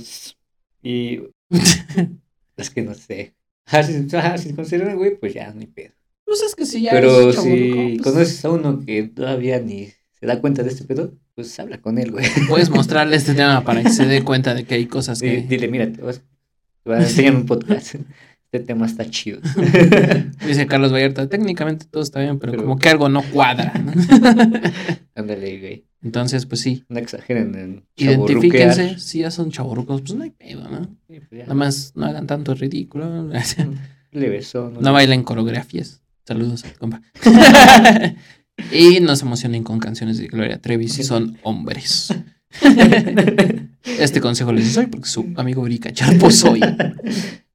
Y. 0.83 1.19
Es 2.57 2.69
que 2.69 2.81
no 2.81 2.93
sé. 2.93 3.35
Ajá, 3.65 3.83
si, 3.83 4.15
ajá, 4.15 4.37
si 4.37 4.49
se 4.49 4.55
consideran, 4.55 4.97
güey, 4.97 5.17
pues 5.17 5.33
ya 5.33 5.53
hay 5.57 5.65
pedo. 5.67 5.93
Pues 6.25 6.41
es 6.41 6.55
que 6.55 6.65
si 6.65 6.81
ya 6.81 6.91
Pero 6.91 7.21
eres 7.29 7.41
si 7.41 7.97
pues, 7.97 8.01
conoces 8.01 8.45
a 8.45 8.49
uno 8.51 8.83
que 8.85 9.03
todavía 9.03 9.59
ni 9.59 9.87
se 10.19 10.25
da 10.27 10.39
cuenta 10.41 10.61
de 10.61 10.69
este 10.69 10.83
pedo, 10.83 11.13
pues 11.35 11.57
habla 11.59 11.79
con 11.81 11.97
él, 11.97 12.11
güey. 12.11 12.25
puedes 12.49 12.69
mostrarle 12.69 13.15
este 13.15 13.33
tema 13.33 13.63
para 13.63 13.81
que 13.81 13.89
se 13.89 14.05
dé 14.05 14.23
cuenta 14.23 14.53
de 14.53 14.65
que 14.65 14.75
hay 14.75 14.85
cosas 14.85 15.21
que. 15.21 15.41
Dile, 15.41 15.67
mira, 15.69 15.91
te, 15.91 16.01
vas- 16.01 16.19
te 16.83 16.89
voy 16.89 16.95
a 16.95 17.01
enseñar 17.01 17.35
un 17.35 17.45
podcast. 17.45 17.95
Este 18.51 18.65
tema 18.65 18.85
está 18.87 19.09
chido. 19.09 19.39
Dice 20.45 20.65
Carlos 20.67 20.91
Vallarta, 20.91 21.29
técnicamente 21.29 21.85
todo 21.89 22.01
está 22.03 22.19
bien, 22.19 22.39
pero, 22.39 22.51
Pero- 22.53 22.63
como 22.63 22.77
que 22.77 22.89
algo 22.89 23.07
no 23.07 23.21
cuadra. 23.23 23.73
¿no? 23.75 23.93
Ándale, 25.15 25.59
güey. 25.59 25.85
Entonces, 26.01 26.45
pues 26.45 26.61
sí, 26.61 26.85
No 26.87 26.97
exageren 26.97 27.55
en 27.55 27.83
identifíquense. 27.97 28.99
Si 28.99 29.19
ya 29.19 29.31
son 29.31 29.51
chavorrucos, 29.51 30.01
pues 30.01 30.13
no 30.15 30.23
hay 30.23 30.29
pedo, 30.31 30.67
¿no? 30.69 30.83
Sí, 31.09 31.19
pues. 31.27 31.41
Nada 31.41 31.53
más 31.53 31.91
no 31.95 32.05
hagan 32.05 32.25
tanto 32.25 32.53
ridículo. 32.53 33.29
Levesón. 34.11 34.77
No 34.81 34.93
bailen 34.93 35.23
coreografías. 35.23 36.01
Saludos 36.25 36.63
al 36.63 36.73
compa. 36.77 37.01
y 38.71 38.99
no 39.01 39.15
se 39.15 39.25
emocionen 39.25 39.63
con 39.63 39.79
canciones 39.79 40.17
de 40.19 40.27
Gloria 40.27 40.61
Trevi 40.61 40.87
si 40.87 41.03
son 41.03 41.37
hombres. 41.43 42.13
Este 43.83 44.21
consejo 44.21 44.51
les 44.51 44.73
doy 44.75 44.87
porque 44.87 45.07
su 45.07 45.33
amigo 45.37 45.61
Brica 45.61 45.91
Charpo 45.91 46.29
soy. 46.31 46.61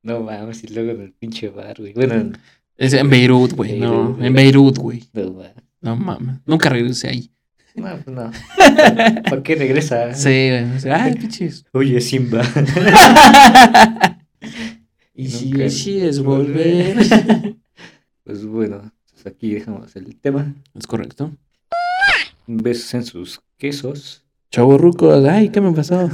No 0.03 0.21
mames, 0.21 0.65
y 0.65 0.69
luego 0.69 0.91
en 0.93 1.01
el 1.03 1.13
pinche 1.13 1.49
bar, 1.49 1.77
güey. 1.79 1.93
Bueno, 1.95 2.15
en- 2.15 2.39
Es 2.77 2.93
en 2.93 3.09
Beirut, 3.09 3.53
güey. 3.53 3.79
No, 3.79 4.17
en 4.23 4.33
Beirut, 4.35 4.79
güey. 4.79 5.05
no 5.13 5.31
mames. 5.33 5.53
No 5.81 5.97
mames. 5.97 6.37
Nunca 6.47 6.69
regresé 6.69 7.09
ahí. 7.09 7.31
No, 7.75 7.99
pues 8.03 8.07
no. 8.07 8.31
¿Para 9.25 9.43
qué 9.43 9.57
regresa? 9.57 10.15
Sí, 10.15 10.49
güey. 10.49 10.77
O 10.77 10.81
sea, 10.81 11.05
Ay, 11.05 11.15
pinches. 11.15 11.65
Oye, 11.73 12.01
Simba. 12.01 12.43
Y 15.17 15.29
si 15.29 15.63
así 15.63 16.01
es 16.01 16.21
volver. 16.23 16.97
Pues 18.25 18.47
bueno, 18.47 18.91
pues 19.13 19.27
aquí 19.27 19.53
dejamos 19.53 19.95
el 19.97 20.17
tema. 20.19 20.55
Es 20.75 20.87
correcto. 20.87 21.37
Besos 22.47 22.95
en 22.95 23.05
sus 23.05 23.43
quesos. 23.59 24.25
Chavorrucos, 24.51 25.27
ay, 25.27 25.51
¿qué 25.51 25.61
me 25.61 25.73
pasó? 25.73 26.09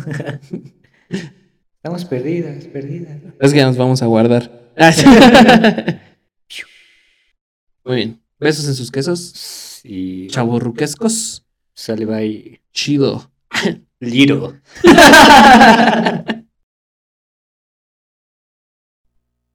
Estamos 1.77 2.05
perdidas, 2.07 2.65
perdidas. 2.65 3.17
Es 3.39 3.53
que 3.53 3.59
ya 3.59 3.67
nos 3.67 3.77
vamos 3.77 4.03
a 4.03 4.07
guardar. 4.07 4.51
Muy 7.85 7.95
bien. 7.95 8.21
Besos 8.41 8.67
en 8.67 8.75
sus 8.75 8.91
quesos. 8.91 9.81
Y 9.85 10.27
Chavorruquescos. 10.27 11.47
Sale 11.75 12.05
bye. 12.07 12.61
Chido. 12.73 13.31
Liro. 14.01 14.55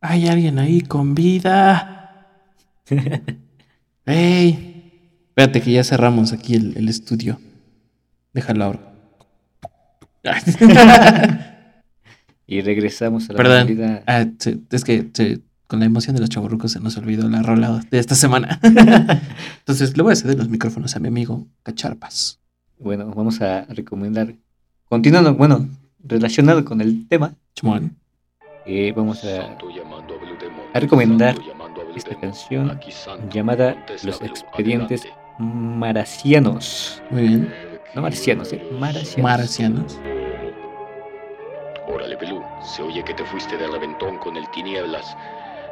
Hay 0.02 0.28
alguien 0.28 0.60
ahí 0.60 0.82
con 0.82 1.16
vida. 1.16 2.52
¡Ey! 4.06 5.22
Espérate 5.30 5.62
que 5.62 5.72
ya 5.72 5.84
cerramos 5.84 6.32
aquí 6.32 6.54
el, 6.56 6.78
el 6.78 6.88
estudio. 6.90 7.40
Déjalo 8.34 8.66
ahora. 8.66 8.94
Y 12.48 12.62
regresamos 12.62 13.30
a 13.30 13.34
la 13.34 13.38
Perdón. 13.38 14.04
Ah, 14.06 14.26
es 14.72 14.84
que 14.84 15.10
se- 15.14 15.40
con 15.68 15.80
la 15.80 15.86
emoción 15.86 16.16
de 16.16 16.22
los 16.22 16.30
chavorrucos 16.30 16.72
se 16.72 16.80
nos 16.80 16.98
olvidó 16.98 17.28
la 17.30 17.42
rola 17.42 17.84
de 17.90 18.00
esta 18.00 18.16
semana. 18.16 18.60
Entonces 19.60 19.96
le 19.98 20.04
voy 20.04 20.14
a 20.14 20.16
ceder 20.16 20.38
los 20.38 20.50
micrófonos 20.50 20.96
a 20.96 21.00
mi 21.00 21.08
amigo 21.08 21.48
Cacharpas. 21.64 22.40
Bueno, 22.80 23.12
vamos 23.16 23.42
a 23.42 23.66
recomendar. 23.66 24.36
Continuando, 24.90 25.34
bueno, 25.34 25.68
relacionado 26.04 26.64
con 26.66 26.82
el 26.82 27.08
tema, 27.08 27.34
eh, 28.66 28.94
vamos 28.96 29.24
a, 29.24 29.58
a 30.74 30.80
recomendar 30.80 31.36
esta 31.96 32.20
canción 32.20 32.80
llamada 33.32 33.86
Los 34.04 34.22
Expedientes 34.22 35.08
Maracianos. 35.40 37.02
Muy 37.10 37.28
bien. 37.28 37.54
No 37.96 38.02
marcianos, 38.02 38.52
eh, 38.52 38.62
maracianos. 38.78 39.24
Marcianos. 39.24 40.00
Órale, 41.88 42.16
Belú, 42.18 42.44
se 42.62 42.82
oye 42.82 43.04
que 43.04 43.14
te 43.14 43.24
fuiste 43.24 43.58
de 43.58 43.68
reventón 43.68 44.18
con 44.18 44.36
el 44.36 44.50
tinieblas. 44.52 45.16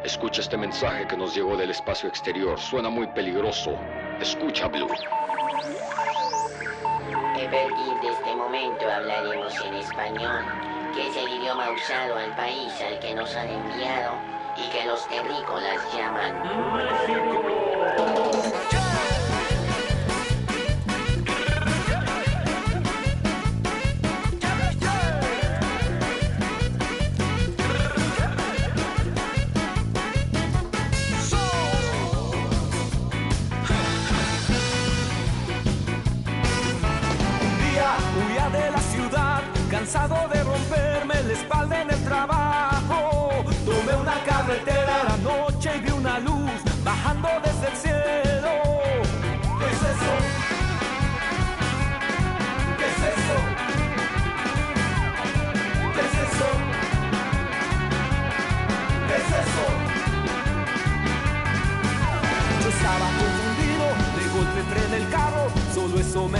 Escucha 0.04 0.42
este 0.42 0.58
mensaje 0.58 1.08
que 1.08 1.16
nos 1.16 1.34
llegó 1.34 1.56
del 1.56 1.72
espacio 1.72 2.10
exterior. 2.10 2.60
Suena 2.60 2.90
muy 2.90 3.08
peligroso. 3.08 3.80
Escucha, 4.20 4.68
Blue. 4.68 4.90
A 7.14 7.50
partir 7.50 8.02
de 8.02 8.10
este 8.12 8.36
momento 8.36 8.92
hablaremos 8.92 9.54
en 9.66 9.76
español, 9.76 10.44
que 10.94 11.08
es 11.08 11.16
el 11.16 11.30
idioma 11.30 11.72
usado 11.72 12.18
al 12.18 12.36
país 12.36 12.74
al 12.82 13.00
que 13.00 13.16
nos 13.16 13.34
han 13.36 13.48
enviado 13.48 14.16
y 14.58 14.70
que 14.70 14.86
los 14.86 15.08
terrícolas 15.08 15.82
llaman 15.94 16.34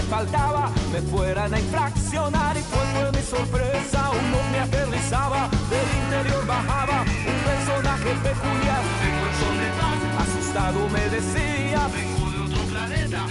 faltaba, 0.04 0.70
me 0.92 1.00
fueran 1.02 1.54
a 1.54 1.58
infraccionar 1.58 2.56
y 2.56 2.62
cuál 2.62 2.86
fue 2.94 3.12
mi 3.12 3.26
sorpresa, 3.26 4.10
uno 4.10 4.38
me 4.52 4.58
aterrizaba, 4.60 5.48
del 5.70 5.88
interior 6.04 6.46
bajaba 6.46 7.02
un 7.02 7.40
personaje 7.44 8.10
peculiar, 8.22 8.82
asustado 10.18 10.88
me 10.88 11.08
decía, 11.08 11.88
vengo 11.88 12.30
de 12.30 12.38
otro 12.44 12.62
planeta, 12.70 13.26